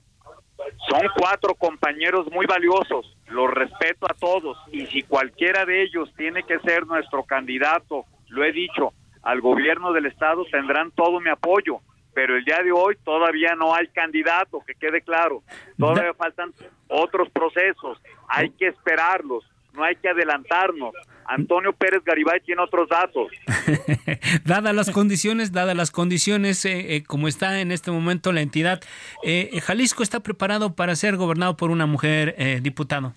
Son 0.88 1.03
cuatro 1.16 1.55
compañeros 1.55 2.26
muy 2.32 2.46
valiosos, 2.46 3.16
los 3.28 3.51
respeto 3.51 4.07
a 4.11 4.14
todos. 4.14 4.59
Y 4.72 4.86
si 4.86 5.03
cualquiera 5.03 5.64
de 5.64 5.84
ellos 5.84 6.12
tiene 6.16 6.42
que 6.42 6.59
ser 6.61 6.86
nuestro 6.86 7.22
candidato, 7.24 8.05
lo 8.28 8.44
he 8.44 8.53
dicho, 8.53 8.92
al 9.22 9.40
gobierno 9.40 9.92
del 9.92 10.07
estado 10.07 10.44
tendrán 10.51 10.90
todo 10.90 11.20
mi 11.20 11.30
apoyo, 11.30 11.80
pero 12.12 12.36
el 12.36 12.44
día 12.44 12.59
de 12.64 12.72
hoy 12.72 12.96
todavía 13.05 13.55
no 13.55 13.72
hay 13.74 13.86
candidato, 13.88 14.61
que 14.66 14.74
quede 14.74 15.03
claro, 15.03 15.42
todavía 15.78 16.14
faltan 16.14 16.53
otros 16.88 17.28
procesos, 17.30 17.99
hay 18.28 18.51
que 18.51 18.66
esperarlos 18.68 19.44
no 19.79 19.85
hay 19.85 19.97
que 19.97 20.09
adelantarnos. 20.09 20.93
Antonio 21.24 21.72
Pérez 21.72 22.03
Garibay 22.05 22.41
tiene 22.41 22.62
otros 22.62 22.89
datos. 22.89 23.29
dadas 24.45 24.74
las 24.74 24.91
condiciones, 24.91 25.53
dadas 25.53 25.76
las 25.76 25.91
condiciones, 25.91 26.64
eh, 26.64 26.97
eh, 26.97 27.05
como 27.05 27.29
está 27.29 27.61
en 27.61 27.70
este 27.70 27.91
momento 27.91 28.33
la 28.33 28.41
entidad, 28.41 28.81
eh, 29.22 29.61
Jalisco 29.61 30.03
está 30.03 30.20
preparado 30.20 30.74
para 30.74 30.97
ser 30.97 31.16
gobernado 31.16 31.57
por 31.57 31.70
una 31.70 31.87
mujer, 31.87 32.35
diputado. 32.62 33.14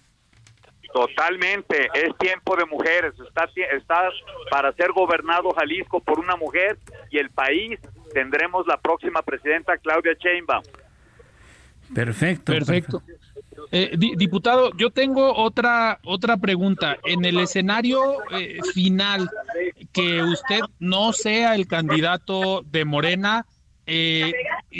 Totalmente, 0.93 1.87
es 1.93 2.17
tiempo 2.17 2.57
de 2.57 2.65
mujeres, 2.65 3.13
está, 3.25 3.49
está 3.75 4.09
para 4.49 4.73
ser 4.73 4.91
gobernado 4.91 5.51
Jalisco 5.51 6.01
por 6.01 6.19
una 6.19 6.35
mujer 6.35 6.77
y 7.11 7.17
el 7.17 7.29
país 7.29 7.79
tendremos 8.13 8.67
la 8.67 8.77
próxima 8.77 9.21
presidenta 9.21 9.77
Claudia 9.77 10.13
Sheinbaum. 10.19 10.63
Perfecto. 11.93 12.51
Perfecto. 12.51 13.01
Eh, 13.71 13.95
diputado, 14.17 14.71
yo 14.77 14.89
tengo 14.89 15.35
otra 15.35 15.99
otra 16.03 16.37
pregunta. 16.37 16.97
En 17.05 17.25
el 17.25 17.39
escenario 17.39 18.01
eh, 18.31 18.59
final, 18.73 19.29
que 19.91 20.23
usted 20.23 20.61
no 20.79 21.13
sea 21.13 21.55
el 21.55 21.67
candidato 21.67 22.63
de 22.71 22.85
Morena, 22.85 23.45
eh, 23.93 24.33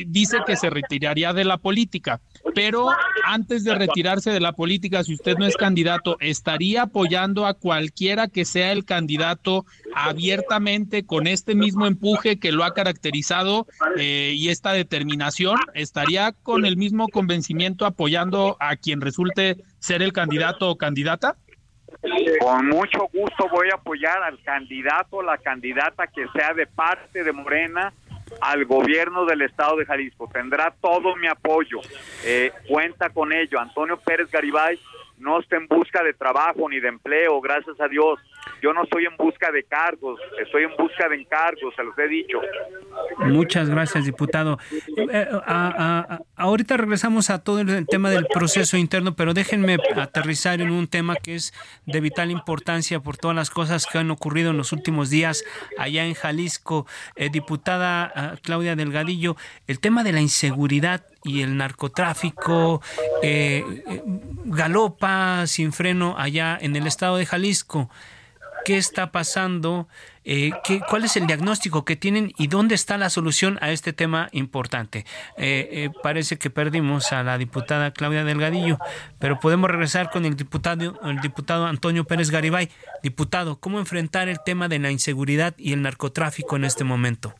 dice 0.08 0.38
que 0.48 0.56
se 0.56 0.70
retiraría 0.70 1.34
de 1.34 1.44
la 1.44 1.58
política, 1.58 2.22
pero 2.56 2.88
antes 3.26 3.66
de 3.66 3.76
retirarse 3.76 4.32
de 4.32 4.40
la 4.40 4.54
política, 4.54 5.04
si 5.04 5.14
usted 5.14 5.36
no 5.38 5.46
es 5.46 5.58
candidato, 5.58 6.16
¿estaría 6.22 6.84
apoyando 6.84 7.46
a 7.46 7.54
cualquiera 7.54 8.30
que 8.30 8.46
sea 8.46 8.72
el 8.72 8.86
candidato 8.86 9.66
abiertamente 9.94 11.06
con 11.06 11.28
este 11.28 11.56
mismo 11.56 11.88
empuje 11.88 12.40
que 12.40 12.54
lo 12.54 12.64
ha 12.64 12.74
caracterizado 12.74 13.68
eh, 13.98 14.32
y 14.34 14.48
esta 14.48 14.72
determinación? 14.72 15.58
¿Estaría 15.74 16.32
con 16.32 16.66
el 16.66 16.78
mismo 16.78 17.10
convencimiento 17.10 17.86
apoyando 17.86 18.56
a 18.62 18.78
quien 18.78 19.02
resulte 19.02 19.58
ser 19.80 20.02
el 20.02 20.14
candidato 20.14 20.70
o 20.70 20.78
candidata? 20.78 21.36
Con 22.40 22.68
mucho 22.70 23.10
gusto 23.14 23.50
voy 23.52 23.68
a 23.72 23.76
apoyar 23.76 24.24
al 24.24 24.42
candidato 24.42 25.18
o 25.18 25.22
la 25.22 25.38
candidata 25.38 26.08
que 26.08 26.26
sea 26.34 26.54
de 26.54 26.66
parte 26.66 27.26
de 27.26 27.34
Morena 27.34 27.94
al 28.42 28.66
gobierno 28.66 29.26
del 29.26 29.44
estado 29.44 29.78
de 29.78 29.86
Jalisco. 29.86 30.30
Tendrá 30.32 30.74
todo 30.82 31.16
mi 31.16 31.28
apoyo. 31.28 31.80
Eh, 32.26 32.52
cuenta 32.68 33.10
con 33.10 33.32
ello. 33.32 33.60
Antonio 33.60 33.98
Pérez 33.98 34.30
Garibay 34.30 34.80
no 35.22 35.40
está 35.40 35.58
en 35.58 35.68
busca 35.68 36.04
de 36.04 36.14
trabajo 36.14 36.70
ni 36.70 36.80
de 36.80 36.90
empleo, 36.90 37.40
gracias 37.42 37.80
a 37.80 37.88
Dios. 37.88 38.20
Yo 38.62 38.74
no 38.74 38.84
estoy 38.84 39.06
en 39.06 39.16
busca 39.18 39.52
de 39.52 39.64
cargos, 39.64 40.20
estoy 40.44 40.64
en 40.64 40.72
busca 40.78 41.08
de 41.08 41.16
encargos, 41.16 41.74
se 41.76 41.84
los 41.84 41.98
he 41.98 42.08
dicho. 42.08 42.40
Muchas 43.20 43.70
gracias, 43.70 44.06
diputado. 44.06 44.58
Eh, 44.98 45.28
ahorita 46.36 46.78
regresamos 46.78 47.30
a 47.30 47.44
todo 47.44 47.62
el 47.62 47.88
tema 47.88 48.10
del 48.10 48.26
proceso 48.28 48.78
interno, 48.78 49.16
pero 49.16 49.34
déjenme 49.34 49.78
aterrizar 49.96 50.62
en 50.62 50.72
un 50.72 50.88
tema 50.88 51.16
que 51.16 51.36
es 51.36 51.54
de 51.86 52.02
vital 52.02 52.32
importancia 52.32 53.00
por 53.00 53.18
todas 53.18 53.36
las 53.36 53.50
cosas 53.50 53.86
que 53.86 54.00
han 54.00 54.12
ocurrido 54.12 54.52
en 54.52 54.58
los 54.58 54.72
últimos 54.72 55.10
días 55.10 55.44
allá 55.78 56.06
en 56.06 56.16
Jalisco. 56.16 56.88
Eh, 57.16 57.30
diputada 57.30 58.12
ah, 58.16 58.36
Claudia 58.42 58.76
Delgadillo, 58.76 59.36
el 59.68 59.80
tema 59.80 60.04
de 60.04 60.14
la 60.14 60.22
inseguridad 60.22 61.06
y 61.24 61.42
el 61.42 61.58
narcotráfico 61.58 62.82
eh, 63.22 63.64
eh, 63.88 64.04
galopa 64.46 65.46
sin 65.48 65.74
freno 65.74 66.16
allá 66.18 66.58
en 66.60 66.76
el 66.76 66.88
estado 66.88 67.18
de 67.18 67.26
Jalisco. 67.26 67.90
¿Qué 68.64 68.78
está 68.78 69.12
pasando? 69.12 69.88
Eh, 70.24 70.52
¿qué, 70.64 70.82
¿Cuál 70.88 71.04
es 71.04 71.18
el 71.18 71.26
diagnóstico 71.26 71.84
que 71.84 71.96
tienen 71.96 72.32
y 72.38 72.46
dónde 72.46 72.76
está 72.76 72.96
la 73.00 73.10
solución 73.10 73.58
a 73.60 73.72
este 73.72 73.92
tema 73.92 74.30
importante? 74.34 75.04
parece 76.04 76.38
que 76.38 76.52
perdimos 76.52 77.12
a 77.12 77.24
la 77.24 77.40
diputada 77.40 77.90
Claudia 77.92 78.24
Delgadillo, 78.24 78.78
pero 79.18 79.40
podemos 79.40 79.72
regresar 79.72 80.12
con 80.12 80.26
el 80.26 80.36
diputado, 80.36 81.00
el 81.04 81.22
diputado 81.22 81.66
Antonio 81.66 82.04
Pérez 82.04 82.30
Garibay. 82.30 82.70
Diputado, 83.02 83.60
¿cómo 83.60 83.80
enfrentar 83.80 84.30
el 84.30 84.38
tema 84.46 84.68
de 84.68 84.78
la 84.78 84.92
inseguridad 84.92 85.56
y 85.58 85.74
el 85.74 85.82
narcotráfico 85.82 86.56
en 86.56 86.66
este 86.66 86.84
momento? 86.84 87.34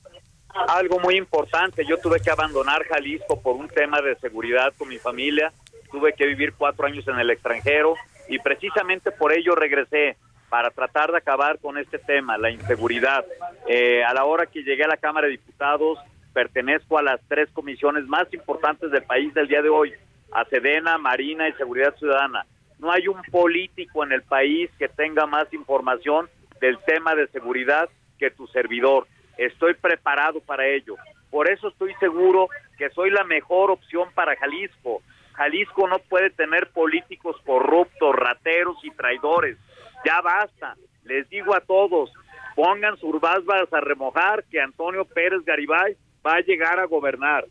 Algo 0.68 1.00
muy 1.00 1.16
importante. 1.16 1.86
Yo 1.86 1.98
tuve 1.98 2.20
que 2.20 2.32
abandonar 2.32 2.84
Jalisco 2.84 3.42
por 3.42 3.56
un 3.56 3.68
tema 3.68 4.02
de 4.02 4.16
seguridad 4.16 4.74
con 4.78 4.90
mi 4.90 4.98
familia. 4.98 5.52
Tuve 5.92 6.14
que 6.14 6.26
vivir 6.26 6.54
cuatro 6.54 6.86
años 6.86 7.08
en 7.08 7.20
el 7.20 7.30
extranjero 7.30 7.96
y 8.30 8.40
precisamente 8.40 9.12
por 9.12 9.34
ello 9.34 9.56
regresé 9.56 10.18
para 10.50 10.70
tratar 10.70 11.12
de 11.12 11.18
acabar 11.18 11.60
con 11.60 11.78
este 11.78 11.98
tema, 11.98 12.38
la 12.38 12.50
inseguridad. 12.50 13.26
Eh, 13.68 14.04
a 14.04 14.14
la 14.14 14.26
hora 14.26 14.46
que 14.46 14.64
llegué 14.64 14.84
a 14.84 14.88
la 14.90 14.98
Cámara 14.98 15.28
de 15.28 15.32
Diputados, 15.32 15.98
pertenezco 16.34 16.98
a 16.98 17.04
las 17.04 17.22
tres 17.28 17.50
comisiones 17.52 18.06
más 18.06 18.32
importantes 18.34 18.92
del 18.92 19.04
país 19.04 19.34
del 19.34 19.48
día 19.48 19.62
de 19.62 19.70
hoy, 19.70 19.94
a 20.34 20.46
Sedena, 20.46 20.98
Marina 20.98 21.48
y 21.48 21.54
Seguridad 21.54 21.96
Ciudadana. 21.96 22.46
No 22.80 22.92
hay 22.92 23.08
un 23.08 23.22
político 23.32 24.04
en 24.04 24.12
el 24.12 24.24
país 24.24 24.70
que 24.78 24.90
tenga 24.90 25.26
más 25.26 25.54
información 25.54 26.30
del 26.60 26.78
tema 26.80 27.16
de 27.16 27.28
seguridad 27.28 27.90
que 28.18 28.32
tu 28.32 28.48
servidor 28.48 29.08
estoy 29.46 29.74
preparado 29.74 30.40
para 30.40 30.68
ello. 30.68 30.96
Por 31.30 31.50
eso 31.50 31.70
estoy 31.70 31.94
seguro 31.96 32.48
que 32.78 32.90
soy 32.90 33.10
la 33.10 33.24
mejor 33.24 33.72
opción 33.72 34.10
para 34.14 34.36
Jalisco. 34.36 35.02
Jalisco 35.34 35.88
no 35.88 36.00
puede 36.00 36.30
tener 36.30 36.70
políticos 36.72 37.38
corruptos, 37.46 38.16
rateros 38.16 38.78
y 38.84 38.92
traidores. 38.92 39.58
Ya 40.06 40.22
basta. 40.22 40.76
Les 41.06 41.28
digo 41.30 41.56
a 41.56 41.62
todos, 41.62 42.12
pongan 42.56 42.98
sus 42.98 43.20
barbas 43.20 43.72
a 43.72 43.80
remojar 43.80 44.44
que 44.46 44.62
Antonio 44.62 45.06
Pérez 45.06 45.44
Garibay 45.46 45.96
va 46.26 46.36
a 46.36 46.42
llegar 46.42 46.80
a 46.80 46.86
gobernar. 46.86 47.46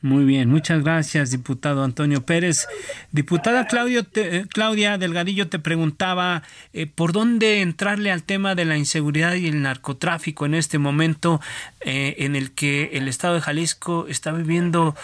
Muy 0.00 0.24
bien, 0.24 0.48
muchas 0.48 0.84
gracias, 0.84 1.32
diputado 1.32 1.82
Antonio 1.82 2.24
Pérez. 2.24 2.68
Diputada 3.10 3.66
Claudio 3.66 4.06
eh, 4.14 4.44
Claudia 4.48 4.96
Delgadillo 4.96 5.48
te 5.48 5.58
preguntaba 5.58 6.44
eh, 6.72 6.86
por 6.86 7.12
dónde 7.12 7.62
entrarle 7.62 8.12
al 8.12 8.22
tema 8.22 8.54
de 8.54 8.64
la 8.64 8.76
inseguridad 8.76 9.34
y 9.34 9.48
el 9.48 9.60
narcotráfico 9.60 10.46
en 10.46 10.54
este 10.54 10.78
momento 10.78 11.40
eh, 11.80 12.14
en 12.18 12.36
el 12.36 12.52
que 12.52 12.90
el 12.92 13.08
Estado 13.08 13.34
de 13.34 13.40
Jalisco 13.40 14.06
está 14.08 14.30
viviendo 14.30 14.94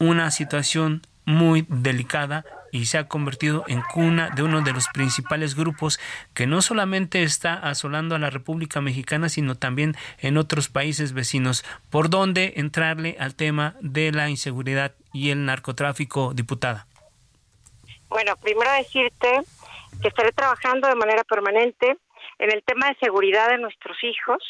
una 0.00 0.30
situación 0.30 1.00
muy 1.24 1.64
delicada 1.70 2.44
y 2.72 2.86
se 2.86 2.98
ha 2.98 3.06
convertido 3.06 3.64
en 3.68 3.82
cuna 3.82 4.30
de 4.34 4.42
uno 4.42 4.62
de 4.62 4.72
los 4.72 4.88
principales 4.88 5.54
grupos 5.54 6.00
que 6.34 6.48
no 6.48 6.62
solamente 6.62 7.22
está 7.22 7.54
asolando 7.54 8.16
a 8.16 8.18
la 8.18 8.30
República 8.30 8.80
Mexicana, 8.80 9.28
sino 9.28 9.54
también 9.54 9.94
en 10.18 10.38
otros 10.38 10.68
países 10.68 11.12
vecinos. 11.12 11.64
¿Por 11.90 12.10
dónde 12.10 12.54
entrarle 12.56 13.16
al 13.20 13.36
tema 13.36 13.76
de 13.80 14.10
la 14.10 14.30
inseguridad 14.30 14.94
y 15.12 15.30
el 15.30 15.44
narcotráfico, 15.44 16.32
diputada? 16.34 16.86
Bueno, 18.08 18.36
primero 18.36 18.72
decirte 18.72 19.42
que 20.00 20.08
estaré 20.08 20.32
trabajando 20.32 20.88
de 20.88 20.94
manera 20.94 21.22
permanente 21.24 21.96
en 22.38 22.50
el 22.50 22.62
tema 22.64 22.88
de 22.88 22.96
seguridad 22.96 23.50
de 23.50 23.58
nuestros 23.58 23.96
hijos 24.02 24.42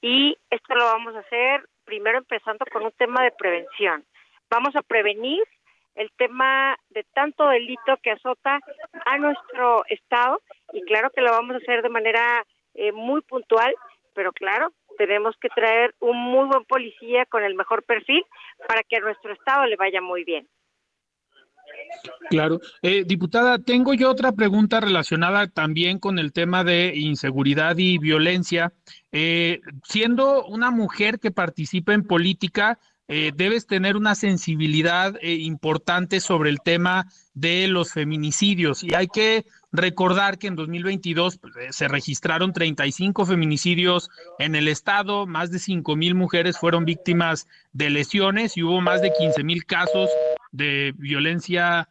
y 0.00 0.38
esto 0.50 0.74
lo 0.76 0.84
vamos 0.84 1.14
a 1.16 1.20
hacer 1.20 1.68
primero 1.84 2.18
empezando 2.18 2.64
con 2.72 2.84
un 2.84 2.92
tema 2.92 3.24
de 3.24 3.32
prevención. 3.32 4.04
Vamos 4.48 4.76
a 4.76 4.82
prevenir 4.82 5.42
el 5.98 6.10
tema 6.16 6.76
de 6.90 7.04
tanto 7.12 7.48
delito 7.48 7.98
que 8.02 8.12
azota 8.12 8.60
a 9.04 9.18
nuestro 9.18 9.84
Estado 9.88 10.40
y 10.72 10.82
claro 10.82 11.10
que 11.10 11.20
lo 11.20 11.32
vamos 11.32 11.56
a 11.56 11.58
hacer 11.58 11.82
de 11.82 11.88
manera 11.88 12.44
eh, 12.74 12.92
muy 12.92 13.20
puntual, 13.22 13.74
pero 14.14 14.32
claro, 14.32 14.72
tenemos 14.96 15.34
que 15.40 15.48
traer 15.48 15.94
un 15.98 16.16
muy 16.16 16.46
buen 16.46 16.64
policía 16.64 17.26
con 17.26 17.42
el 17.42 17.54
mejor 17.54 17.82
perfil 17.82 18.24
para 18.66 18.82
que 18.84 18.96
a 18.96 19.00
nuestro 19.00 19.32
Estado 19.32 19.66
le 19.66 19.76
vaya 19.76 20.00
muy 20.00 20.24
bien. 20.24 20.48
Claro. 22.30 22.60
Eh, 22.82 23.04
diputada, 23.04 23.58
tengo 23.58 23.92
yo 23.94 24.10
otra 24.10 24.32
pregunta 24.32 24.80
relacionada 24.80 25.48
también 25.48 25.98
con 25.98 26.18
el 26.18 26.32
tema 26.32 26.62
de 26.62 26.92
inseguridad 26.94 27.76
y 27.76 27.98
violencia. 27.98 28.72
Eh, 29.12 29.60
siendo 29.82 30.44
una 30.46 30.70
mujer 30.70 31.18
que 31.18 31.30
participa 31.30 31.94
en 31.94 32.06
política, 32.06 32.78
eh, 33.10 33.32
debes 33.34 33.66
tener 33.66 33.96
una 33.96 34.14
sensibilidad 34.14 35.16
eh, 35.22 35.32
importante 35.32 36.20
sobre 36.20 36.50
el 36.50 36.60
tema 36.60 37.06
de 37.32 37.66
los 37.66 37.90
feminicidios. 37.94 38.84
Y 38.84 38.94
hay 38.94 39.06
que 39.06 39.46
recordar 39.72 40.36
que 40.38 40.46
en 40.46 40.56
2022 40.56 41.38
pues, 41.38 41.56
eh, 41.56 41.68
se 41.70 41.88
registraron 41.88 42.52
35 42.52 43.24
feminicidios 43.24 44.10
en 44.38 44.54
el 44.54 44.68
estado, 44.68 45.26
más 45.26 45.50
de 45.50 45.58
5 45.58 45.96
mil 45.96 46.14
mujeres 46.14 46.58
fueron 46.58 46.84
víctimas 46.84 47.46
de 47.72 47.88
lesiones 47.88 48.58
y 48.58 48.62
hubo 48.62 48.82
más 48.82 49.00
de 49.00 49.10
15 49.18 49.42
mil 49.42 49.64
casos 49.64 50.10
de 50.52 50.92
violencia 50.98 51.88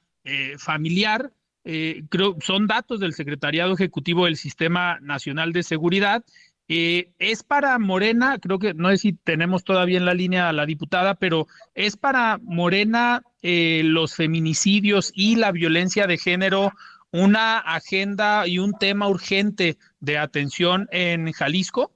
familiar. 0.59 1.31
creo, 1.63 2.35
son 2.41 2.67
datos 2.67 2.99
del 2.99 3.13
Secretariado 3.13 3.73
Ejecutivo 3.73 4.25
del 4.25 4.35
Sistema 4.35 4.99
Nacional 4.99 5.53
de 5.53 5.63
Seguridad 5.63 6.25
eh, 6.69 7.11
es 7.17 7.43
para 7.43 7.79
Morena, 7.79 8.39
creo 8.39 8.59
que 8.59 8.73
no 8.73 8.89
sé 8.89 8.97
si 8.97 9.13
tenemos 9.13 9.63
todavía 9.63 9.97
en 9.97 10.05
la 10.05 10.13
línea 10.13 10.49
a 10.49 10.53
la 10.53 10.65
diputada, 10.65 11.15
pero 11.15 11.47
es 11.75 11.95
para 11.95 12.39
Morena 12.43 13.23
eh, 13.41 13.83
los 13.85 14.15
feminicidios 14.15 15.11
y 15.15 15.37
la 15.37 15.51
violencia 15.51 16.07
de 16.07 16.17
género 16.17 16.73
una 17.11 17.59
agenda 17.59 18.47
y 18.47 18.59
un 18.59 18.73
tema 18.73 19.07
urgente 19.07 19.77
de 20.01 20.17
atención 20.17 20.89
en 20.91 21.31
Jalisco. 21.31 21.93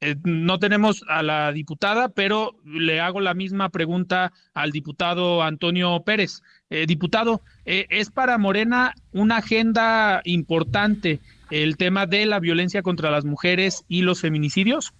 Eh, 0.00 0.16
no 0.24 0.58
tenemos 0.58 1.04
a 1.08 1.22
la 1.22 1.52
diputada, 1.52 2.08
pero 2.08 2.56
le 2.64 3.00
hago 3.00 3.20
la 3.20 3.34
misma 3.34 3.68
pregunta 3.68 4.32
al 4.54 4.72
diputado 4.72 5.42
Antonio 5.42 6.02
Pérez. 6.04 6.42
diputado, 6.88 7.42
¿es 7.64 8.10
para 8.10 8.38
Morena 8.38 8.94
una 9.12 9.36
agenda 9.36 10.20
importante 10.24 11.20
el 11.50 11.76
tema 11.76 12.06
de 12.06 12.26
la 12.26 12.40
violencia 12.40 12.82
contra 12.82 13.10
las 13.10 13.24
mujeres 13.24 13.84
y 13.88 14.02
los 14.02 14.20
feminicidios? 14.20 14.92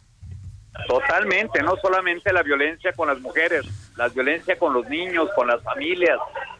Totalmente, 0.89 1.63
no 1.63 1.77
solamente 1.77 2.33
la 2.33 2.43
violencia 2.43 2.93
con 2.93 3.09
las 3.09 3.21
mujeres, 3.21 3.65
la 3.97 4.09
violencia 4.09 4.59
con 4.59 4.75
los 4.75 4.89
niños, 4.89 5.31
con 5.35 5.47
las 5.47 5.63
familias. 5.63 6.19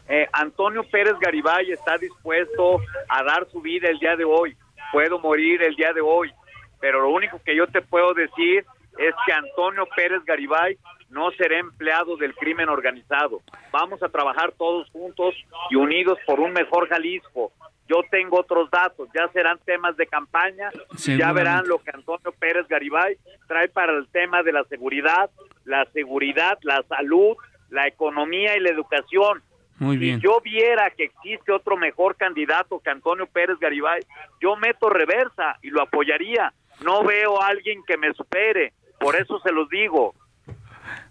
Eh, 0.09 0.27
Antonio 0.33 0.83
Pérez 0.83 1.13
Garibay 1.19 1.71
está 1.71 1.97
dispuesto 1.97 2.79
a 3.09 3.23
dar 3.23 3.47
su 3.51 3.61
vida 3.61 3.89
el 3.89 3.99
día 3.99 4.15
de 4.15 4.25
hoy. 4.25 4.57
Puedo 4.91 5.19
morir 5.19 5.61
el 5.61 5.75
día 5.75 5.93
de 5.93 6.01
hoy, 6.01 6.31
pero 6.79 7.01
lo 7.01 7.09
único 7.09 7.39
que 7.45 7.55
yo 7.55 7.67
te 7.67 7.81
puedo 7.81 8.13
decir 8.13 8.65
es 8.97 9.13
que 9.25 9.33
Antonio 9.33 9.87
Pérez 9.95 10.23
Garibay 10.25 10.77
no 11.09 11.31
será 11.31 11.59
empleado 11.59 12.17
del 12.17 12.33
crimen 12.35 12.69
organizado. 12.69 13.41
Vamos 13.71 14.01
a 14.03 14.09
trabajar 14.09 14.51
todos 14.57 14.89
juntos 14.89 15.35
y 15.69 15.75
unidos 15.75 16.17
por 16.25 16.39
un 16.39 16.51
mejor 16.51 16.89
Jalisco, 16.89 17.53
yo 17.87 18.01
tengo 18.11 18.39
otros 18.39 18.69
datos, 18.69 19.09
ya 19.13 19.27
serán 19.29 19.59
temas 19.65 19.95
de 19.97 20.07
campaña, 20.07 20.69
ya 20.97 21.31
verán 21.31 21.67
lo 21.67 21.79
que 21.79 21.91
Antonio 21.93 22.31
Pérez 22.37 22.67
Garibay 22.67 23.17
trae 23.47 23.69
para 23.69 23.93
el 23.93 24.07
tema 24.09 24.43
de 24.43 24.51
la 24.51 24.63
seguridad, 24.65 25.29
la 25.65 25.85
seguridad, 25.93 26.57
la 26.63 26.83
salud, 26.83 27.37
la 27.69 27.87
economía 27.87 28.57
y 28.57 28.59
la 28.59 28.69
educación. 28.69 29.41
Muy 29.79 29.97
bien. 29.97 30.19
Si 30.19 30.23
yo 30.23 30.41
viera 30.41 30.89
que 30.91 31.05
existe 31.05 31.51
otro 31.51 31.77
mejor 31.77 32.15
candidato 32.15 32.79
que 32.79 32.89
Antonio 32.89 33.27
Pérez 33.27 33.59
Garibay, 33.59 34.01
yo 34.41 34.55
meto 34.55 34.89
reversa 34.89 35.57
y 35.61 35.69
lo 35.69 35.81
apoyaría. 35.81 36.53
No 36.83 37.03
veo 37.03 37.41
a 37.41 37.47
alguien 37.47 37.83
que 37.85 37.97
me 37.97 38.13
supere, 38.13 38.73
por 38.99 39.15
eso 39.15 39.39
se 39.39 39.51
los 39.51 39.69
digo. 39.69 40.15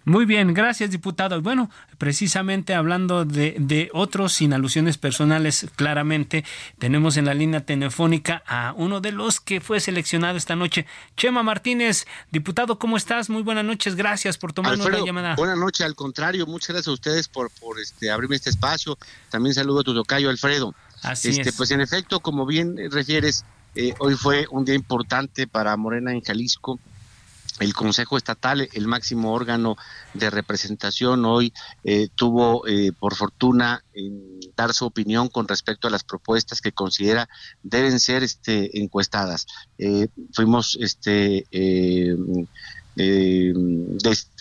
Muy 0.04 0.24
bien, 0.24 0.54
gracias 0.54 0.90
diputado. 0.90 1.42
Bueno, 1.42 1.70
precisamente 1.98 2.74
hablando 2.74 3.24
de, 3.24 3.90
otros 3.92 4.34
sin 4.34 4.52
alusiones 4.52 4.98
personales, 4.98 5.66
claramente 5.74 6.44
tenemos 6.78 7.16
en 7.16 7.24
la 7.24 7.34
línea 7.34 7.64
telefónica 7.66 8.42
a 8.46 8.72
uno 8.76 9.00
de 9.00 9.12
los 9.12 9.40
que 9.40 9.60
fue 9.60 9.80
seleccionado 9.80 10.38
esta 10.38 10.54
noche, 10.54 10.86
Chema 11.16 11.42
Martínez. 11.42 12.06
Diputado, 12.30 12.78
¿cómo 12.78 12.96
estás? 12.96 13.30
Muy 13.30 13.42
buenas 13.42 13.64
noches, 13.64 13.96
gracias 13.96 14.38
por 14.38 14.52
tomarnos 14.52 14.90
la 14.90 15.00
llamada. 15.04 15.34
Buenas 15.34 15.58
noches, 15.58 15.84
al 15.84 15.94
contrario, 15.94 16.46
muchas 16.46 16.68
gracias 16.68 16.88
a 16.88 16.92
ustedes 16.92 17.28
por, 17.28 17.50
por 17.50 17.80
este, 17.80 18.10
abrirme 18.10 18.36
este 18.36 18.50
espacio. 18.50 18.96
También 19.30 19.54
saludo 19.54 19.80
a 19.80 19.82
tu 19.82 19.94
tocayo, 19.94 20.30
Alfredo. 20.30 20.74
Así 21.02 21.30
este, 21.30 21.48
es. 21.48 21.56
Pues 21.56 21.70
en 21.72 21.80
efecto, 21.80 22.20
como 22.20 22.46
bien 22.46 22.76
refieres, 22.90 23.44
eh, 23.74 23.92
hoy 23.98 24.14
fue 24.14 24.46
un 24.50 24.64
día 24.64 24.74
importante 24.74 25.46
para 25.46 25.76
Morena 25.76 26.12
en 26.12 26.22
Jalisco 26.22 26.78
el 27.60 27.74
Consejo 27.74 28.16
Estatal, 28.16 28.68
el 28.72 28.86
máximo 28.86 29.32
órgano 29.32 29.76
de 30.14 30.30
representación, 30.30 31.24
hoy 31.24 31.52
eh, 31.84 32.08
tuvo, 32.14 32.66
eh, 32.66 32.92
por 32.98 33.14
fortuna, 33.14 33.82
dar 34.56 34.74
su 34.74 34.84
opinión 34.84 35.28
con 35.28 35.48
respecto 35.48 35.88
a 35.88 35.90
las 35.90 36.04
propuestas 36.04 36.60
que 36.60 36.72
considera 36.72 37.28
deben 37.62 37.98
ser 37.98 38.22
este, 38.22 38.78
encuestadas. 38.80 39.46
Eh, 39.78 40.08
fuimos 40.32 40.76
este, 40.80 41.46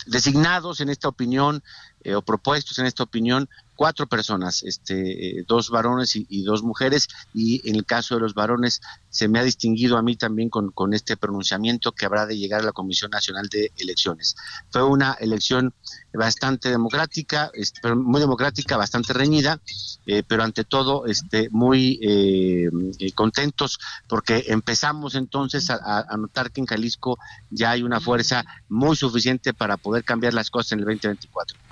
designados 0.08 0.82
en 0.82 0.90
esta 0.90 1.08
opinión 1.08 1.64
o 2.16 2.22
propuestos 2.22 2.78
en 2.80 2.86
esta 2.86 3.04
opinión 3.04 3.50
cuatro 3.76 4.08
personas, 4.08 4.64
este, 4.64 5.40
eh, 5.40 5.46
dos 5.48 5.70
varones 5.70 6.16
y, 6.16 6.44
dos 6.44 6.64
mujeres, 6.64 7.08
y 7.34 7.68
en 7.70 7.76
el 7.76 7.86
caso 7.86 8.16
de 8.16 8.22
los 8.22 8.34
varones 8.34 8.82
se 9.10 9.28
me 9.28 9.40
ha 9.40 9.44
distinguido 9.44 9.98
a 9.98 10.02
mí 10.02 10.16
también 10.16 10.50
con, 10.50 10.72
con 10.72 10.94
este 10.94 11.18
pronunciamiento 11.18 11.92
que 11.92 12.06
habrá 12.06 12.26
de 12.26 12.38
llegar 12.38 12.62
a 12.62 12.66
la 12.66 12.72
Comisión 12.72 13.12
Nacional 13.12 13.48
de 13.48 13.72
Elecciones. 13.78 14.36
Fue 14.70 14.84
una 14.84 15.14
elección 15.14 15.74
bastante 16.14 16.70
democrática, 16.70 17.52
este, 17.54 17.94
muy 17.96 18.20
democrática, 18.20 18.78
bastante 18.78 19.14
reñida, 19.14 19.60
eh, 20.06 20.24
pero 20.28 20.44
ante 20.44 20.64
todo 20.64 21.06
este, 21.06 21.50
muy 21.50 22.00
eh, 22.02 22.70
contentos 23.14 23.80
porque 24.08 24.46
empezamos 24.48 25.16
entonces 25.16 25.70
a, 25.70 26.06
a 26.08 26.18
notar 26.18 26.52
que 26.52 26.62
en 26.62 26.68
Jalisco 26.68 27.18
ya 27.50 27.72
hay 27.72 27.84
una 27.84 28.00
fuerza 28.00 28.46
muy 28.70 28.96
suficiente 28.96 29.54
para 29.54 29.78
poder 29.78 30.04
cambiar 30.04 30.34
las 30.34 30.50
cosas 30.50 30.74
en 30.74 30.80
el 30.80 30.86
2024. 30.86 31.65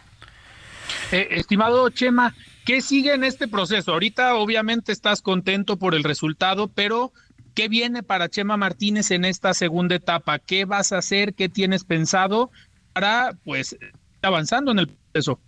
Eh, 1.11 1.27
estimado 1.31 1.89
Chema, 1.89 2.35
¿qué 2.65 2.81
sigue 2.81 3.13
en 3.13 3.23
este 3.23 3.47
proceso? 3.47 3.93
Ahorita 3.93 4.35
obviamente 4.35 4.91
estás 4.91 5.21
contento 5.21 5.77
por 5.77 5.95
el 5.95 6.03
resultado, 6.03 6.67
pero 6.67 7.13
¿qué 7.53 7.67
viene 7.67 8.03
para 8.03 8.29
Chema 8.29 8.57
Martínez 8.57 9.11
en 9.11 9.25
esta 9.25 9.53
segunda 9.53 9.95
etapa? 9.95 10.39
¿Qué 10.39 10.65
vas 10.65 10.91
a 10.91 10.97
hacer? 10.97 11.33
¿Qué 11.33 11.49
tienes 11.49 11.83
pensado 11.83 12.51
para, 12.93 13.37
pues, 13.43 13.75
avanzando 14.21 14.71
en 14.71 14.79
el 14.79 14.87
proceso? 14.87 15.39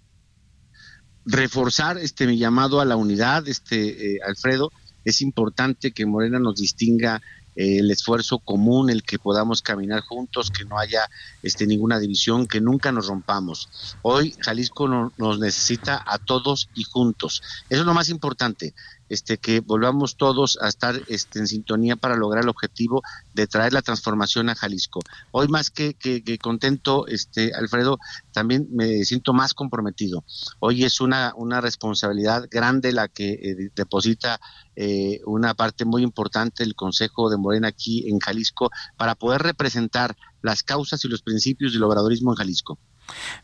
Reforzar 1.26 1.98
este 1.98 2.28
mi 2.28 2.38
llamado 2.38 2.82
a 2.82 2.86
la 2.86 2.96
unidad, 2.96 3.48
este 3.48 4.16
eh, 4.16 4.20
Alfredo, 4.26 4.72
es 5.04 5.22
importante 5.22 5.92
que 5.92 6.06
Morena 6.06 6.40
nos 6.40 6.56
distinga 6.56 7.22
el 7.56 7.90
esfuerzo 7.92 8.40
común, 8.40 8.90
el 8.90 9.04
que 9.04 9.20
podamos 9.20 9.62
caminar 9.62 10.02
juntos, 10.02 10.52
que 10.52 10.66
no 10.66 10.78
haya 10.78 11.10
este, 11.42 11.66
ninguna 11.68 12.00
división, 12.00 12.48
que 12.48 12.62
nunca 12.62 12.92
nos 12.92 13.08
rompamos. 13.08 13.70
Hoy 14.02 14.36
Jalisco 14.40 14.88
nos 14.88 15.40
necesita 15.40 16.04
a 16.06 16.18
todos 16.18 16.70
y 16.76 16.84
juntos. 16.84 17.42
Eso 17.70 17.82
es 17.82 17.86
lo 17.88 17.94
más 17.94 18.10
importante 18.10 18.74
este, 19.10 19.38
que 19.38 19.60
volvamos 19.60 20.18
todos 20.18 20.58
a 20.62 20.68
estar 20.68 21.00
este, 21.08 21.40
en 21.40 21.48
sintonía 21.48 21.96
para 21.96 22.16
lograr 22.16 22.44
el 22.44 22.50
objetivo 22.50 23.04
de 23.34 23.48
traer 23.48 23.74
la 23.74 23.82
transformación 23.82 24.50
a 24.50 24.56
Jalisco. 24.56 25.02
Hoy 25.32 25.48
más 25.48 25.70
que, 25.70 25.94
que, 25.94 26.38
contento, 26.40 27.08
este, 27.08 27.54
Alfredo, 27.54 28.00
también 28.32 28.68
me 28.72 29.04
siento 29.06 29.34
más 29.34 29.54
comprometido. 29.54 30.24
Hoy 30.60 30.84
es 30.84 31.02
una, 31.02 31.34
una 31.36 31.62
responsabilidad 31.62 32.48
grande 32.50 32.92
la 32.92 33.08
que 33.08 33.34
eh, 33.34 33.70
deposita 33.76 34.40
eh, 34.76 35.22
una 35.26 35.54
parte 35.54 35.86
muy 35.86 36.04
importante 36.04 36.64
del 36.64 36.76
Consejo 36.76 37.30
de 37.30 37.38
Morena 37.38 37.70
aquí 37.70 38.10
en 38.10 38.20
Jalisco 38.20 38.70
para 38.98 39.16
poder 39.16 39.42
representar 39.42 40.16
las 40.42 40.64
causas 40.64 41.04
y 41.06 41.08
los 41.08 41.22
principios 41.22 41.74
del 41.74 41.84
obradorismo 41.84 42.32
en 42.32 42.38
Jalisco. 42.38 42.78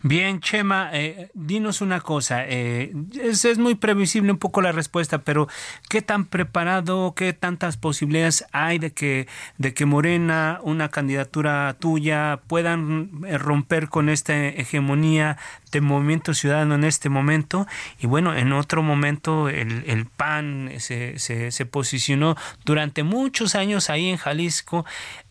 Bien, 0.04 0.40
Chema, 0.40 0.90
eh, 0.94 1.30
dinos 1.34 1.82
una 1.82 2.02
cosa. 2.02 2.44
Eh, 2.48 2.94
es, 3.22 3.58
muy 3.58 3.76
previsible 3.76 4.32
un 4.32 4.38
poco 4.38 4.62
la 4.62 4.72
respuesta, 4.72 5.20
pero 5.20 5.48
¿qué 5.90 6.02
tan 6.02 6.26
preparado, 6.26 7.14
qué 7.16 7.34
tantas 7.34 7.78
posibilidades 7.78 8.46
hay 8.52 8.80
de 8.80 8.92
que, 8.92 9.28
de 9.58 9.74
que 9.74 9.86
Morena, 9.86 10.60
una 10.64 10.90
candidatura 10.90 11.76
tuya, 11.80 12.42
puedan 12.48 13.12
eh, 13.28 13.38
romper 13.38 13.90
con 13.90 14.10
esta 14.10 14.36
hegemonía 14.36 15.38
de 15.72 15.82
Movimiento 15.82 16.34
Ciudadano 16.34 16.76
en 16.76 16.84
este 16.84 17.10
momento? 17.10 17.68
Y 18.00 18.08
bueno, 18.08 18.36
en 18.36 18.54
otro 18.54 18.82
momento 18.82 19.50
el, 19.50 19.84
el 19.86 20.06
PAN 20.06 20.72
se, 20.80 21.20
se, 21.20 21.52
se 21.52 21.66
posicionó 21.66 22.36
durante 22.66 23.04
muchos 23.04 23.56
años 23.56 23.90
ahí 23.90 24.10
en 24.10 24.18
Jalisco. 24.18 24.86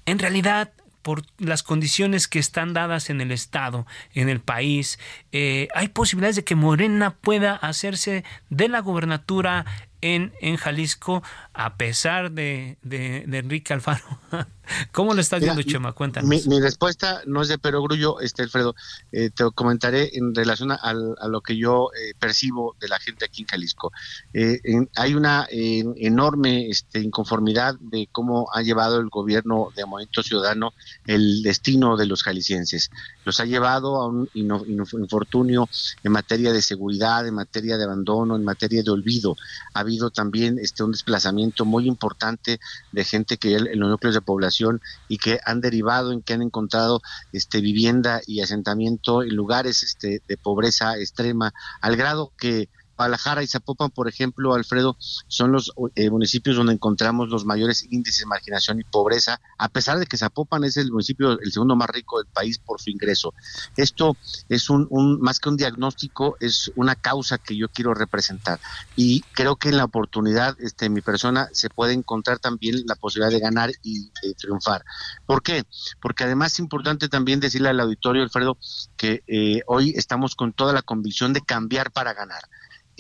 En 0.07 0.19
realidad, 0.19 0.71
por 1.03 1.23
las 1.39 1.63
condiciones 1.63 2.29
que 2.29 2.39
están 2.39 2.73
dadas 2.73 3.11
en 3.11 3.21
el 3.21 3.33
Estado, 3.33 3.87
en 4.15 4.29
el 4.29 4.41
país, 4.41 4.99
eh, 5.33 5.69
hay 5.75 5.89
posibilidades 5.89 6.37
de 6.37 6.45
que 6.45 6.55
Morena 6.55 7.17
pueda 7.21 7.55
hacerse 7.55 8.25
de 8.49 8.69
la 8.69 8.81
gubernatura 8.81 9.65
en, 10.01 10.33
en 10.41 10.57
Jalisco 10.57 11.23
a 11.53 11.77
pesar 11.77 12.33
de, 12.33 12.79
de, 12.83 13.25
Enrique 13.39 13.73
Alfaro. 13.73 14.05
¿Cómo 14.93 15.15
lo 15.15 15.21
estás 15.21 15.41
viendo, 15.41 15.63
Chema? 15.63 15.93
Cuéntanos. 15.93 16.47
Mi, 16.47 16.61
respuesta 16.61 17.23
no 17.27 17.43
es 17.43 17.49
de 17.49 17.59
perogrullo, 17.59 18.21
este 18.21 18.43
Alfredo. 18.43 18.75
Eh, 19.13 19.31
te 19.31 19.45
comentaré 19.55 20.11
en 20.17 20.35
relación 20.35 20.73
a, 20.73 20.93
lo 20.93 21.41
que 21.41 21.57
yo 21.57 21.91
eh, 21.95 22.15
percibo 22.19 22.77
de 22.81 22.89
la 22.89 22.99
gente 22.99 23.25
aquí 23.25 23.43
en 23.43 23.49
Jalisco. 23.49 23.93
Eh, 24.33 24.61
hay 24.97 25.15
una 25.15 25.47
enorme 25.51 26.69
este, 26.69 27.01
inconformidad 27.01 27.77
de 27.81 28.09
cómo 28.11 28.49
ha 28.53 28.63
llevado 28.63 29.01
el 29.01 29.09
gobierno 29.09 29.71
de 29.75 29.87
Movimiento 29.87 30.23
Ciudadano 30.23 30.73
el 31.07 31.43
destino 31.43 31.97
de 31.97 32.07
los 32.07 32.23
jaliscienses. 32.23 32.91
Los 33.25 33.41
ha 33.41 33.45
llevado 33.45 33.97
a 33.97 34.07
un 34.07 34.29
infortunio 34.35 35.69
en 36.03 36.13
materia 36.13 36.53
de 36.53 36.63
seguridad, 36.63 37.27
en 37.27 37.35
materia 37.35 37.77
de 37.77 37.85
abandono, 37.85 38.37
en 38.37 38.45
materia 38.45 38.83
de 38.83 38.91
olvido. 38.91 39.37
Ha 39.75 39.81
habido 39.81 40.11
también 40.11 40.59
este, 40.59 40.83
un 40.83 40.93
desplazamiento 40.93 41.65
muy 41.65 41.87
importante 41.87 42.61
de 42.93 43.05
gente 43.05 43.37
que 43.37 43.57
en 43.57 43.79
los 43.79 43.91
núcleos 43.91 44.15
de 44.15 44.21
población 44.21 44.60
y 45.09 45.19
que 45.19 45.41
han 45.45 45.61
derivado 45.61 46.13
en 46.13 46.23
que 46.23 46.35
han 46.35 46.43
encontrado 46.43 47.01
este, 47.33 47.61
vivienda 47.61 48.21
y 48.27 48.41
asentamiento 48.41 49.23
en 49.23 49.35
lugares 49.35 49.83
este, 49.83 50.23
de 50.27 50.37
pobreza 50.37 50.99
extrema, 50.99 51.53
al 51.81 51.97
grado 51.97 52.33
que 52.39 52.69
Guadalajara 53.01 53.43
y 53.43 53.47
Zapopan, 53.47 53.89
por 53.91 54.09
ejemplo, 54.09 54.53
Alfredo, 54.53 54.95
son 55.27 55.53
los 55.53 55.73
eh, 55.95 56.11
municipios 56.11 56.55
donde 56.55 56.75
encontramos 56.75 57.31
los 57.31 57.47
mayores 57.47 57.87
índices 57.91 58.21
de 58.21 58.27
marginación 58.27 58.79
y 58.79 58.85
pobreza, 58.85 59.41
a 59.57 59.71
pesar 59.71 59.99
de 59.99 60.05
que 60.05 60.19
Zapopan 60.19 60.65
es 60.65 60.77
el 60.77 60.93
municipio 60.93 61.41
el 61.41 61.51
segundo 61.51 61.77
más 61.77 61.89
rico 61.89 62.19
del 62.19 62.27
país 62.27 62.59
por 62.59 62.79
su 62.79 62.91
ingreso. 62.91 63.33
Esto 63.79 64.19
es 64.51 64.69
un, 64.69 64.87
más 65.19 65.41
que 65.41 65.49
un 65.49 65.57
diagnóstico, 65.57 66.37
es 66.41 66.71
una 66.77 66.95
causa 66.95 67.39
que 67.39 67.57
yo 67.57 67.69
quiero 67.71 67.95
representar 67.95 68.61
y 68.97 69.23
creo 69.33 69.57
que 69.57 69.71
en 69.71 69.79
la 69.79 69.85
oportunidad, 69.85 70.55
este, 70.61 70.91
mi 70.91 71.01
persona 71.01 71.49
se 71.53 71.71
puede 71.71 71.95
encontrar 71.95 72.39
también 72.39 72.83
la 72.85 72.97
posibilidad 72.97 73.33
de 73.33 73.41
ganar 73.41 73.71
y 73.83 74.11
triunfar. 74.35 74.85
¿Por 75.25 75.43
qué? 75.43 75.65
Porque 76.03 76.25
además 76.25 76.53
es 76.53 76.59
importante 76.59 77.09
también 77.09 77.41
decirle 77.41 77.71
al 77.71 77.81
auditorio, 77.81 78.23
Alfredo, 78.23 78.59
que 78.99 79.23
eh, 79.27 79.63
hoy 79.67 79.95
estamos 79.97 80.35
con 80.35 80.53
toda 80.53 80.75
la 80.75 80.83
convicción 80.83 81.33
de 81.33 81.41
cambiar 81.41 81.93
para 81.93 82.13
ganar 82.13 82.43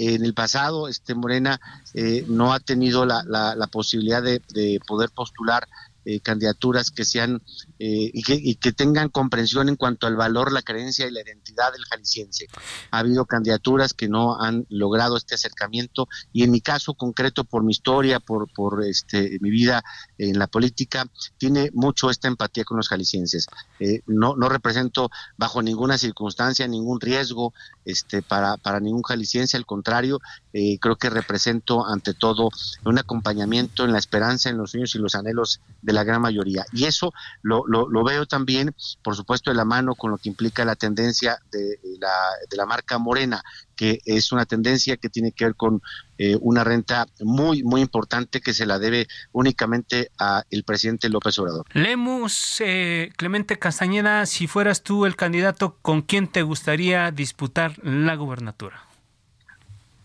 en 0.00 0.24
el 0.24 0.32
pasado 0.32 0.88
este 0.88 1.14
Morena 1.14 1.60
eh, 1.92 2.24
no 2.26 2.54
ha 2.54 2.60
tenido 2.60 3.04
la, 3.04 3.22
la, 3.22 3.66
posibilidad 3.66 4.22
de, 4.22 4.40
de, 4.48 4.80
poder 4.86 5.10
postular 5.10 5.68
eh, 6.06 6.20
candidaturas 6.20 6.90
que 6.90 7.04
sean 7.04 7.42
eh, 7.78 8.10
y, 8.14 8.22
que, 8.22 8.32
y, 8.34 8.54
que, 8.54 8.72
tengan 8.72 9.10
comprensión 9.10 9.68
en 9.68 9.76
cuanto 9.76 10.06
al 10.06 10.16
valor, 10.16 10.50
la 10.50 10.62
creencia 10.62 11.06
y 11.06 11.10
la 11.10 11.20
identidad 11.20 11.72
del 11.72 11.84
jalisciense. 11.84 12.46
Ha 12.90 13.00
habido 13.00 13.26
candidaturas 13.26 13.92
que 13.92 14.08
no 14.08 14.40
han 14.40 14.64
logrado 14.70 15.18
este 15.18 15.34
acercamiento 15.34 16.08
y 16.32 16.42
en 16.42 16.52
mi 16.52 16.62
caso 16.62 16.94
concreto, 16.94 17.44
por 17.44 17.64
mi 17.64 17.72
historia, 17.72 18.18
por, 18.18 18.48
este, 18.82 19.36
mi 19.42 19.50
vida 19.50 19.82
en 20.16 20.38
la 20.38 20.46
política, 20.46 21.06
tiene 21.36 21.70
mucho 21.74 22.08
esta 22.08 22.28
empatía 22.28 22.64
con 22.64 22.78
los 22.78 22.88
jaliscienses. 22.88 23.46
Eh, 23.78 24.00
no, 24.06 24.34
represento 24.48 25.10
bajo 25.36 25.60
ninguna 25.60 25.98
circunstancia 25.98 26.66
ningún 26.66 26.98
riesgo 26.98 27.52
este, 27.84 28.22
para, 28.22 28.56
para 28.56 28.80
ningún 28.80 29.02
jalisciense, 29.02 29.58
al 29.58 29.66
contrario, 29.66 30.18
creo 30.52 30.96
que 30.96 31.10
represento 31.10 31.86
ante 31.86 32.14
todo 32.14 32.48
un 32.84 32.98
acompañamiento 32.98 33.84
en 33.84 33.92
la 33.92 33.98
esperanza, 33.98 34.48
en 34.48 34.56
los 34.56 34.72
sueños 34.72 34.94
y 34.94 34.98
los 34.98 35.14
anhelos 35.14 35.60
de 35.82 35.89
de 35.90 35.94
la 35.94 36.04
gran 36.04 36.22
mayoría. 36.22 36.64
Y 36.72 36.84
eso 36.84 37.12
lo, 37.42 37.64
veo 38.04 38.26
también, 38.26 38.74
por 39.02 39.16
supuesto, 39.16 39.50
de 39.50 39.56
la 39.56 39.64
mano 39.64 39.94
con 39.94 40.12
lo 40.12 40.18
que 40.18 40.28
implica 40.28 40.64
la 40.64 40.76
tendencia 40.76 41.38
de 41.50 41.78
la, 41.98 42.14
de 42.48 42.56
la 42.56 42.64
marca 42.64 42.98
Morena, 42.98 43.42
que 43.74 43.98
es 44.04 44.30
una 44.30 44.46
tendencia 44.46 44.96
que 44.96 45.08
tiene 45.08 45.32
que 45.32 45.46
ver 45.46 45.56
con 45.56 45.82
eh, 46.18 46.36
una 46.40 46.62
renta 46.62 47.06
muy, 47.20 47.62
muy 47.64 47.80
importante 47.80 48.40
que 48.40 48.54
se 48.54 48.66
la 48.66 48.78
debe 48.78 49.08
únicamente 49.32 50.10
a 50.18 50.44
el 50.50 50.64
presidente 50.64 51.08
López 51.08 51.38
Obrador. 51.38 51.66
Lemus, 51.72 52.60
eh, 52.60 53.10
Clemente 53.16 53.58
Castañeda, 53.58 54.26
si 54.26 54.46
fueras 54.46 54.82
tú 54.82 55.06
el 55.06 55.16
candidato, 55.16 55.76
¿con 55.82 56.02
quién 56.02 56.28
te 56.28 56.42
gustaría 56.42 57.10
disputar 57.10 57.78
la 57.84 58.14
gubernatura? 58.14 58.89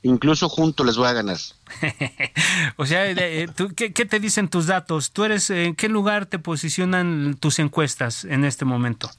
Incluso 0.05 0.49
juntos 0.49 0.85
les 0.85 0.97
voy 0.97 1.07
a 1.07 1.13
ganar. 1.13 1.37
o 2.77 2.85
sea, 2.85 3.09
eh, 3.09 3.49
¿qué, 3.75 4.05
te 4.05 4.19
dicen 4.19 4.49
tus 4.49 4.67
datos? 4.67 5.11
¿Tú 5.11 5.23
eres, 5.23 5.49
en 5.49 5.75
qué 5.75 5.89
lugar 5.89 6.27
te 6.27 6.39
posicionan 6.39 7.35
tus 7.39 7.59
encuestas 7.59 8.23
en 8.23 8.45
este 8.45 8.65
momento? 8.65 9.09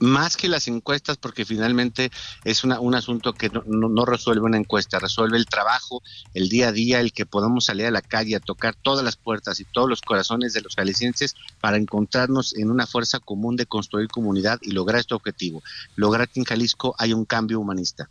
Más 0.00 0.36
que 0.36 0.48
las 0.48 0.68
encuestas, 0.68 1.16
porque 1.16 1.44
finalmente 1.44 2.10
es 2.44 2.62
una, 2.62 2.78
un 2.78 2.94
asunto 2.94 3.32
que 3.32 3.48
no, 3.48 3.62
no, 3.66 4.04
resuelve 4.04 4.44
una 4.44 4.56
encuesta, 4.56 5.00
resuelve 5.00 5.36
el 5.36 5.46
trabajo, 5.46 6.02
el 6.34 6.48
día 6.48 6.68
a 6.68 6.72
día, 6.72 7.00
el 7.00 7.12
que 7.12 7.26
podamos 7.26 7.64
salir 7.64 7.86
a 7.86 7.90
la 7.90 8.02
calle 8.02 8.36
a 8.36 8.40
tocar 8.40 8.76
todas 8.76 9.04
las 9.04 9.16
puertas 9.16 9.58
y 9.58 9.64
todos 9.64 9.88
los 9.88 10.00
corazones 10.00 10.52
de 10.52 10.60
los 10.60 10.76
jaliscienses 10.76 11.34
para 11.60 11.78
encontrarnos 11.78 12.56
en 12.56 12.70
una 12.70 12.86
fuerza 12.86 13.18
común 13.18 13.56
de 13.56 13.66
construir 13.66 14.08
comunidad 14.08 14.58
y 14.62 14.70
lograr 14.70 15.00
este 15.00 15.14
objetivo, 15.14 15.62
lograr 15.96 16.28
que 16.28 16.40
en 16.40 16.46
Jalisco 16.46 16.94
haya 16.98 17.16
un 17.16 17.24
cambio 17.24 17.58
humanista. 17.58 18.08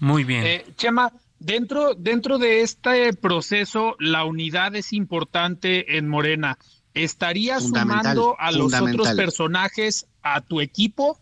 Muy 0.00 0.24
bien. 0.24 0.44
Eh, 0.46 0.66
Chema, 0.76 1.12
dentro, 1.38 1.94
dentro 1.94 2.38
de 2.38 2.62
este 2.62 3.12
proceso, 3.14 3.96
la 3.98 4.24
unidad 4.24 4.74
es 4.76 4.92
importante 4.92 5.96
en 5.96 6.08
Morena. 6.08 6.58
¿estarías 7.04 7.64
sumando 7.64 8.36
a 8.38 8.50
los 8.52 8.72
otros 8.74 9.08
personajes 9.14 10.06
a 10.22 10.40
tu 10.40 10.60
equipo? 10.60 11.18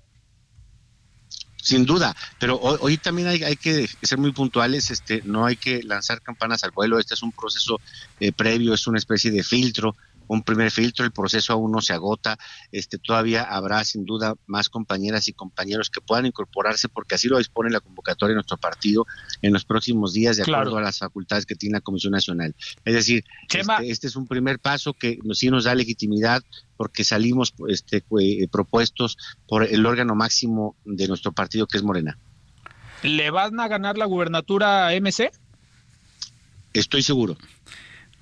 sin 1.62 1.84
duda, 1.84 2.14
pero 2.38 2.60
hoy, 2.60 2.96
también 2.96 3.26
hay, 3.26 3.42
hay, 3.42 3.56
que 3.56 3.88
ser 4.00 4.18
muy 4.18 4.30
puntuales, 4.30 4.92
este, 4.92 5.22
no 5.24 5.46
hay 5.46 5.56
que 5.56 5.82
lanzar 5.82 6.22
campanas 6.22 6.62
al 6.62 6.70
vuelo, 6.70 7.00
este 7.00 7.14
es 7.14 7.24
un 7.24 7.32
proceso 7.32 7.80
eh, 8.20 8.30
previo, 8.30 8.72
es 8.72 8.86
una 8.86 8.98
especie 8.98 9.32
de 9.32 9.42
filtro 9.42 9.96
un 10.28 10.42
primer 10.42 10.70
filtro, 10.70 11.04
el 11.04 11.12
proceso 11.12 11.52
aún 11.52 11.72
no 11.72 11.80
se 11.80 11.92
agota, 11.92 12.38
este 12.72 12.98
todavía 12.98 13.42
habrá 13.42 13.84
sin 13.84 14.04
duda 14.04 14.34
más 14.46 14.68
compañeras 14.68 15.28
y 15.28 15.32
compañeros 15.32 15.90
que 15.90 16.00
puedan 16.00 16.26
incorporarse 16.26 16.88
porque 16.88 17.14
así 17.14 17.28
lo 17.28 17.38
dispone 17.38 17.70
la 17.70 17.80
convocatoria 17.80 18.30
de 18.30 18.36
nuestro 18.36 18.56
partido 18.56 19.06
en 19.42 19.52
los 19.52 19.64
próximos 19.64 20.12
días 20.12 20.36
de 20.36 20.42
acuerdo 20.42 20.76
a 20.78 20.80
las 20.80 20.98
facultades 20.98 21.46
que 21.46 21.54
tiene 21.54 21.74
la 21.74 21.80
Comisión 21.80 22.12
Nacional. 22.12 22.54
Es 22.84 22.94
decir, 22.94 23.24
este, 23.48 23.90
este, 23.90 24.06
es 24.06 24.16
un 24.16 24.26
primer 24.26 24.58
paso 24.58 24.92
que 24.92 25.18
sí 25.32 25.50
nos 25.50 25.64
da 25.64 25.74
legitimidad 25.74 26.42
porque 26.76 27.04
salimos 27.04 27.54
este, 27.68 28.02
eh, 28.20 28.48
propuestos 28.48 29.16
por 29.48 29.64
el 29.64 29.86
órgano 29.86 30.14
máximo 30.14 30.76
de 30.84 31.08
nuestro 31.08 31.32
partido 31.32 31.66
que 31.66 31.78
es 31.78 31.82
Morena. 31.82 32.18
¿Le 33.02 33.30
van 33.30 33.60
a 33.60 33.68
ganar 33.68 33.98
la 33.98 34.06
gubernatura 34.06 34.88
a 34.88 35.00
MC? 35.00 35.30
Estoy 36.72 37.02
seguro. 37.02 37.36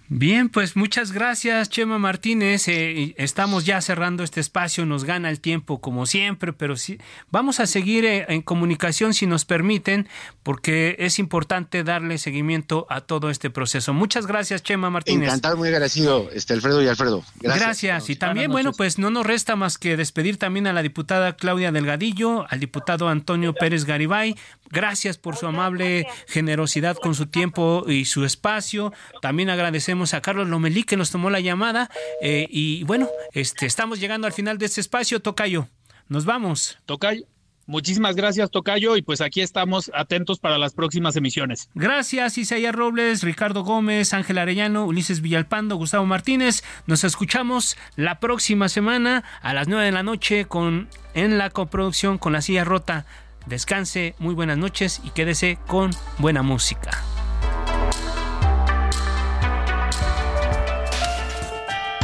Bien, 0.09 0.51
pues 0.51 0.77
muchas 0.77 1.13
gracias, 1.13 1.71
Chema 1.71 1.99
Martínez. 1.99 2.69
Eh, 2.69 3.15
estamos 3.17 3.65
ya 3.65 3.81
cerrando 3.81 4.23
este 4.23 4.39
espacio, 4.39 4.85
nos 4.85 5.05
gana 5.05 5.31
el 5.31 5.41
tiempo 5.41 5.81
como 5.81 6.05
siempre, 6.05 6.53
pero 6.53 6.77
sí, 6.77 6.99
vamos 7.31 7.59
a 7.59 7.67
seguir 7.67 8.05
eh, 8.05 8.27
en 8.29 8.43
comunicación 8.43 9.15
si 9.15 9.27
nos 9.27 9.47
permiten, 9.47 10.07
porque 10.43 10.97
es 10.99 11.19
importante 11.19 11.85
darle 11.85 12.19
seguimiento 12.19 12.87
a 12.91 13.01
todo 13.01 13.31
este 13.31 13.49
proceso. 13.49 13.95
Muchas 13.95 14.27
gracias, 14.27 14.63
Chema 14.63 14.91
Martínez. 14.91 15.29
Encantado, 15.29 15.57
muy 15.57 15.69
agradecido, 15.69 16.29
este 16.35 16.53
Alfredo 16.53 16.83
y 16.83 16.89
Alfredo. 16.89 17.25
Gracias. 17.41 17.65
gracias. 17.65 18.11
Y 18.11 18.17
también, 18.17 18.53
bueno, 18.53 18.73
pues 18.73 18.99
no 18.99 19.09
nos 19.09 19.25
resta 19.25 19.57
más 19.57 19.79
que 19.79 19.97
despedir 19.97 20.37
también 20.37 20.67
a 20.67 20.75
la 20.75 20.83
diputada 20.83 21.35
Claudia 21.35 21.73
Delgadillo, 21.73 22.45
al 22.51 22.61
diputado 22.61 23.09
Antonio 23.09 23.55
Pérez 23.55 23.87
Garibay. 23.87 24.37
Gracias 24.71 25.19
por 25.19 25.37
su 25.37 25.47
amable 25.47 26.07
generosidad 26.27 26.97
con 26.97 27.15
su 27.15 27.27
tiempo 27.27 27.85
y 27.89 28.07
su 28.07 28.25
espacio. 28.25 28.93
También 29.23 29.49
agradecemos 29.95 30.15
a 30.15 30.21
Carlos 30.21 30.49
Lomelí 30.49 30.83
que 30.83 30.97
nos 30.97 31.11
tomó 31.11 31.31
la 31.31 31.41
llamada. 31.41 31.89
Eh, 32.21 32.47
y 32.51 32.83
bueno, 32.85 33.09
este, 33.33 33.67
estamos 33.67 34.01
llegando 34.01 34.27
al 34.27 34.33
final 34.33 34.59
de 34.59 34.67
este 34.67 34.81
espacio, 34.81 35.21
Tocayo. 35.21 35.69
Nos 36.09 36.25
vamos. 36.25 36.79
Tocayo. 36.85 37.27
Muchísimas 37.67 38.15
gracias, 38.15 38.51
Tocayo, 38.51 38.95
y 38.97 39.01
pues 39.01 39.23
aquí 39.23 39.41
estamos 39.41 39.91
atentos 39.95 40.39
para 40.39 40.59
las 40.59 40.75
próximas 40.75 41.17
emisiones. 41.17 41.71
Gracias, 41.75 42.37
Isaías 42.37 42.75
Robles, 42.75 43.23
Ricardo 43.23 43.63
Gómez, 43.63 44.13
Ángel 44.13 44.37
Arellano, 44.37 44.85
Ulises 44.85 45.23
Villalpando, 45.23 45.77
Gustavo 45.77 46.05
Martínez. 46.05 46.63
Nos 46.87 47.05
escuchamos 47.05 47.79
la 47.97 48.21
próxima 48.21 48.69
semana 48.69 49.25
a 49.41 49.55
las 49.55 49.67
9 49.67 49.87
de 49.87 49.93
la 49.93 50.03
noche 50.03 50.45
con 50.45 50.89
en 51.15 51.39
la 51.39 51.49
coproducción 51.49 52.19
con 52.19 52.35
la 52.35 52.43
silla 52.43 52.65
rota. 52.65 53.07
Descanse, 53.47 54.15
muy 54.19 54.35
buenas 54.35 54.59
noches 54.59 55.01
y 55.03 55.11
quédese 55.11 55.57
con 55.67 55.91
buena 56.19 56.43
música. 56.43 57.14